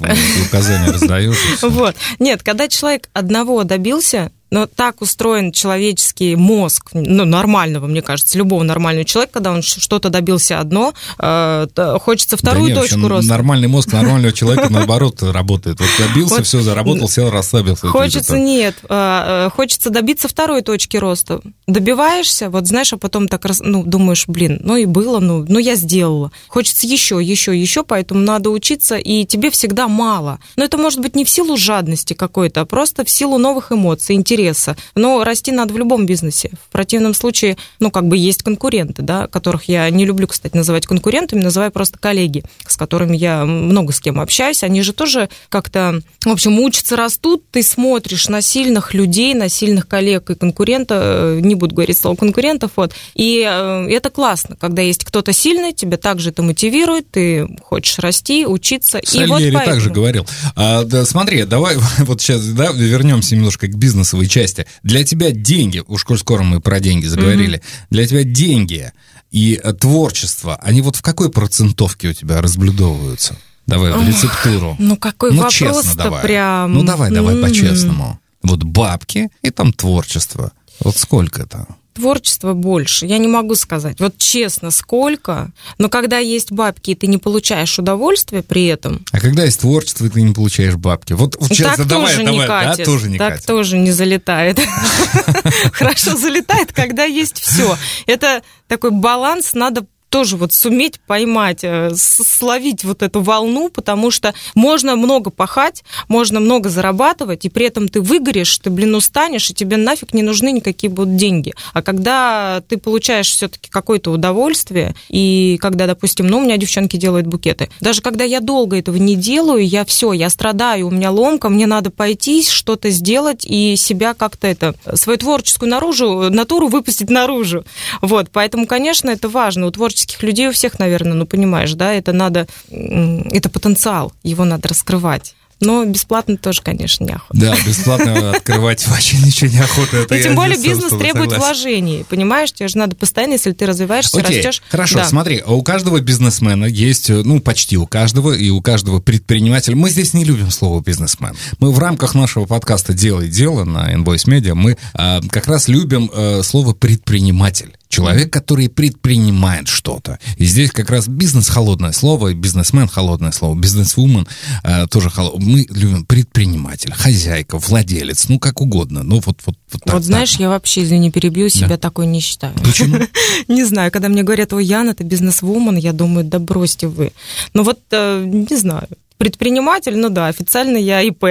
указания 0.47 0.91
раздаешь. 0.91 1.37
Вот 1.63 1.97
нет, 2.19 2.43
когда 2.43 2.69
человек 2.69 3.09
одного 3.13 3.65
добился, 3.65 4.31
но 4.53 4.67
так 4.67 5.01
устроен 5.01 5.51
человеческий 5.51 6.37
мозг, 6.37 6.91
ну, 6.93 7.25
нормального, 7.25 7.87
мне 7.87 8.03
кажется, 8.03 8.37
любого 8.37 8.63
нормального 8.63 9.07
человека, 9.07 9.33
когда 9.33 9.51
он 9.51 9.63
что-то 9.63 10.11
добился 10.11 10.61
одно, 10.61 10.93
э, 11.19 11.67
хочется 12.03 12.37
вторую 12.37 12.69
да 12.69 12.81
нет, 12.83 12.91
точку 12.91 13.09
роста. 13.09 13.31
Нормальный 13.31 13.69
мозг 13.69 13.91
нормального 13.95 14.31
человека, 14.31 14.69
наоборот, 14.71 15.23
работает. 15.23 15.81
Вот 15.81 15.89
добился, 15.99 16.43
все, 16.43 16.61
заработал, 16.61 17.09
сел, 17.09 17.31
расслабился. 17.31 17.89
Хочется, 17.89 18.39
нет, 18.39 18.77
э, 18.83 18.89
э, 18.91 19.51
хочется 19.57 19.89
добиться 19.89 20.29
второй 20.29 20.61
точки 20.61 20.99
роста. 20.99 21.41
Добиваешься, 21.67 22.51
вот 22.51 22.67
знаешь, 22.67 22.93
а 22.93 22.99
потом 22.99 23.29
так, 23.29 23.47
ну, 23.61 23.85
думаешь, 23.85 24.25
блин, 24.29 24.61
ну 24.63 24.77
и 24.77 24.85
было, 24.85 25.19
ну, 25.19 25.47
ну 25.49 25.59
я 25.61 25.77
сделала. 25.77 26.31
Хочется 26.49 26.87
еще, 26.87 27.19
еще, 27.23 27.59
еще, 27.59 27.85
поэтому 27.85 28.21
надо 28.21 28.51
учиться, 28.51 28.97
и 28.97 29.25
тебе 29.25 29.51
всегда 29.51 29.89
мало. 29.89 30.41
Но 30.57 30.65
это 30.65 30.77
может 30.77 31.01
быть 31.01 31.17
не 31.17 31.25
в 31.25 31.31
силу 31.31 31.57
жадности 31.57 32.13
какой-то, 32.13 32.61
а 32.61 32.65
просто 32.67 33.07
в 33.07 33.09
силу 33.09 33.39
новых 33.39 33.73
эмоций, 33.73 34.15
интереса 34.15 34.42
интереса. 34.43 34.77
Но 34.95 35.25
расти 35.25 35.53
надо 35.53 35.73
в 35.75 35.79
любом 35.79 36.07
бизнесе. 36.07 36.51
В 36.69 36.73
противном 36.73 37.15
случае, 37.15 37.57
ну, 37.79 37.91
как 37.91 38.07
бы 38.07 38.17
есть 38.17 38.43
конкуренты, 38.43 39.03
да, 39.03 39.27
которых 39.27 39.65
я 39.65 39.89
не 39.91 40.05
люблю, 40.05 40.27
кстати, 40.27 40.57
называть 40.57 40.87
конкурентами, 40.87 41.41
называю 41.41 41.71
просто 41.71 41.99
коллеги, 41.99 42.43
с 42.67 42.77
которыми 42.77 43.17
я 43.17 43.45
много 43.45 43.93
с 43.93 44.01
кем 44.01 44.21
общаюсь. 44.21 44.63
Они 44.63 44.83
же 44.83 44.93
тоже 44.93 45.29
как-то, 45.49 46.01
в 46.25 46.31
общем, 46.31 46.59
учатся, 46.59 46.97
растут. 46.97 47.45
Ты 47.51 47.63
смотришь 47.63 48.29
на 48.29 48.41
сильных 48.43 48.95
людей, 48.95 49.35
на 49.35 49.49
сильных 49.49 49.87
коллег 49.87 50.31
и 50.31 50.35
конкурента, 50.35 51.01
э, 51.03 51.41
не 51.41 51.55
буду 51.55 51.75
говорить 51.75 51.99
слово 51.99 52.17
конкурентов, 52.17 52.73
вот. 52.77 52.93
И 53.15 53.47
э, 53.49 53.87
это 53.91 54.11
классно, 54.11 54.57
когда 54.57 54.83
есть 54.83 55.05
кто-то 55.05 55.33
сильный, 55.33 55.73
тебя 55.73 55.97
также 55.97 56.31
это 56.31 56.43
мотивирует, 56.43 57.11
ты 57.11 57.49
хочешь 57.63 57.99
расти, 57.99 58.47
учиться. 58.47 59.01
Сальери 59.05 59.25
и 59.25 59.29
вот 59.29 59.41
поэтому... 59.41 59.65
также 59.65 59.91
говорил. 59.91 60.27
А, 60.57 60.85
да, 60.85 61.05
смотри, 61.05 61.45
давай 61.45 61.77
вот 61.99 62.21
сейчас 62.21 62.45
да, 62.49 62.73
вернемся 62.73 63.37
немножко 63.37 63.67
к 63.69 63.75
бизнесовой 63.75 64.27
части. 64.33 64.67
Для 64.83 65.05
тебя 65.05 65.31
деньги, 65.31 65.83
уж 65.87 66.05
коль 66.05 66.19
скоро 66.19 66.43
мы 66.43 66.61
про 66.61 66.81
деньги 66.81 67.07
заговорили, 67.07 67.59
mm-hmm. 67.59 67.87
для 67.91 68.07
тебя 68.07 68.25
деньги 68.25 68.93
и 69.31 69.61
э, 69.63 69.73
творчество, 69.73 70.57
они 70.63 70.81
вот 70.81 70.97
в 70.97 71.03
какой 71.03 71.31
процентовке 71.31 72.09
у 72.09 72.13
тебя 72.13 72.41
разблюдовываются? 72.41 73.37
Давай, 73.67 73.93
в 73.93 74.07
рецептуру. 74.07 74.77
Ну, 74.79 74.97
какой 74.97 75.31
ну, 75.31 75.37
вопрос 75.37 75.55
честно 75.55 75.95
давай. 75.95 76.23
прям... 76.23 76.73
Ну, 76.75 76.83
давай, 76.83 77.11
давай 77.11 77.37
mm-hmm. 77.37 77.43
по-честному. 77.43 78.19
Вот 78.43 78.65
бабки 78.65 79.29
и 79.43 79.51
там 79.51 79.73
творчество. 79.73 80.53
Вот 80.81 80.97
сколько 80.97 81.43
это? 81.43 81.67
Творчества 81.93 82.53
больше. 82.55 83.07
Я 83.07 83.19
не 83.19 83.29
могу 83.29 83.55
сказать, 83.55 84.01
вот 84.01 84.19
честно, 84.19 84.71
сколько, 84.71 85.51
но 85.79 85.89
когда 85.89 86.19
есть 86.19 86.53
бабки, 86.53 86.91
и 86.91 86.95
ты 86.95 87.07
не 87.07 87.19
получаешь 87.19 87.79
удовольствия 87.79 88.43
при 88.43 88.67
этом... 88.67 89.05
А 89.13 89.21
когда 89.21 89.45
есть 89.45 89.61
творчество, 89.61 90.07
и 90.07 90.09
ты 90.09 90.23
не 90.23 90.33
получаешь 90.33 90.77
бабки? 90.77 91.13
Вот, 91.13 91.37
вот 91.39 91.49
сейчас 91.49 91.77
так 91.77 91.87
давай, 91.87 92.13
тоже 92.13 92.25
давай, 92.25 92.41
не 92.41 92.47
катит. 92.47 92.79
Да, 92.79 92.85
тоже 92.85 93.09
не 93.09 93.19
так 93.19 93.33
катит. 93.35 93.47
тоже 93.47 93.79
не 93.79 93.93
залетает. 93.93 94.59
Хорошо 95.73 96.17
залетает, 96.17 96.73
когда 96.73 97.05
есть 97.05 97.39
все. 97.41 97.77
Это 98.07 98.43
такой 98.69 98.91
баланс, 98.91 99.53
надо 99.55 99.87
тоже 100.13 100.37
вот 100.37 100.53
суметь 100.53 101.01
поймать, 101.07 101.61
э, 101.65 101.91
словить 101.95 102.85
вот 102.85 103.03
эту 103.03 103.23
волну, 103.23 103.71
потому 103.71 104.11
что 104.11 104.35
можно 104.55 104.95
много 104.95 105.31
пахать, 105.31 105.83
можно 106.07 106.39
много 106.39 106.69
зарабатывать, 106.69 107.47
и 107.47 107.49
при 107.49 107.67
этом 107.67 107.89
ты 107.89 108.03
выгоришь, 108.03 108.59
ты, 108.59 108.69
блин, 108.69 108.95
устанешь, 108.95 109.49
и 109.49 109.55
тебе 109.55 109.79
нафиг 109.79 110.13
не 110.13 110.23
нужны 110.23 110.53
никакие 110.53 110.91
будут 110.91 111.17
деньги. 111.17 111.55
А 111.73 111.81
когда 111.81 112.63
ты 112.69 112.77
получаешь 112.77 113.29
все-таки 113.29 113.71
какое-то 113.71 114.11
удовольствие, 114.11 114.95
и 115.09 115.57
когда, 115.63 115.87
допустим, 115.87 116.27
ну, 116.27 116.39
у 116.39 116.43
меня 116.43 116.59
девчонки 116.59 116.99
делают 116.99 117.27
букеты, 117.27 117.71
даже 117.81 118.03
когда 118.03 118.25
я 118.25 118.41
долго 118.41 118.77
этого 118.79 118.97
не 118.97 119.17
делаю, 119.17 119.67
я 119.67 119.87
все, 119.87 120.13
я 120.13 120.29
страдаю, 120.29 120.89
у 120.89 120.91
меня 120.91 121.11
ломка, 121.11 121.49
мне 121.49 121.67
надо 121.67 121.91
пойти, 121.91 122.43
что-то 122.43 122.91
сделать 122.91 123.47
и 123.47 123.77
себя 123.77 124.13
как-то 124.13 124.47
это, 124.47 124.75
свою 124.95 125.19
творческую 125.19 125.71
наружу, 125.71 126.29
натуру 126.29 126.69
выпустить 126.69 127.09
наружу. 127.09 127.65
Вот, 128.03 128.29
поэтому, 128.31 128.67
конечно, 128.67 129.09
это 129.09 129.31
важно. 129.31 129.67
У 129.67 129.71
творческих 129.71 130.02
творческих 130.03 130.23
людей 130.23 130.49
у 130.49 130.53
всех, 130.53 130.79
наверное, 130.79 131.15
ну 131.15 131.27
понимаешь, 131.27 131.73
да, 131.75 131.93
это 131.93 132.13
надо, 132.13 132.47
это 132.71 133.49
потенциал, 133.49 134.13
его 134.23 134.45
надо 134.45 134.69
раскрывать. 134.69 135.35
Но 135.65 135.85
бесплатно 135.85 136.37
тоже, 136.37 136.61
конечно, 136.61 137.05
неохота. 137.05 137.39
Да, 137.39 137.55
бесплатно 137.65 138.33
открывать 138.33 138.85
вообще 138.89 139.17
ничего 139.19 139.49
неохота. 139.49 139.99
Это 139.99 140.21
тем 140.21 140.35
более 140.35 140.61
бизнес 140.61 140.91
требует 140.91 141.31
согласен. 141.31 141.39
вложений, 141.39 142.05
понимаешь? 142.09 142.51
Тебе 142.51 142.67
же 142.67 142.79
надо 142.79 142.97
постоянно, 142.97 143.35
если 143.35 143.53
ты 143.53 143.65
развиваешься, 143.65 144.19
Окей, 144.19 144.39
растешь. 144.39 144.61
Хорошо, 144.69 144.97
да. 144.97 145.05
смотри, 145.05 145.41
у 145.47 145.63
каждого 145.63 146.01
бизнесмена 146.01 146.65
есть, 146.65 147.11
ну, 147.11 147.41
почти 147.41 147.77
у 147.77 147.87
каждого, 147.87 148.33
и 148.33 148.51
у 148.51 148.61
каждого 148.61 148.99
предпринимателя. 148.99 149.77
Мы 149.77 149.91
здесь 149.91 150.15
не 150.15 150.25
любим 150.25 150.51
слово 150.51 150.81
бизнесмен. 150.81 151.37
Мы 151.61 151.71
в 151.71 151.79
рамках 151.79 152.17
нашего 152.17 152.45
подкаста 152.47 152.93
«Делай 152.93 153.29
дело» 153.29 153.63
на 153.63 153.95
Invoice 153.95 154.27
Media, 154.27 154.55
мы 154.55 154.77
а, 154.95 155.21
как 155.31 155.47
раз 155.47 155.69
любим 155.69 156.11
а, 156.13 156.41
слово 156.43 156.75
предприниматель. 156.75 157.77
Человек, 157.93 158.33
который 158.33 158.71
предпринимает 158.71 159.69
что-то. 159.69 160.19
И 160.39 160.47
здесь 160.47 160.71
как 160.71 160.89
раз 160.89 161.09
бизнес 161.09 161.51
холодное 161.51 161.93
слово, 161.93 162.33
бизнесмен 162.33 162.89
холодное 162.89 163.33
слово, 163.33 163.55
бизнесвумен 163.55 164.27
э, 164.65 164.87
тоже 164.87 165.11
холодное. 165.11 165.47
Мы 165.47 165.67
любим 165.69 166.07
предприниматель, 166.07 166.91
хозяйка, 166.91 167.59
владелец, 167.59 168.31
ну 168.31 168.39
как 168.39 168.63
угодно. 168.63 169.03
Ну 169.03 169.17
вот 169.17 169.43
вот 169.45 169.57
вот, 169.71 169.83
так, 169.85 169.95
вот 169.95 170.05
знаешь, 170.05 170.33
так. 170.33 170.41
я 170.41 170.49
вообще, 170.49 170.85
извини, 170.85 171.11
перебью, 171.11 171.51
себя 171.51 171.69
да. 171.69 171.77
такой 171.77 172.07
не 172.07 172.21
считаю. 172.21 172.55
Почему? 172.65 172.97
не 173.49 173.63
знаю, 173.65 173.93
когда 173.93 174.09
мне 174.09 174.23
говорят, 174.23 174.55
ой, 174.55 174.65
Яна, 174.65 174.95
ты 174.95 175.05
бизнесвумен, 175.05 175.77
я 175.77 175.93
думаю, 175.93 176.25
да 176.25 176.39
бросьте 176.39 176.87
вы. 176.87 177.13
Ну 177.53 177.63
вот, 177.63 177.79
э, 177.91 178.25
не 178.25 178.57
знаю, 178.57 178.89
предприниматель, 179.19 179.99
ну 179.99 180.09
да, 180.09 180.29
официально 180.29 180.79
я 180.79 181.03
ИП, 181.03 181.25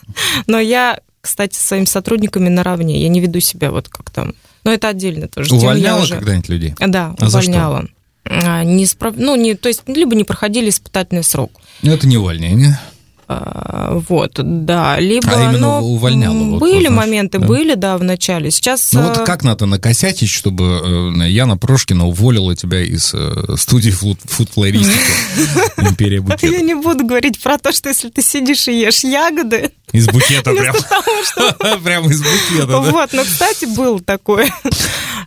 но 0.48 0.58
я, 0.58 0.98
кстати, 1.20 1.54
с 1.54 1.64
своими 1.64 1.84
сотрудниками 1.84 2.48
наравне, 2.48 3.00
я 3.00 3.08
не 3.08 3.20
веду 3.20 3.38
себя 3.38 3.70
вот 3.70 3.88
как 3.88 4.10
там 4.10 4.34
но 4.64 4.72
это 4.72 4.88
отдельно 4.88 5.28
тоже. 5.28 5.54
Увольняла 5.54 6.02
уже... 6.02 6.16
когда-нибудь 6.16 6.48
людей? 6.48 6.74
Да, 6.78 7.14
а 7.18 7.26
увольняла. 7.26 7.86
А, 8.24 8.62
не 8.64 8.86
справ... 8.86 9.14
ну, 9.16 9.36
не, 9.36 9.54
то 9.54 9.68
есть, 9.68 9.82
либо 9.86 10.14
не 10.14 10.24
проходили 10.24 10.68
испытательный 10.68 11.24
срок. 11.24 11.52
Ну, 11.82 11.92
это 11.92 12.06
не 12.06 12.18
увольнение. 12.18 12.78
А, 13.30 13.92
вот, 14.08 14.40
да, 14.42 14.98
либо 14.98 15.30
а 15.30 15.50
именно 15.50 15.80
увольняла. 15.82 16.32
Вот, 16.32 16.60
были 16.60 16.88
вот, 16.88 16.96
моменты, 16.96 17.38
да. 17.38 17.46
были, 17.46 17.74
да, 17.74 17.98
в 17.98 18.02
начале. 18.02 18.50
Сейчас. 18.50 18.94
Ну 18.94 19.02
вот 19.02 19.18
а, 19.18 19.24
как 19.26 19.44
надо 19.44 19.66
накосячить, 19.66 20.30
чтобы 20.30 21.12
э, 21.22 21.28
Яна 21.28 21.58
Прошкина 21.58 22.06
уволила 22.06 22.56
тебя 22.56 22.80
из 22.80 23.12
э, 23.12 23.56
студии 23.58 23.90
фуд-флористики 23.90 25.12
Империя 25.76 26.22
букета? 26.22 26.46
Я 26.46 26.62
не 26.62 26.74
буду 26.74 27.04
говорить 27.04 27.38
про 27.42 27.58
то, 27.58 27.70
что 27.70 27.90
если 27.90 28.08
ты 28.08 28.22
сидишь 28.22 28.66
и 28.66 28.80
ешь 28.80 29.04
ягоды. 29.04 29.72
Из 29.92 30.06
букета 30.06 30.52
прям. 30.54 30.74
Прям 31.84 32.06
из 32.10 32.22
букета. 32.22 32.78
Вот, 32.78 33.12
но, 33.12 33.24
кстати, 33.24 33.66
был 33.66 34.00
такое. 34.00 34.50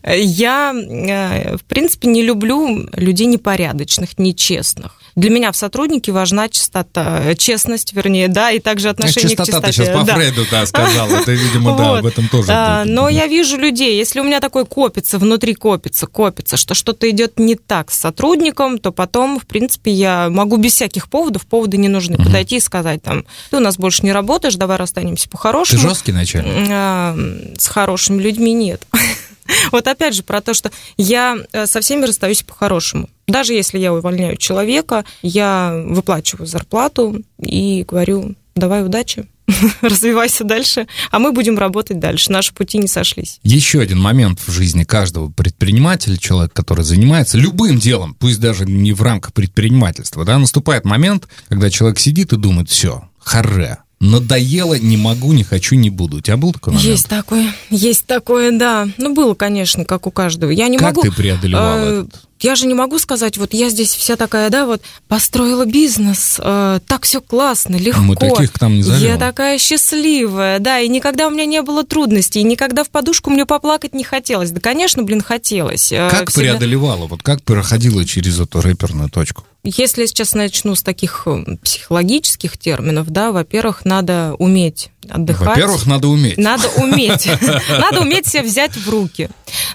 Я, 0.04 0.74
э, 0.74 1.56
в 1.56 1.64
принципе, 1.66 2.08
не 2.08 2.24
люблю 2.24 2.90
людей 2.94 3.28
непорядочных, 3.28 4.18
нечестных. 4.18 5.01
Для 5.16 5.30
меня 5.30 5.52
в 5.52 5.56
сотруднике 5.56 6.12
важна 6.12 6.50
чистота, 6.50 7.36
честность, 7.36 7.94
вернее, 7.94 8.28
да, 8.28 8.52
и 8.52 8.60
также 8.60 8.90
отношение 8.90 9.36
Чистота 9.36 9.44
к 9.44 9.46
чистоте. 9.48 9.68
ты 9.68 9.74
сейчас 9.74 10.00
по 10.00 10.06
да. 10.06 10.16
Фрейду, 10.16 10.46
да, 10.50 10.66
сказала, 10.66 11.16
это, 11.16 11.32
видимо, 11.32 11.78
да, 11.78 12.00
об 12.00 12.06
этом 12.06 12.28
тоже. 12.28 12.48
А, 12.50 12.86
но 12.86 13.10
я 13.10 13.28
вижу 13.28 13.58
людей, 13.58 13.98
если 13.98 14.20
у 14.20 14.24
меня 14.24 14.40
такой 14.40 14.66
копится, 14.66 15.20
внутри 15.20 15.54
копится, 15.54 16.08
копится, 16.08 16.58
что 16.58 16.74
что-то 16.74 17.10
идет 17.10 17.40
не 17.40 17.56
так 17.56 17.92
с 17.92 18.00
сотрудником, 18.00 18.78
то 18.78 18.92
потом, 18.92 19.40
в 19.40 19.46
принципе, 19.46 19.92
я 19.92 20.30
могу 20.30 20.58
без 20.58 20.74
всяких 20.74 21.10
поводов, 21.10 21.46
поводы 21.46 21.78
не 21.78 21.90
нужны, 21.90 22.18
подойти 22.18 22.58
и 22.58 22.60
сказать 22.60 23.02
там, 23.02 23.26
ты 23.50 23.58
у 23.58 23.60
нас 23.60 23.78
больше 23.78 24.04
не 24.04 24.12
работаешь, 24.12 24.56
давай 24.56 24.78
расстанемся 24.78 25.28
по-хорошему. 25.30 25.82
Ты 25.82 25.88
жесткий 25.88 26.12
начальник? 26.12 26.68
А, 26.72 27.18
с 27.58 27.68
хорошими 27.68 28.22
людьми 28.22 28.54
нет. 28.54 28.82
Вот 29.72 29.88
опять 29.88 30.14
же 30.14 30.24
про 30.24 30.42
то, 30.42 30.54
что 30.54 30.72
я 30.98 31.38
э, 31.52 31.66
со 31.66 31.82
всеми 31.82 32.06
расстаюсь 32.06 32.44
по-хорошему. 32.44 33.10
Даже 33.28 33.54
если 33.54 33.80
я 33.80 33.94
увольняю 33.94 34.38
человека, 34.38 35.06
я 35.22 35.82
выплачиваю 35.86 36.48
зарплату 36.48 37.24
и 37.40 37.86
говорю, 37.88 38.36
давай 38.56 38.84
удачи, 38.86 39.28
развивайся 39.82 40.44
дальше, 40.44 40.88
а 41.10 41.20
мы 41.20 41.32
будем 41.32 41.58
работать 41.58 42.00
дальше. 42.00 42.32
Наши 42.32 42.54
пути 42.54 42.78
не 42.78 42.88
сошлись. 42.88 43.40
Еще 43.44 43.80
один 43.82 44.00
момент 44.00 44.40
в 44.46 44.52
жизни 44.52 44.84
каждого 44.84 45.30
предпринимателя, 45.30 46.18
человека, 46.18 46.54
который 46.56 46.84
занимается 46.84 47.38
любым 47.38 47.78
делом, 47.78 48.16
пусть 48.16 48.40
даже 48.40 48.66
не 48.66 48.94
в 48.94 49.02
рамках 49.02 49.34
предпринимательства, 49.34 50.26
да, 50.26 50.38
наступает 50.38 50.86
момент, 50.86 51.28
когда 51.48 51.70
человек 51.70 52.00
сидит 52.00 52.34
и 52.34 52.38
думает, 52.38 52.70
все, 52.70 53.10
харе, 53.20 53.80
надоело, 54.02 54.74
не 54.74 54.98
могу, 54.98 55.32
не 55.32 55.44
хочу, 55.44 55.76
не 55.76 55.90
буду. 55.90 56.18
У 56.18 56.22
тебя 56.22 56.36
был 56.36 56.52
такой 56.52 56.74
момент? 56.74 56.90
Есть 56.90 57.08
такое, 57.08 57.54
есть 57.70 58.06
такое, 58.08 58.52
да. 58.52 58.88
Ну, 58.98 59.14
было, 59.14 59.36
конечно, 59.36 59.86
как 59.86 60.08
у 60.08 60.12
каждого. 60.12 60.50
Я 60.50 60.68
не 60.68 60.78
как 60.78 60.96
могу... 60.96 61.02
ты 61.04 61.12
преодолевала 61.12 61.78
э, 61.78 62.00
этот? 62.02 62.22
Я 62.40 62.56
же 62.56 62.66
не 62.66 62.74
могу 62.74 62.98
сказать, 62.98 63.38
вот 63.38 63.54
я 63.54 63.70
здесь 63.70 63.94
вся 63.94 64.16
такая, 64.16 64.50
да, 64.50 64.66
вот 64.66 64.82
построила 65.08 65.66
бизнес, 65.66 66.40
э, 66.40 66.80
так 66.88 67.06
все 67.06 67.22
классно, 67.22 67.76
легко. 67.76 68.02
Мы 68.02 68.16
таких 68.16 68.52
к 68.52 68.60
нам 68.60 68.78
не 68.78 68.82
зовем. 68.82 69.08
Я 69.08 69.18
такая 69.18 69.60
счастливая, 69.60 70.58
да, 70.58 70.80
и 70.80 70.90
никогда 70.90 71.28
у 71.28 71.30
меня 71.30 71.46
не 71.46 71.62
было 71.62 71.84
трудностей, 71.84 72.40
и 72.40 72.44
никогда 72.44 72.84
в 72.84 72.90
подушку 72.90 73.30
мне 73.30 73.46
поплакать 73.46 73.94
не 73.94 74.04
хотелось. 74.04 74.50
Да, 74.50 74.60
конечно, 74.60 75.04
блин, 75.04 75.22
хотелось. 75.22 75.92
Э, 75.92 76.10
как 76.10 76.32
всегда... 76.32 76.54
преодолевала, 76.54 77.06
вот 77.06 77.22
как 77.22 77.44
проходила 77.44 78.04
через 78.04 78.40
эту 78.40 78.62
рэперную 78.62 79.12
точку? 79.12 79.44
Если 79.64 80.02
я 80.02 80.08
сейчас 80.08 80.34
начну 80.34 80.74
с 80.74 80.82
таких 80.82 81.24
э, 81.28 81.58
психологических 81.62 82.58
терминов, 82.58 83.10
да, 83.10 83.32
во-первых, 83.32 83.86
надо 83.86 84.36
уметь 84.40 84.90
отдыхать. 85.10 85.48
Во-первых, 85.48 85.86
надо 85.86 86.08
уметь. 86.08 86.38
Надо 86.38 86.68
уметь. 86.78 87.28
Надо 87.70 88.02
уметь 88.02 88.28
себя 88.28 88.44
взять 88.44 88.76
в 88.76 88.90
руки. 88.90 89.30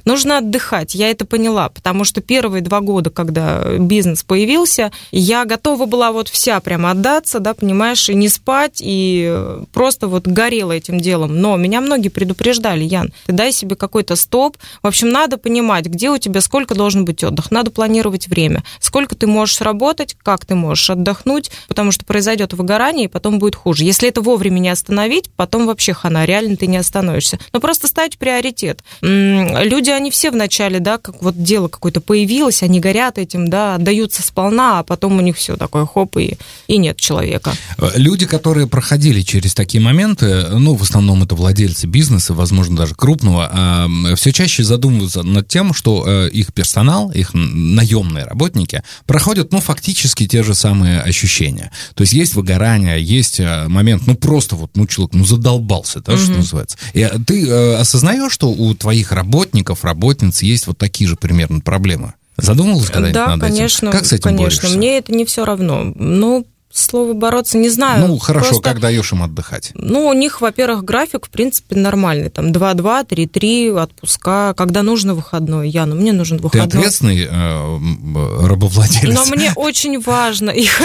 Нужно 0.04 0.38
отдыхать, 0.38 0.94
я 0.94 1.10
это 1.10 1.24
поняла, 1.24 1.68
потому 1.68 2.04
что 2.04 2.20
первые 2.20 2.62
два 2.62 2.80
года, 2.80 3.10
когда 3.10 3.76
бизнес 3.78 4.22
появился, 4.22 4.92
я 5.10 5.44
готова 5.44 5.86
была 5.86 6.12
вот 6.12 6.28
вся 6.28 6.60
прямо 6.60 6.92
отдаться, 6.92 7.40
да, 7.40 7.54
понимаешь, 7.54 8.08
и 8.08 8.14
не 8.14 8.28
спать, 8.28 8.80
и 8.80 9.64
просто 9.72 10.08
вот 10.08 10.26
горела 10.26 10.72
этим 10.72 11.00
делом. 11.00 11.40
Но 11.40 11.56
меня 11.56 11.80
многие 11.80 12.08
предупреждали, 12.08 12.84
Ян, 12.84 13.12
ты 13.26 13.32
дай 13.32 13.52
себе 13.52 13.76
какой-то 13.76 14.16
стоп. 14.16 14.56
В 14.82 14.86
общем, 14.86 15.08
надо 15.08 15.38
понимать, 15.38 15.86
где 15.86 16.10
у 16.10 16.18
тебя 16.18 16.40
сколько 16.40 16.74
должен 16.74 17.04
быть 17.04 17.24
отдых. 17.24 17.50
Надо 17.50 17.70
планировать 17.70 18.28
время. 18.28 18.62
Сколько 18.80 19.14
ты 19.14 19.26
можешь 19.26 19.60
работать, 19.60 20.16
как 20.22 20.44
ты 20.44 20.54
можешь 20.54 20.88
отдохнуть, 20.90 21.50
потому 21.68 21.92
что 21.92 22.04
произойдет 22.04 22.52
выгорание, 22.52 23.06
и 23.06 23.08
потом 23.08 23.38
будет 23.38 23.56
хуже. 23.56 23.84
Если 23.84 24.08
это 24.08 24.20
вовремя 24.20 24.58
не 24.58 24.68
остановить, 24.68 25.15
потом 25.36 25.66
вообще 25.66 25.92
хана, 25.92 26.24
реально 26.24 26.56
ты 26.56 26.66
не 26.66 26.76
остановишься. 26.76 27.38
Но 27.52 27.60
просто 27.60 27.86
ставить 27.88 28.18
приоритет 28.18 28.80
люди, 29.02 29.90
они 29.90 30.10
все 30.10 30.30
вначале, 30.30 30.80
да, 30.80 30.98
как 30.98 31.22
вот 31.22 31.42
дело 31.42 31.68
какое-то 31.68 32.00
появилось, 32.00 32.62
они 32.62 32.80
горят 32.80 33.18
этим, 33.18 33.48
да, 33.48 33.74
отдаются 33.76 34.22
сполна, 34.22 34.80
а 34.80 34.82
потом 34.82 35.18
у 35.18 35.20
них 35.20 35.36
все 35.36 35.56
такое 35.56 35.86
хоп, 35.86 36.16
и, 36.16 36.36
и 36.66 36.78
нет 36.78 36.98
человека. 36.98 37.52
Люди, 37.94 38.26
которые 38.26 38.66
проходили 38.66 39.20
через 39.22 39.54
такие 39.54 39.82
моменты, 39.82 40.46
ну, 40.52 40.74
в 40.74 40.82
основном 40.82 41.22
это 41.22 41.34
владельцы 41.34 41.86
бизнеса, 41.86 42.34
возможно, 42.34 42.76
даже 42.76 42.94
крупного, 42.94 43.50
а, 43.52 43.88
все 44.16 44.32
чаще 44.32 44.64
задумываются 44.64 45.22
над 45.22 45.48
тем, 45.48 45.74
что 45.74 46.04
э, 46.06 46.30
их 46.30 46.52
персонал, 46.52 47.10
их 47.10 47.30
наемные 47.34 48.24
работники 48.24 48.82
проходят, 49.06 49.52
ну, 49.52 49.60
фактически 49.60 50.26
те 50.26 50.42
же 50.42 50.54
самые 50.54 51.00
ощущения. 51.00 51.70
То 51.94 52.02
есть 52.02 52.12
есть 52.12 52.34
выгорание, 52.34 53.02
есть 53.02 53.40
э, 53.40 53.66
момент, 53.68 54.06
ну, 54.06 54.14
просто 54.14 54.56
вот, 54.56 54.70
ну, 54.74 54.86
человек, 54.86 55.05
ну, 55.14 55.24
задолбался, 55.24 56.00
да, 56.00 56.14
угу. 56.14 56.20
что 56.20 56.32
называется. 56.32 56.78
И 56.94 57.00
э, 57.00 57.10
ты 57.26 57.50
осознаешь, 57.50 58.32
что 58.32 58.50
у 58.50 58.74
твоих 58.74 59.12
работников, 59.12 59.84
работниц 59.84 60.42
есть 60.42 60.66
вот 60.66 60.78
такие 60.78 61.08
же 61.08 61.16
примерно 61.16 61.60
проблемы? 61.60 62.14
Задумывалась 62.36 62.88
когда-нибудь 62.88 63.14
да, 63.14 63.36
над 63.36 63.40
конечно, 63.40 63.88
этим? 63.88 63.98
Как 63.98 64.06
с 64.06 64.12
этим 64.12 64.22
конечно. 64.22 64.44
борешься? 64.44 64.76
Мне 64.76 64.98
это 64.98 65.12
не 65.12 65.24
все 65.24 65.44
равно. 65.44 65.84
Ну, 65.94 66.46
слово 66.78 67.12
бороться, 67.12 67.58
не 67.58 67.68
знаю. 67.68 68.06
Ну, 68.06 68.18
хорошо, 68.18 68.48
просто, 68.48 68.62
как 68.62 68.80
даешь 68.80 69.12
им 69.12 69.22
отдыхать? 69.22 69.72
Ну, 69.74 70.06
у 70.06 70.12
них, 70.12 70.40
во-первых, 70.40 70.84
график, 70.84 71.26
в 71.26 71.30
принципе, 71.30 71.76
нормальный. 71.76 72.30
Там 72.30 72.52
2-2, 72.52 73.06
3-3, 73.06 73.82
отпуска. 73.82 74.54
Когда 74.56 74.82
нужно 74.82 75.14
выходной. 75.14 75.68
Яна, 75.68 75.94
мне 75.94 76.12
нужен 76.12 76.38
выходной. 76.38 76.68
Ты 76.70 76.78
ответственный 76.78 77.26
э, 77.30 78.46
рабовладелец? 78.46 79.14
Но 79.14 79.24
мне 79.26 79.52
очень 79.56 80.00
важно 80.00 80.50
их... 80.50 80.80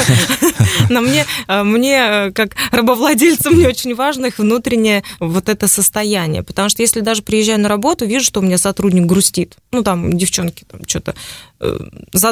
Но 0.89 1.01
мне, 1.01 1.25
э, 1.47 1.63
мне, 1.63 1.97
э, 1.97 2.31
как 2.31 2.55
рабовладельцу, 2.71 3.51
мне 3.51 3.67
очень 3.67 3.95
важно 3.95 4.27
их 4.27 4.39
внутреннее 4.39 5.03
вот 5.19 5.49
это 5.49 5.67
состояние. 5.67 6.43
Потому 6.43 6.69
что 6.69 6.81
если 6.81 7.01
даже 7.01 7.21
приезжаю 7.21 7.59
на 7.59 7.69
работу, 7.69 8.05
вижу, 8.05 8.25
что 8.25 8.39
у 8.39 8.43
меня 8.43 8.57
сотрудник 8.57 9.05
грустит. 9.05 9.55
Ну, 9.71 9.83
там, 9.83 10.13
девчонки 10.13 10.65
там 10.69 10.81
что-то 10.87 11.15
Э, 11.63 11.77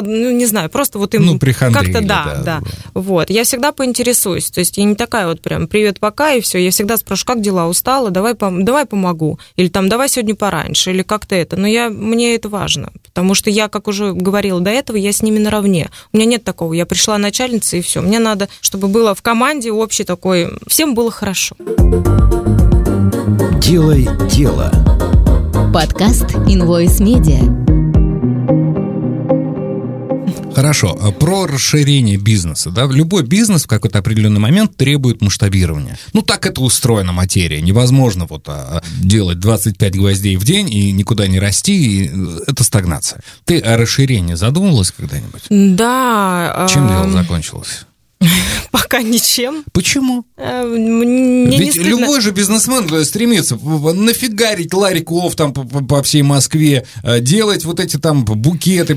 ну, 0.02 0.30
не 0.32 0.44
знаю, 0.46 0.68
просто 0.70 0.98
вот 0.98 1.14
им 1.14 1.24
ну, 1.24 1.38
как-то, 1.38 2.00
да, 2.00 2.24
да, 2.24 2.42
да. 2.44 2.60
Вот, 2.94 3.30
я 3.30 3.44
всегда 3.44 3.70
поинтересуюсь, 3.70 4.50
то 4.50 4.58
есть 4.58 4.76
я 4.76 4.82
не 4.82 4.96
такая 4.96 5.28
вот 5.28 5.40
прям, 5.40 5.68
привет, 5.68 6.00
пока, 6.00 6.32
и 6.32 6.40
все, 6.40 6.58
я 6.58 6.72
всегда 6.72 6.96
спрашиваю, 6.96 7.36
как 7.36 7.40
дела, 7.40 7.68
устала, 7.68 8.10
давай, 8.10 8.32
пом- 8.32 8.64
давай 8.64 8.86
помогу, 8.86 9.38
или 9.54 9.68
там, 9.68 9.88
давай 9.88 10.08
сегодня 10.08 10.34
пораньше, 10.34 10.90
или 10.90 11.02
как-то 11.02 11.36
это, 11.36 11.56
но 11.56 11.68
я, 11.68 11.90
мне 11.90 12.34
это 12.34 12.48
важно, 12.48 12.90
потому 13.04 13.34
что 13.34 13.50
я, 13.50 13.68
как 13.68 13.86
уже 13.86 14.12
говорила 14.14 14.60
до 14.60 14.70
этого, 14.70 14.96
я 14.96 15.12
с 15.12 15.22
ними 15.22 15.38
наравне, 15.38 15.90
у 16.12 16.16
меня 16.16 16.26
нет 16.26 16.42
такого, 16.42 16.72
я 16.72 16.84
пришла 16.84 17.16
начальница, 17.16 17.76
и 17.76 17.82
все, 17.82 18.00
мне 18.00 18.18
надо, 18.18 18.48
чтобы 18.60 18.88
было 18.88 19.14
в 19.14 19.22
команде 19.22 19.70
общий 19.70 20.02
такой, 20.02 20.48
всем 20.66 20.94
было 20.94 21.12
хорошо. 21.12 21.54
Делай 23.60 24.08
дело. 24.28 24.72
Подкаст 25.72 26.24
Invoice 26.48 26.98
Media. 26.98 27.69
Хорошо, 30.54 30.98
а 31.00 31.10
про 31.12 31.46
расширение 31.46 32.16
бизнеса. 32.16 32.70
Да? 32.70 32.86
Любой 32.86 33.22
бизнес 33.22 33.64
в 33.64 33.66
какой-то 33.66 33.98
определенный 33.98 34.40
момент 34.40 34.76
требует 34.76 35.22
масштабирования. 35.22 35.98
Ну, 36.12 36.22
так 36.22 36.46
это 36.46 36.60
устроена 36.60 37.12
материя. 37.12 37.60
Невозможно 37.60 38.26
вот 38.28 38.44
а, 38.48 38.82
делать 39.00 39.38
25 39.38 39.96
гвоздей 39.96 40.36
в 40.36 40.44
день 40.44 40.72
и 40.72 40.92
никуда 40.92 41.26
не 41.26 41.38
расти. 41.38 42.04
И 42.04 42.10
это 42.46 42.64
стагнация. 42.64 43.20
Ты 43.44 43.58
о 43.58 43.76
расширении 43.76 44.34
задумывалась 44.34 44.90
когда-нибудь? 44.90 45.42
Да. 45.50 46.66
Чем 46.70 46.88
дело 46.88 47.10
закончилось? 47.10 47.86
Пока 48.70 49.02
ничем. 49.02 49.64
Почему? 49.72 50.24
Э, 50.36 50.64
мне 50.64 51.58
Ведь 51.58 51.76
любой 51.76 52.20
же 52.20 52.30
бизнесмен 52.30 53.04
стремится 53.04 53.56
нафигарить 53.56 54.72
ларьков 54.72 55.34
там 55.34 55.52
по, 55.52 55.64
по 55.64 56.02
всей 56.02 56.22
Москве, 56.22 56.86
э, 57.02 57.20
делать 57.20 57.64
вот 57.64 57.80
эти 57.80 57.96
там 57.96 58.24
букеты 58.24 58.96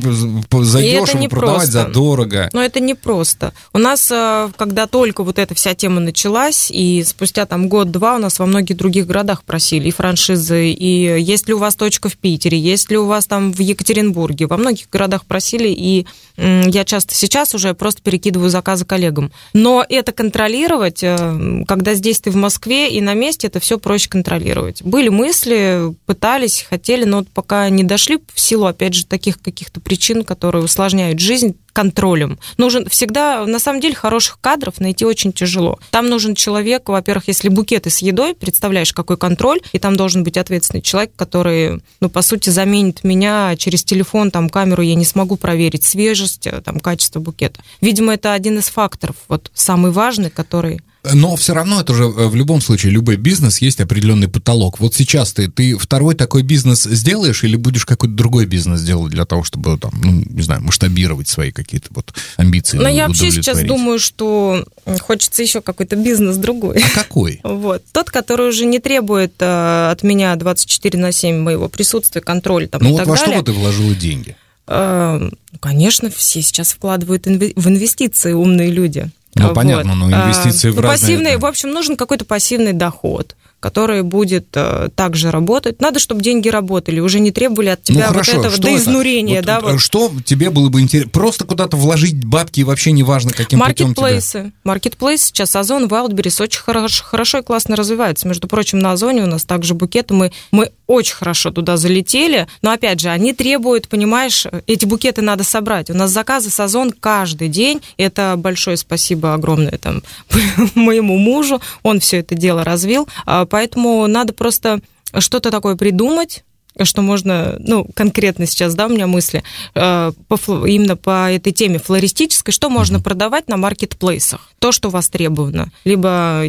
задешево, 0.61 1.28
продавать 1.28 1.69
за 1.69 1.86
дорого. 1.86 2.49
Но 2.53 2.61
это 2.61 2.80
не 2.80 2.93
просто. 2.93 3.53
У 3.74 3.80
нас, 3.80 4.09
э, 4.11 4.49
когда 4.57 4.86
только 4.86 5.24
вот 5.24 5.39
эта 5.39 5.55
вся 5.55 5.74
тема 5.74 5.99
началась, 5.99 6.69
и 6.69 7.03
спустя 7.03 7.45
там 7.45 7.67
год-два 7.67 8.15
у 8.15 8.19
нас 8.19 8.38
во 8.38 8.45
многих 8.45 8.78
других 8.78 9.07
городах 9.07 9.43
просили 9.43 9.88
и 9.88 9.91
франшизы, 9.91 10.69
и 10.69 11.19
есть 11.21 11.47
ли 11.47 11.53
у 11.53 11.57
вас 11.57 11.76
точка 11.76 12.09
в 12.09 12.17
Питере, 12.17 12.59
есть 12.59 12.91
ли 12.91 12.97
у 12.97 13.07
вас 13.07 13.26
там 13.26 13.51
в 13.51 13.59
Екатеринбурге, 13.59 14.45
во 14.45 14.57
многих 14.57 14.89
городах 14.91 15.26
просили, 15.26 15.69
и 15.69 16.05
я 16.38 16.84
часто 16.84 17.13
сейчас 17.13 17.53
уже 17.53 17.74
просто 17.74 18.01
перекидываю 18.01 18.49
заказы 18.49 18.86
коллегам. 18.86 19.32
Но 19.64 19.86
это 19.88 20.11
контролировать, 20.11 21.03
э, 21.03 21.64
когда 21.66 21.93
здесь 21.93 22.20
ты 22.20 22.32
в 22.32 22.36
Москве 22.36 22.89
и 22.89 22.99
на 22.99 23.14
месте, 23.14 23.47
это 23.47 23.61
все 23.61 23.80
проще 23.80 24.09
контролировать. 24.09 24.82
Были 24.82 25.07
мысли, 25.07 25.95
пытались, 26.05 26.66
хотели, 26.70 27.05
но 27.05 27.24
пока 27.34 27.70
не 27.70 27.86
дошли 27.86 28.20
в 28.34 28.41
силу, 28.41 28.66
опять 28.66 28.93
же, 28.93 29.05
таких 29.05 29.41
каких-то 29.41 29.80
причин, 29.80 30.26
которые 30.26 30.66
усложняют 30.66 31.22
жизнь, 31.22 31.55
контролем. 31.74 32.39
Нужен 32.57 32.88
всегда, 32.88 33.45
на 33.45 33.59
самом 33.59 33.82
деле, 33.82 33.95
хороших 33.95 34.39
кадров 34.39 34.80
найти 34.80 35.05
очень 35.05 35.34
тяжело. 35.34 35.80
Там 35.89 36.07
нужен 36.07 36.36
человек, 36.36 36.88
во-первых, 36.88 37.28
если 37.28 37.49
букеты 37.49 37.89
с 37.89 37.97
едой, 37.97 38.36
представляешь, 38.36 38.93
какой 38.93 39.17
контроль, 39.17 39.59
и 39.74 39.80
там 39.80 39.97
должен 39.97 40.24
быть 40.24 40.38
ответственный 40.38 40.82
человек, 40.82 41.11
который, 41.15 41.82
ну, 41.99 42.09
по 42.09 42.21
сути, 42.21 42.49
заменит 42.49 43.03
меня 43.03 43.55
через 43.57 43.84
телефон, 43.84 44.32
там, 44.32 44.49
камеру, 44.49 44.84
я 44.84 44.95
не 44.95 45.05
смогу 45.05 45.36
проверить 45.36 45.84
свежесть, 45.84 46.47
э, 46.47 46.61
там, 46.61 46.80
качество 46.80 47.19
букета. 47.19 47.61
Видимо, 47.82 48.13
это 48.13 48.34
один 48.34 48.59
из 48.59 48.69
факторов, 48.69 49.15
вот, 49.28 49.51
самый 49.53 49.91
важный, 49.91 50.30
который 50.30 50.82
но 51.12 51.36
все 51.36 51.54
равно 51.54 51.82
это 51.82 51.93
же 51.93 52.04
э, 52.04 52.28
в 52.28 52.36
любом 52.36 52.62
случае, 52.62 52.91
любой 52.91 53.18
бизнес 53.18 53.60
есть 53.60 53.82
определенный 53.82 54.30
потолок. 54.30 54.80
Вот 54.80 54.93
сейчас 54.95 55.34
ты, 55.34 55.49
ты 55.49 55.78
второй 55.78 56.16
такой 56.16 56.43
бизнес 56.43 56.84
сделаешь 56.84 57.43
или 57.43 57.58
будешь 57.58 57.86
какой-то 57.86 58.16
другой 58.16 58.45
бизнес 58.45 58.82
делать 58.82 59.12
для 59.12 59.26
того, 59.26 59.43
чтобы 59.43 59.78
там, 59.78 59.91
ну, 60.01 60.24
не 60.26 60.41
знаю, 60.41 60.62
масштабировать 60.62 61.28
свои 61.28 61.51
какие-то 61.51 61.88
вот 61.91 62.14
амбиции? 62.38 62.78
Но 62.78 62.88
я 62.88 63.08
вообще 63.08 63.32
сейчас 63.32 63.62
думаю, 63.64 63.99
что 63.99 64.66
хочется 65.01 65.41
еще 65.41 65.62
какой-то 65.62 65.97
бизнес 65.97 66.38
другой. 66.38 66.78
А 66.78 66.89
какой? 66.89 67.41
Вот. 67.64 67.84
Тот, 67.91 68.10
который 68.10 68.49
уже 68.49 68.66
не 68.66 68.80
требует 68.80 69.34
э, 69.39 69.91
от 69.91 70.04
меня 70.04 70.36
24 70.36 70.99
на 70.99 71.12
7 71.12 71.39
моего 71.39 71.70
присутствия, 71.70 72.22
контроля 72.22 72.68
там 72.68 72.82
ну 72.82 72.89
и 72.89 72.91
вот 72.91 72.97
так 72.99 73.08
во 73.08 73.16
далее. 73.16 73.34
что 73.34 73.39
бы 73.39 73.45
ты 73.45 73.51
вложила 73.51 73.95
деньги? 73.95 74.36
Э, 74.68 75.18
ну, 75.20 75.60
конечно, 75.60 76.10
все 76.10 76.41
сейчас 76.41 76.74
вкладывают 76.74 77.26
в 77.26 77.68
инвестиции 77.68 78.34
умные 78.34 78.72
люди. 78.72 79.12
Ну, 79.36 79.48
вот. 79.48 79.56
понятно, 79.56 79.96
но 79.96 80.10
инвестиции 80.10 80.70
а, 80.70 80.72
в 80.72 80.76
ну, 80.76 80.82
разные... 80.82 81.00
Пассивный, 81.00 81.38
в 81.38 81.46
общем, 81.46 81.72
нужен 81.72 81.96
какой-то 81.96 82.26
пассивный 82.26 82.74
доход 82.74 83.36
который 83.64 84.03
будет 84.03 84.47
э, 84.55 84.89
также 84.93 85.32
работать. 85.32 85.80
Надо, 85.80 85.97
чтобы 85.97 86.22
деньги 86.22 86.49
работали, 86.49 86.99
уже 86.99 87.22
не 87.22 87.32
требовали 87.32 87.70
от 87.70 87.82
тебя 87.82 88.07
ну, 88.07 88.14
хорошо, 88.14 88.34
вот 88.36 88.45
этого 88.47 88.61
до 88.61 88.76
изнурения. 88.76 89.38
Вот, 89.38 89.45
да, 89.45 89.61
вот. 89.61 89.80
Что 89.80 90.11
тебе 90.26 90.49
было 90.49 90.68
бы 90.68 90.82
интересно? 90.82 91.09
Просто 91.11 91.45
куда-то 91.45 91.78
вложить 91.78 92.26
бабки, 92.26 92.59
и 92.59 92.66
вообще 92.66 92.91
неважно, 92.91 93.32
каким 93.32 93.61
путем 93.61 93.95
тебе... 93.95 94.51
Маркетплейс 94.66 95.24
сейчас, 95.24 95.55
Озон, 95.55 95.86
Wildberries 95.86 96.43
очень 96.43 96.59
хорошо, 96.59 97.05
хорошо 97.05 97.38
и 97.38 97.41
классно 97.41 97.78
развиваются. 97.78 98.28
Между 98.28 98.49
прочим, 98.49 98.80
на 98.80 98.91
Озоне 98.91 99.24
у 99.24 99.28
нас 99.28 99.45
также 99.45 99.74
букеты, 99.74 100.14
мы, 100.14 100.34
мы 100.51 100.72
очень 100.86 101.16
хорошо 101.16 101.51
туда 101.51 101.78
залетели, 101.78 102.47
но, 102.61 102.72
опять 102.72 102.99
же, 102.99 103.07
они 103.07 103.32
требуют, 103.34 103.88
понимаешь, 103.88 104.45
эти 104.68 104.86
букеты 104.86 105.22
надо 105.22 105.45
собрать. 105.45 105.89
У 105.89 105.93
нас 105.93 106.11
заказы 106.11 106.49
с 106.49 106.59
Озон 106.59 106.91
каждый 106.91 107.47
день, 107.47 107.82
это 107.95 108.36
большое 108.38 108.76
спасибо 108.76 109.34
огромное 109.34 109.78
там 109.78 110.03
моему 110.76 111.18
мужу, 111.18 111.61
он 111.82 112.01
все 112.01 112.18
это 112.18 112.36
дело 112.36 112.66
развил, 112.66 113.07
а, 113.26 113.45
Поэтому 113.54 114.08
надо 114.08 114.34
просто 114.34 114.80
что-то 115.16 115.51
такое 115.51 115.76
придумать, 115.76 116.43
что 116.82 117.04
можно, 117.04 117.58
ну, 117.60 117.86
конкретно 117.93 118.47
сейчас, 118.47 118.74
да, 118.74 118.88
у 118.88 118.89
меня 118.89 119.06
мысли, 119.06 119.43
э, 119.76 120.12
по, 120.28 120.66
именно 120.66 120.95
по 120.97 121.32
этой 121.32 121.54
теме 121.54 121.78
флористической, 121.78 122.51
что 122.51 122.72
можно 122.72 122.99
продавать 122.99 123.47
на 123.47 123.58
маркетплейсах, 123.58 124.49
то, 124.58 124.72
что 124.72 124.89
востребовано. 124.89 125.72
Либо 125.86 126.43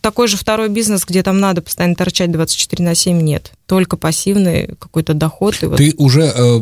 такой 0.00 0.26
же 0.26 0.36
второй 0.36 0.70
бизнес, 0.70 1.04
где 1.04 1.22
там 1.22 1.38
надо 1.38 1.62
постоянно 1.62 1.94
торчать 1.94 2.32
24 2.32 2.84
на 2.84 2.96
7, 2.96 3.20
нет 3.20 3.52
только 3.68 3.98
пассивный 3.98 4.70
какой-то 4.78 5.12
доход. 5.12 5.54
И 5.62 5.66
вот... 5.66 5.76
Ты 5.76 5.94
уже 5.98 6.22
э, 6.22 6.60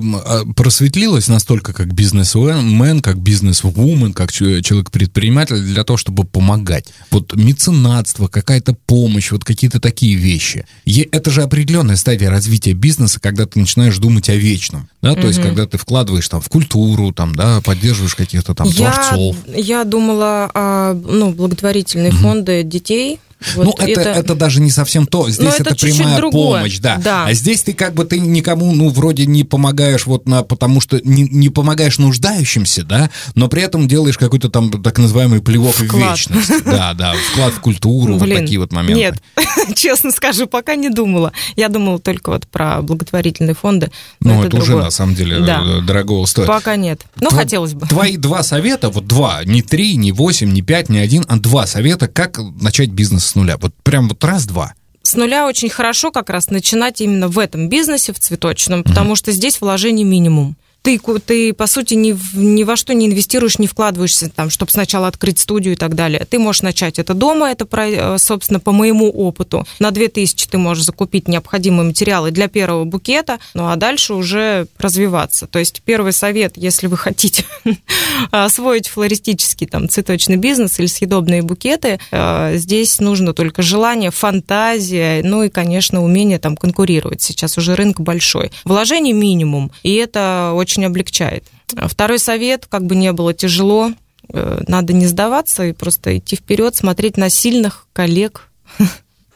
просветлилась 0.57 1.29
настолько 1.29 1.73
как 1.73 1.95
бизнесмен, 1.95 3.01
как 3.01 3.19
бизнес-вумен, 3.19 4.13
как 4.13 4.33
человек-предприниматель 4.33 5.61
для 5.61 5.85
того, 5.85 5.99
чтобы 5.99 6.25
помогать. 6.25 6.89
Вот 7.13 7.37
меценатство, 7.37 8.27
какая-то 8.27 8.75
помощь, 8.87 9.31
вот 9.31 9.45
какие-то 9.45 9.79
такие 9.79 10.17
вещи. 10.17 10.67
Это 11.13 11.31
же 11.31 11.43
определенная 11.43 11.95
стадия 11.95 12.29
развития 12.29 12.73
бизнеса, 12.73 13.21
когда 13.21 13.47
ты 13.47 13.61
начинаешь 13.61 13.97
думать 13.99 14.29
о 14.29 14.35
вечном. 14.35 14.89
Да? 15.01 15.13
То 15.13 15.21
угу. 15.21 15.29
есть, 15.29 15.41
когда 15.41 15.65
ты 15.67 15.79
вкладываешь 15.79 16.29
там 16.29 16.41
в 16.41 16.49
культуру, 16.49 17.13
там, 17.13 17.37
да, 17.37 17.61
поддерживаешь 17.61 18.17
каких-то 18.17 18.53
там 18.53 18.67
я, 18.67 18.91
творцов. 18.91 19.37
Я 19.47 19.85
думала 19.85 20.51
о 20.53 20.95
ну, 20.95 21.31
благотворительные 21.31 22.11
угу. 22.11 22.19
фонды 22.19 22.65
детей, 22.65 23.21
вот 23.55 23.67
ну, 23.67 23.75
это, 23.79 24.01
это, 24.01 24.11
это 24.11 24.35
даже 24.35 24.61
не 24.61 24.71
совсем 24.71 25.07
то. 25.07 25.29
Здесь 25.29 25.55
это, 25.55 25.71
это 25.71 25.77
прямая 25.77 26.17
другое. 26.17 26.61
помощь, 26.61 26.79
да. 26.79 26.97
да. 27.03 27.27
А 27.27 27.33
здесь 27.35 27.63
ты 27.63 27.75
как 27.75 27.95
бы 27.95 28.05
ты 28.05 28.19
никому, 28.19 28.73
ну, 28.73 28.89
вроде 28.89 29.27
не 29.27 29.45
помогаешь, 29.45 30.07
вот 30.07 30.27
на, 30.27 30.43
потому 30.43 30.81
что 30.81 31.01
не, 31.05 31.25
не 31.25 31.49
помогаешь 31.49 31.99
нуждающимся, 31.99 32.85
да, 32.85 33.11
но 33.35 33.49
при 33.49 33.63
этом 33.63 33.89
делаешь 33.89 34.19
какой-то 34.19 34.49
там 34.49 34.71
так 34.83 34.99
называемый 34.99 35.43
плевок 35.43 35.75
вклад. 35.75 35.91
в 35.91 35.97
вечность. 35.97 36.53
Да, 36.67 36.95
да, 36.95 37.15
вклад 37.33 37.55
в 37.55 37.61
культуру, 37.61 38.19
Блин, 38.19 38.35
вот 38.35 38.41
такие 38.41 38.59
вот 38.59 38.73
моменты. 38.73 38.95
Нет, 38.95 39.23
честно 39.77 40.11
скажу, 40.11 40.47
пока 40.47 40.75
не 40.75 40.91
думала. 40.91 41.33
Я 41.55 41.69
думала 41.69 41.99
только 41.99 42.31
вот 42.31 42.47
про 42.47 42.83
благотворительные 42.83 43.55
фонды. 43.55 43.91
Ну, 44.21 44.39
это, 44.39 44.49
это 44.49 44.57
уже 44.57 44.77
на 44.77 44.91
самом 44.91 45.15
деле 45.15 45.41
да. 45.41 45.63
Э, 45.65 45.81
дорогого 45.81 46.27
стоит. 46.27 46.49
Пока 46.49 46.77
нет. 46.77 47.03
Тво- 47.17 47.35
хотелось 47.35 47.75
бы. 47.75 47.87
Твои 47.87 48.17
два 48.17 48.43
совета, 48.43 48.91
вот 48.91 49.07
два, 49.07 49.45
не 49.45 49.63
три, 49.63 49.97
не 49.97 50.13
восемь, 50.13 50.53
не 50.53 50.63
пять, 50.63 50.89
не 50.89 50.99
один, 50.99 51.25
а 51.29 51.37
два 51.37 51.67
совета, 51.67 52.09
как 52.09 52.41
начать 52.61 52.91
бизнес 52.91 53.26
с 53.27 53.35
нуля. 53.35 53.57
Вот 53.59 53.75
прям 53.83 54.09
вот 54.09 54.23
раз-два. 54.25 54.75
С 55.03 55.15
нуля 55.15 55.47
очень 55.47 55.69
хорошо 55.69 56.11
как 56.11 56.31
раз 56.31 56.51
начинать 56.51 57.01
именно 57.01 57.29
в 57.29 57.39
этом 57.39 57.69
бизнесе, 57.69 58.13
в 58.13 58.19
цветочном, 58.19 58.83
потому 58.83 59.15
что 59.15 59.31
здесь 59.31 59.61
вложений 59.61 60.05
минимум. 60.05 60.57
Ты, 60.87 61.01
ты 61.19 61.53
по 61.53 61.67
сути, 61.67 61.95
ни, 61.95 62.17
ни 62.35 62.63
во 62.63 62.77
что 62.77 62.95
не 62.95 63.07
инвестируешь, 63.07 63.59
не 63.59 63.67
вкладываешься, 63.67 64.31
там, 64.31 64.51
чтобы 64.51 64.71
сначала 64.71 65.09
открыть 65.09 65.41
студию 65.41 65.75
и 65.75 65.77
так 65.77 65.97
далее. 65.97 66.25
Ты 66.31 66.39
можешь 66.39 66.63
начать 66.63 67.01
это 67.01 67.13
дома, 67.13 67.51
это, 67.51 67.67
э, 67.77 68.19
собственно, 68.19 68.61
по 68.61 68.71
моему 68.71 69.11
опыту. 69.11 69.67
На 69.81 69.91
2000 69.91 70.47
ты 70.47 70.59
можешь 70.59 70.85
закупить 70.85 71.27
необходимые 71.27 71.89
материалы 71.89 72.31
для 72.31 72.47
первого 72.47 72.85
букета, 72.85 73.41
ну 73.53 73.67
а 73.67 73.75
дальше 73.75 74.15
уже 74.15 74.69
развиваться. 74.79 75.49
То 75.49 75.59
есть 75.59 75.83
первый 75.85 76.13
совет, 76.13 76.57
если 76.57 76.87
вы 76.87 76.97
хотите 76.97 77.45
освоить 78.31 78.87
флористический 78.87 79.67
там 79.67 79.89
цветочный 79.89 80.37
бизнес 80.37 80.79
или 80.79 80.87
съедобные 80.87 81.43
букеты, 81.43 81.99
э, 82.13 82.53
здесь 82.59 83.01
нужно 83.01 83.33
только 83.33 83.61
желание, 83.61 84.13
фантазия, 84.13 85.21
ну 85.25 85.43
и, 85.43 85.49
конечно, 85.49 86.05
умение 86.05 86.39
там 86.39 86.57
конкурировать. 86.57 87.23
Сейчас 87.23 87.59
уже 87.59 87.75
рынок 87.75 88.01
большой. 88.01 88.53
Вложений 88.65 89.15
минимум, 89.15 89.73
и 89.83 89.95
это 89.95 90.53
очень 90.55 90.76
облегчает. 90.85 91.45
Второй 91.69 92.19
совет, 92.19 92.67
как 92.67 92.85
бы 92.85 92.95
не 92.95 93.13
было 93.13 93.33
тяжело, 93.33 93.93
э, 94.29 94.63
надо 94.69 94.93
не 94.93 95.07
сдаваться 95.07 95.67
и 95.67 95.73
просто 95.73 96.19
идти 96.19 96.37
вперед, 96.37 96.77
смотреть 96.77 97.17
на 97.17 97.31
сильных 97.31 97.89
коллег. 97.93 98.51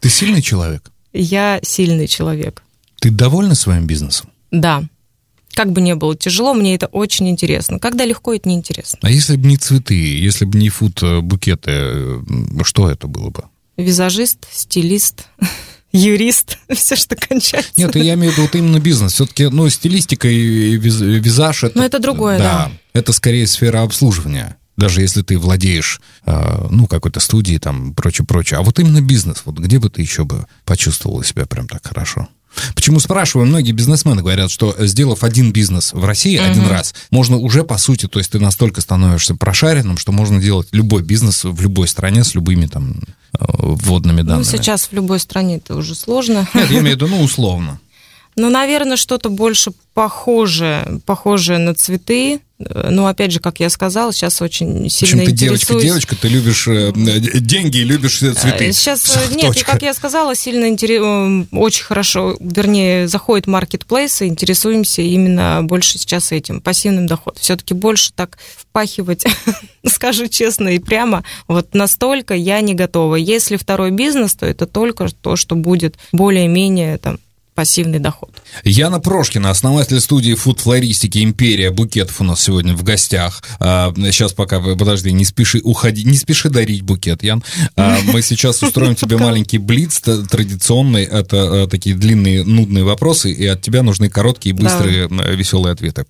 Ты 0.01 0.09
сильный 0.09 0.43
человек? 0.43 0.91
Я 1.13 1.61
сильный 1.63 2.07
человек. 2.07 2.63
Ты 3.01 3.11
довольна 3.11 3.55
своим 3.55 3.87
бизнесом? 3.87 4.31
Да. 4.51 4.83
Как 5.55 5.73
бы 5.73 5.81
не 5.81 5.95
было 5.95 6.17
тяжело, 6.17 6.55
мне 6.55 6.75
это 6.75 6.87
очень 6.87 7.29
интересно. 7.29 7.79
Когда 7.79 8.05
легко, 8.05 8.35
это 8.35 8.49
неинтересно. 8.49 9.01
А 9.03 9.11
если 9.11 9.37
бы 9.37 9.49
не 9.49 9.57
цветы, 9.57 9.95
если 9.95 10.45
бы 10.45 10.59
не 10.59 10.69
фуд-букеты, 10.69 11.71
э, 11.71 12.21
что 12.63 12.89
это 12.89 13.09
было 13.09 13.31
бы? 13.31 13.45
Визажист, 13.77 14.47
стилист, 14.53 15.27
юрист, 15.93 16.59
все, 16.71 16.97
что 16.97 17.17
кончается. 17.17 17.73
Нет, 17.77 17.95
я 17.97 18.15
имею 18.15 18.33
в 18.33 18.37
виду 18.37 18.43
вот 18.43 18.55
именно 18.55 18.81
бизнес. 18.81 19.15
Все-таки, 19.15 19.49
ну, 19.49 19.69
стилистика 19.69 20.29
и 20.29 20.77
визаж... 20.77 21.65
Это, 21.65 21.79
ну, 21.79 21.85
это 21.85 21.99
другое, 21.99 22.39
да. 22.39 22.45
Да, 22.45 22.73
это 23.01 23.13
скорее 23.13 23.47
сфера 23.47 23.83
обслуживания 23.83 24.57
даже 24.81 25.03
если 25.03 25.21
ты 25.21 25.39
владеешь, 25.39 26.01
э, 26.25 26.67
ну, 26.71 26.87
какой-то 26.87 27.21
студией, 27.21 27.59
там, 27.59 27.95
прочее-прочее. 27.95 28.59
А 28.59 28.63
вот 28.63 28.79
именно 28.79 29.03
бизнес, 29.03 29.43
вот 29.45 29.59
где 29.59 29.79
бы 29.79 29.91
ты 29.91 30.01
еще 30.01 30.25
бы 30.25 30.47
почувствовала 30.65 31.23
себя 31.23 31.45
прям 31.45 31.69
так 31.69 31.87
хорошо? 31.87 32.29
Почему 32.75 33.01
спрашиваю? 33.01 33.47
Многие 33.47 33.73
бизнесмены 33.73 34.23
говорят, 34.23 34.51
что 34.51 34.75
сделав 34.79 35.25
один 35.25 35.53
бизнес 35.53 35.93
в 35.93 36.05
России 36.05 36.39
угу. 36.39 36.47
один 36.47 36.67
раз, 36.67 36.95
можно 37.11 37.37
уже, 37.37 37.65
по 37.65 37.79
сути, 37.79 38.07
то 38.07 38.19
есть 38.19 38.31
ты 38.33 38.39
настолько 38.39 38.81
становишься 38.81 39.35
прошаренным, 39.35 39.99
что 39.99 40.13
можно 40.13 40.41
делать 40.41 40.69
любой 40.73 41.03
бизнес 41.03 41.45
в 41.45 41.61
любой 41.63 41.89
стране 41.89 42.25
с 42.25 42.35
любыми 42.35 42.67
там 42.67 42.97
э, 43.39 43.45
вводными 43.49 44.23
данными. 44.23 44.45
Ну, 44.45 44.45
сейчас 44.45 44.87
в 44.87 44.93
любой 44.93 45.21
стране 45.21 45.57
это 45.57 45.77
уже 45.77 45.95
сложно. 45.95 46.49
Нет, 46.55 46.71
я 46.71 46.81
имею 46.81 46.97
в 46.97 47.01
виду, 47.03 47.07
ну, 47.09 47.21
условно. 47.23 47.81
Ну, 48.41 48.49
наверное, 48.49 48.97
что-то 48.97 49.29
больше 49.29 49.73
похожее, 49.93 51.01
похожее 51.05 51.59
на 51.59 51.75
цветы. 51.75 52.41
Ну, 52.59 53.07
опять 53.07 53.33
же, 53.33 53.41
как 53.41 53.61
я 53.61 53.69
сказала, 53.69 54.15
сейчас 54.15 54.41
очень 54.41 54.89
сильно 54.89 55.19
Почему 55.19 55.25
ты 55.27 55.33
девочка, 55.33 55.75
девочка, 55.79 56.17
ты 56.17 56.29
любишь 56.29 56.67
э, 56.67 56.91
деньги 56.95 57.79
и 57.79 57.85
любишь 57.85 58.19
цветы. 58.19 58.73
Сейчас, 58.73 59.15
э, 59.17 59.35
нет, 59.35 59.55
и 59.57 59.63
как 59.63 59.83
я 59.83 59.93
сказала, 59.93 60.35
сильно 60.35 60.69
интерес, 60.69 61.03
э, 61.03 61.45
очень 61.55 61.85
хорошо, 61.85 62.35
вернее, 62.41 63.09
заходит 63.09 63.47
маркетплейс, 63.47 64.23
и 64.23 64.27
интересуемся 64.27 65.03
именно 65.03 65.61
больше 65.63 65.99
сейчас 65.99 66.33
этим, 66.33 66.63
пассивным 66.63 67.07
доходом. 67.07 67.41
Все-таки 67.41 67.75
больше 67.75 68.13
так 68.15 68.39
впахивать, 68.57 69.27
скажу 69.87 70.29
честно 70.29 70.69
и 70.69 70.79
прямо, 70.79 71.25
вот 71.47 71.75
настолько 71.75 72.35
я 72.35 72.63
не 72.63 72.73
готова. 72.73 73.17
Если 73.17 73.57
второй 73.57 73.91
бизнес, 73.91 74.35
то 74.35 74.47
это 74.47 74.67
только 74.67 75.09
то, 75.09 75.37
что 75.37 75.57
будет 75.57 75.97
более-менее 76.13 76.97
там 76.97 77.19
пассивный 77.55 77.99
доход. 77.99 78.31
Яна 78.65 79.01
Прошкина, 79.01 79.51
основатель 79.51 80.01
студии 80.01 80.35
фуд-флористики 80.35 81.23
«Империя 81.23 81.71
букетов» 81.71 82.21
у 82.21 82.25
нас 82.25 82.43
сегодня 82.43 82.75
в 82.75 82.83
гостях. 82.83 83.43
Сейчас 83.59 84.33
а, 84.33 84.35
пока, 84.35 84.61
подожди, 84.61 85.13
не 85.13 85.25
спеши 85.25 85.61
уходи, 85.63 86.05
не 86.05 86.17
спеши 86.17 86.49
дарить 86.49 86.83
букет, 86.83 87.23
Ян. 87.23 87.43
А, 87.77 87.99
мы 88.05 88.23
сейчас 88.23 88.63
устроим 88.63 88.95
тебе 88.95 89.17
маленький 89.17 89.59
блиц 89.59 90.01
традиционный. 90.01 91.05
Это 91.05 91.37
э, 91.37 91.67
такие 91.69 91.95
длинные, 91.95 92.45
нудные 92.45 92.85
вопросы, 92.85 93.33
и 93.33 93.47
от 93.47 93.63
тебя 93.63 93.83
нужны 93.83 94.09
короткие, 94.09 94.55
быстрые, 94.55 95.09
да. 95.09 95.25
веселые 95.25 95.73
ответы. 95.73 96.07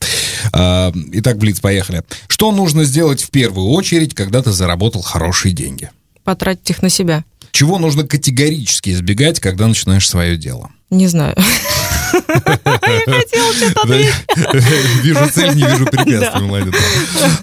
А, 0.53 0.93
итак, 1.13 1.39
блиц, 1.39 1.61
поехали. 1.61 2.03
Что 2.29 2.53
нужно 2.53 2.85
сделать 2.85 3.23
в 3.23 3.31
первую 3.31 3.69
очередь, 3.69 4.15
когда 4.15 4.43
ты 4.43 4.53
заработал 4.53 5.03
хорошие 5.03 5.53
деньги? 5.53 5.91
Потратить 6.25 6.71
их 6.71 6.83
на 6.83 6.89
себя. 6.89 7.25
Чего 7.53 7.79
нужно 7.79 8.07
категорически 8.07 8.91
избегать, 8.91 9.41
когда 9.41 9.67
начинаешь 9.67 10.09
свое 10.09 10.37
дело? 10.37 10.71
Не 10.91 11.07
знаю. 11.07 11.37
Что-то 12.11 13.83
ответить. 13.83 14.15
Вижу 15.03 15.31
цель, 15.33 15.55
не 15.55 15.63
вижу 15.63 15.87
препятствий, 15.87 16.43
молодец. 16.43 16.75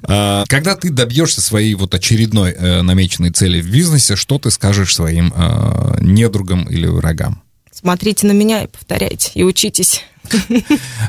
А, 0.03 0.43
когда 0.47 0.75
ты 0.75 0.89
добьешься 0.89 1.41
своей 1.41 1.73
вот 1.75 1.93
очередной 1.93 2.51
э, 2.51 2.81
намеченной 2.81 3.31
цели 3.31 3.61
в 3.61 3.69
бизнесе, 3.71 4.15
что 4.15 4.39
ты 4.39 4.51
скажешь 4.51 4.93
своим 4.93 5.33
э, 5.35 5.97
недругам 6.01 6.63
или 6.65 6.87
врагам? 6.87 7.41
Смотрите 7.71 8.27
на 8.27 8.31
меня 8.31 8.63
и 8.63 8.67
повторяйте, 8.67 9.31
и 9.35 9.43
учитесь. 9.43 10.03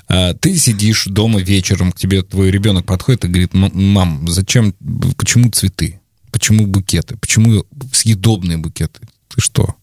А, 0.07 0.35
ты 0.35 0.57
сидишь 0.57 1.07
дома 1.07 1.41
вечером, 1.41 1.93
к 1.93 1.99
тебе 1.99 2.23
твой 2.23 2.51
ребенок 2.51 2.87
подходит 2.87 3.25
и 3.25 3.29
говорит, 3.29 3.51
мам, 3.53 4.29
зачем, 4.29 4.75
почему 5.17 5.51
цветы? 5.51 6.01
Почему 6.39 6.67
букеты? 6.67 7.17
Почему 7.17 7.65
съедобные 7.93 8.59
букеты? 8.59 9.01
Ты 9.29 9.41
что? 9.41 9.75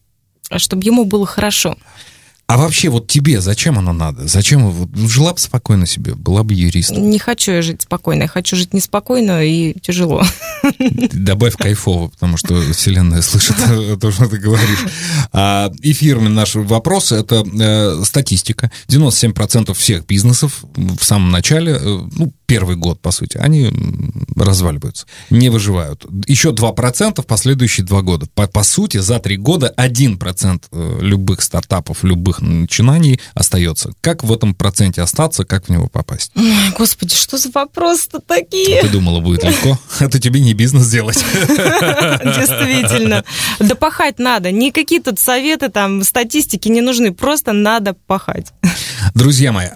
А 0.50 0.58
чтобы 0.58 0.84
ему 0.84 1.04
было 1.06 1.26
хорошо. 1.26 1.78
А 2.48 2.58
вообще, 2.58 2.90
вот 2.90 3.08
тебе 3.08 3.42
зачем 3.42 3.80
оно 3.80 3.92
надо? 3.92 4.28
Зачем? 4.28 4.70
Вот, 4.70 4.90
жила 4.96 5.34
бы 5.34 5.40
спокойно 5.40 5.88
себе, 5.88 6.14
была 6.14 6.44
бы 6.44 6.54
юристом. 6.54 7.10
Не 7.10 7.18
хочу 7.18 7.52
я 7.52 7.64
жить 7.64 7.82
спокойно, 7.82 8.24
я 8.24 8.28
хочу 8.28 8.56
жить 8.56 8.72
неспокойно 8.72 9.44
и 9.44 9.74
тяжело. 9.80 10.24
Добавь 11.12 11.58
кайфово, 11.58 12.10
потому 12.10 12.38
что 12.38 12.62
вселенная 12.72 13.24
слышит 13.24 13.56
то, 14.00 14.12
что 14.12 14.28
ты 14.28 14.38
говоришь. 14.38 14.86
А, 15.34 15.72
и 15.82 15.94
фирменный 15.94 16.30
наш 16.30 16.54
вопрос– 16.54 17.12
это 17.14 17.44
э, 17.44 18.04
статистика. 18.06 18.70
97% 18.90 19.74
всех 19.74 20.06
бизнесов 20.06 20.64
в 20.76 21.04
самом 21.04 21.32
начале, 21.32 21.72
э, 21.74 21.80
ну, 21.82 22.32
первый 22.46 22.76
год, 22.76 23.02
по 23.02 23.12
сути, 23.12 23.38
они 23.38 23.72
разваливаются, 24.36 25.06
не 25.30 25.50
выживают. 25.50 26.06
Еще 26.28 26.50
2% 26.50 27.22
в 27.22 27.26
последующие 27.26 27.86
два 27.86 28.02
года. 28.02 28.28
По, 28.34 28.48
по 28.48 28.64
сути, 28.64 28.98
за 28.98 29.20
три 29.20 29.38
года 29.38 29.74
1% 29.78 30.64
э, 30.72 30.98
любых 31.02 31.42
стартапов, 31.42 32.04
любых 32.04 32.42
начинаний 32.42 33.20
остается. 33.34 33.92
Как 34.02 34.24
в 34.24 34.32
этом 34.32 34.54
проценте 34.56 35.02
остаться, 35.02 35.46
как 35.46 35.68
в 35.68 35.70
него 35.70 35.88
попасть? 35.88 36.32
Ой, 36.36 36.72
господи, 36.78 37.16
что 37.16 37.38
за 37.38 37.50
вопросы-то 37.54 38.20
такие? 38.20 38.82
Ты 38.82 38.90
думала, 38.90 39.20
будет 39.20 39.44
легко? 39.44 39.80
Это 40.00 40.20
тебе 40.20 40.40
не 40.40 40.54
бизнес 40.54 40.90
делать. 40.90 41.24
Действительно. 41.48 43.24
Да 43.60 43.76
пахать 43.76 44.20
надо. 44.20 44.52
Никакие 44.52 45.02
тут 45.02 45.20
советы, 45.20 45.70
там, 45.70 46.04
статистики 46.04 46.68
не 46.70 46.82
нужны. 46.82 47.14
Просто 47.14 47.54
надо 47.54 47.94
пахать. 47.94 48.54
Друзья 49.14 49.52
мои, 49.52 49.68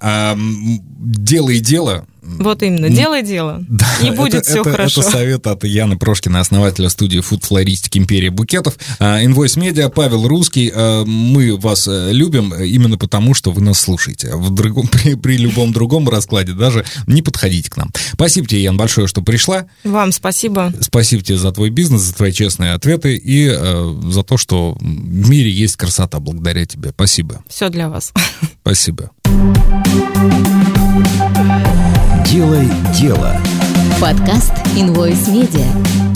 делай 0.99 1.59
дело, 1.59 2.05
вот 2.37 2.63
именно, 2.63 2.89
делай 2.89 3.23
дело, 3.23 3.63
да, 3.67 3.87
и 4.03 4.11
будет 4.11 4.35
это, 4.35 4.49
все 4.49 4.61
это, 4.61 4.71
хорошо. 4.71 5.01
Это 5.01 5.09
совет 5.09 5.47
от 5.47 5.63
Яны 5.63 5.97
Прошкина, 5.97 6.39
основателя 6.39 6.89
студии 6.89 7.19
Food 7.19 7.45
Флористики 7.45 7.97
Империи 7.97 8.29
Букетов. 8.29 8.77
Инвойс 8.99 9.57
а, 9.57 9.59
Медиа, 9.59 9.89
Павел 9.89 10.27
Русский. 10.27 10.71
А, 10.73 11.03
мы 11.05 11.57
вас 11.57 11.87
э, 11.87 12.11
любим 12.11 12.53
именно 12.53 12.97
потому, 12.97 13.33
что 13.33 13.51
вы 13.51 13.61
нас 13.61 13.79
слушаете. 13.79 14.35
В 14.35 14.49
другом, 14.51 14.87
при, 14.91 15.15
при 15.15 15.37
любом 15.37 15.73
другом 15.73 16.07
раскладе 16.09 16.53
даже 16.53 16.85
не 17.07 17.21
подходите 17.21 17.69
к 17.69 17.77
нам. 17.77 17.91
Спасибо 18.13 18.47
тебе, 18.47 18.63
Ян, 18.63 18.77
большое, 18.77 19.07
что 19.07 19.21
пришла. 19.21 19.65
Вам 19.83 20.11
спасибо. 20.11 20.73
Спасибо 20.81 21.23
тебе 21.23 21.37
за 21.37 21.51
твой 21.51 21.69
бизнес, 21.69 22.01
за 22.01 22.13
твои 22.13 22.31
честные 22.31 22.73
ответы 22.73 23.15
и 23.15 23.49
э, 23.51 23.95
за 24.09 24.23
то, 24.23 24.37
что 24.37 24.77
в 24.79 25.29
мире 25.29 25.49
есть 25.49 25.75
красота 25.75 26.19
благодаря 26.19 26.65
тебе. 26.65 26.91
Спасибо. 26.91 27.43
Все 27.47 27.69
для 27.69 27.89
вас. 27.89 28.13
Спасибо. 28.61 29.11
«Делай 32.31 32.69
дело». 32.93 33.35
Подкаст 33.99 34.51
Invoice 34.75 35.27
Media. 35.29 36.08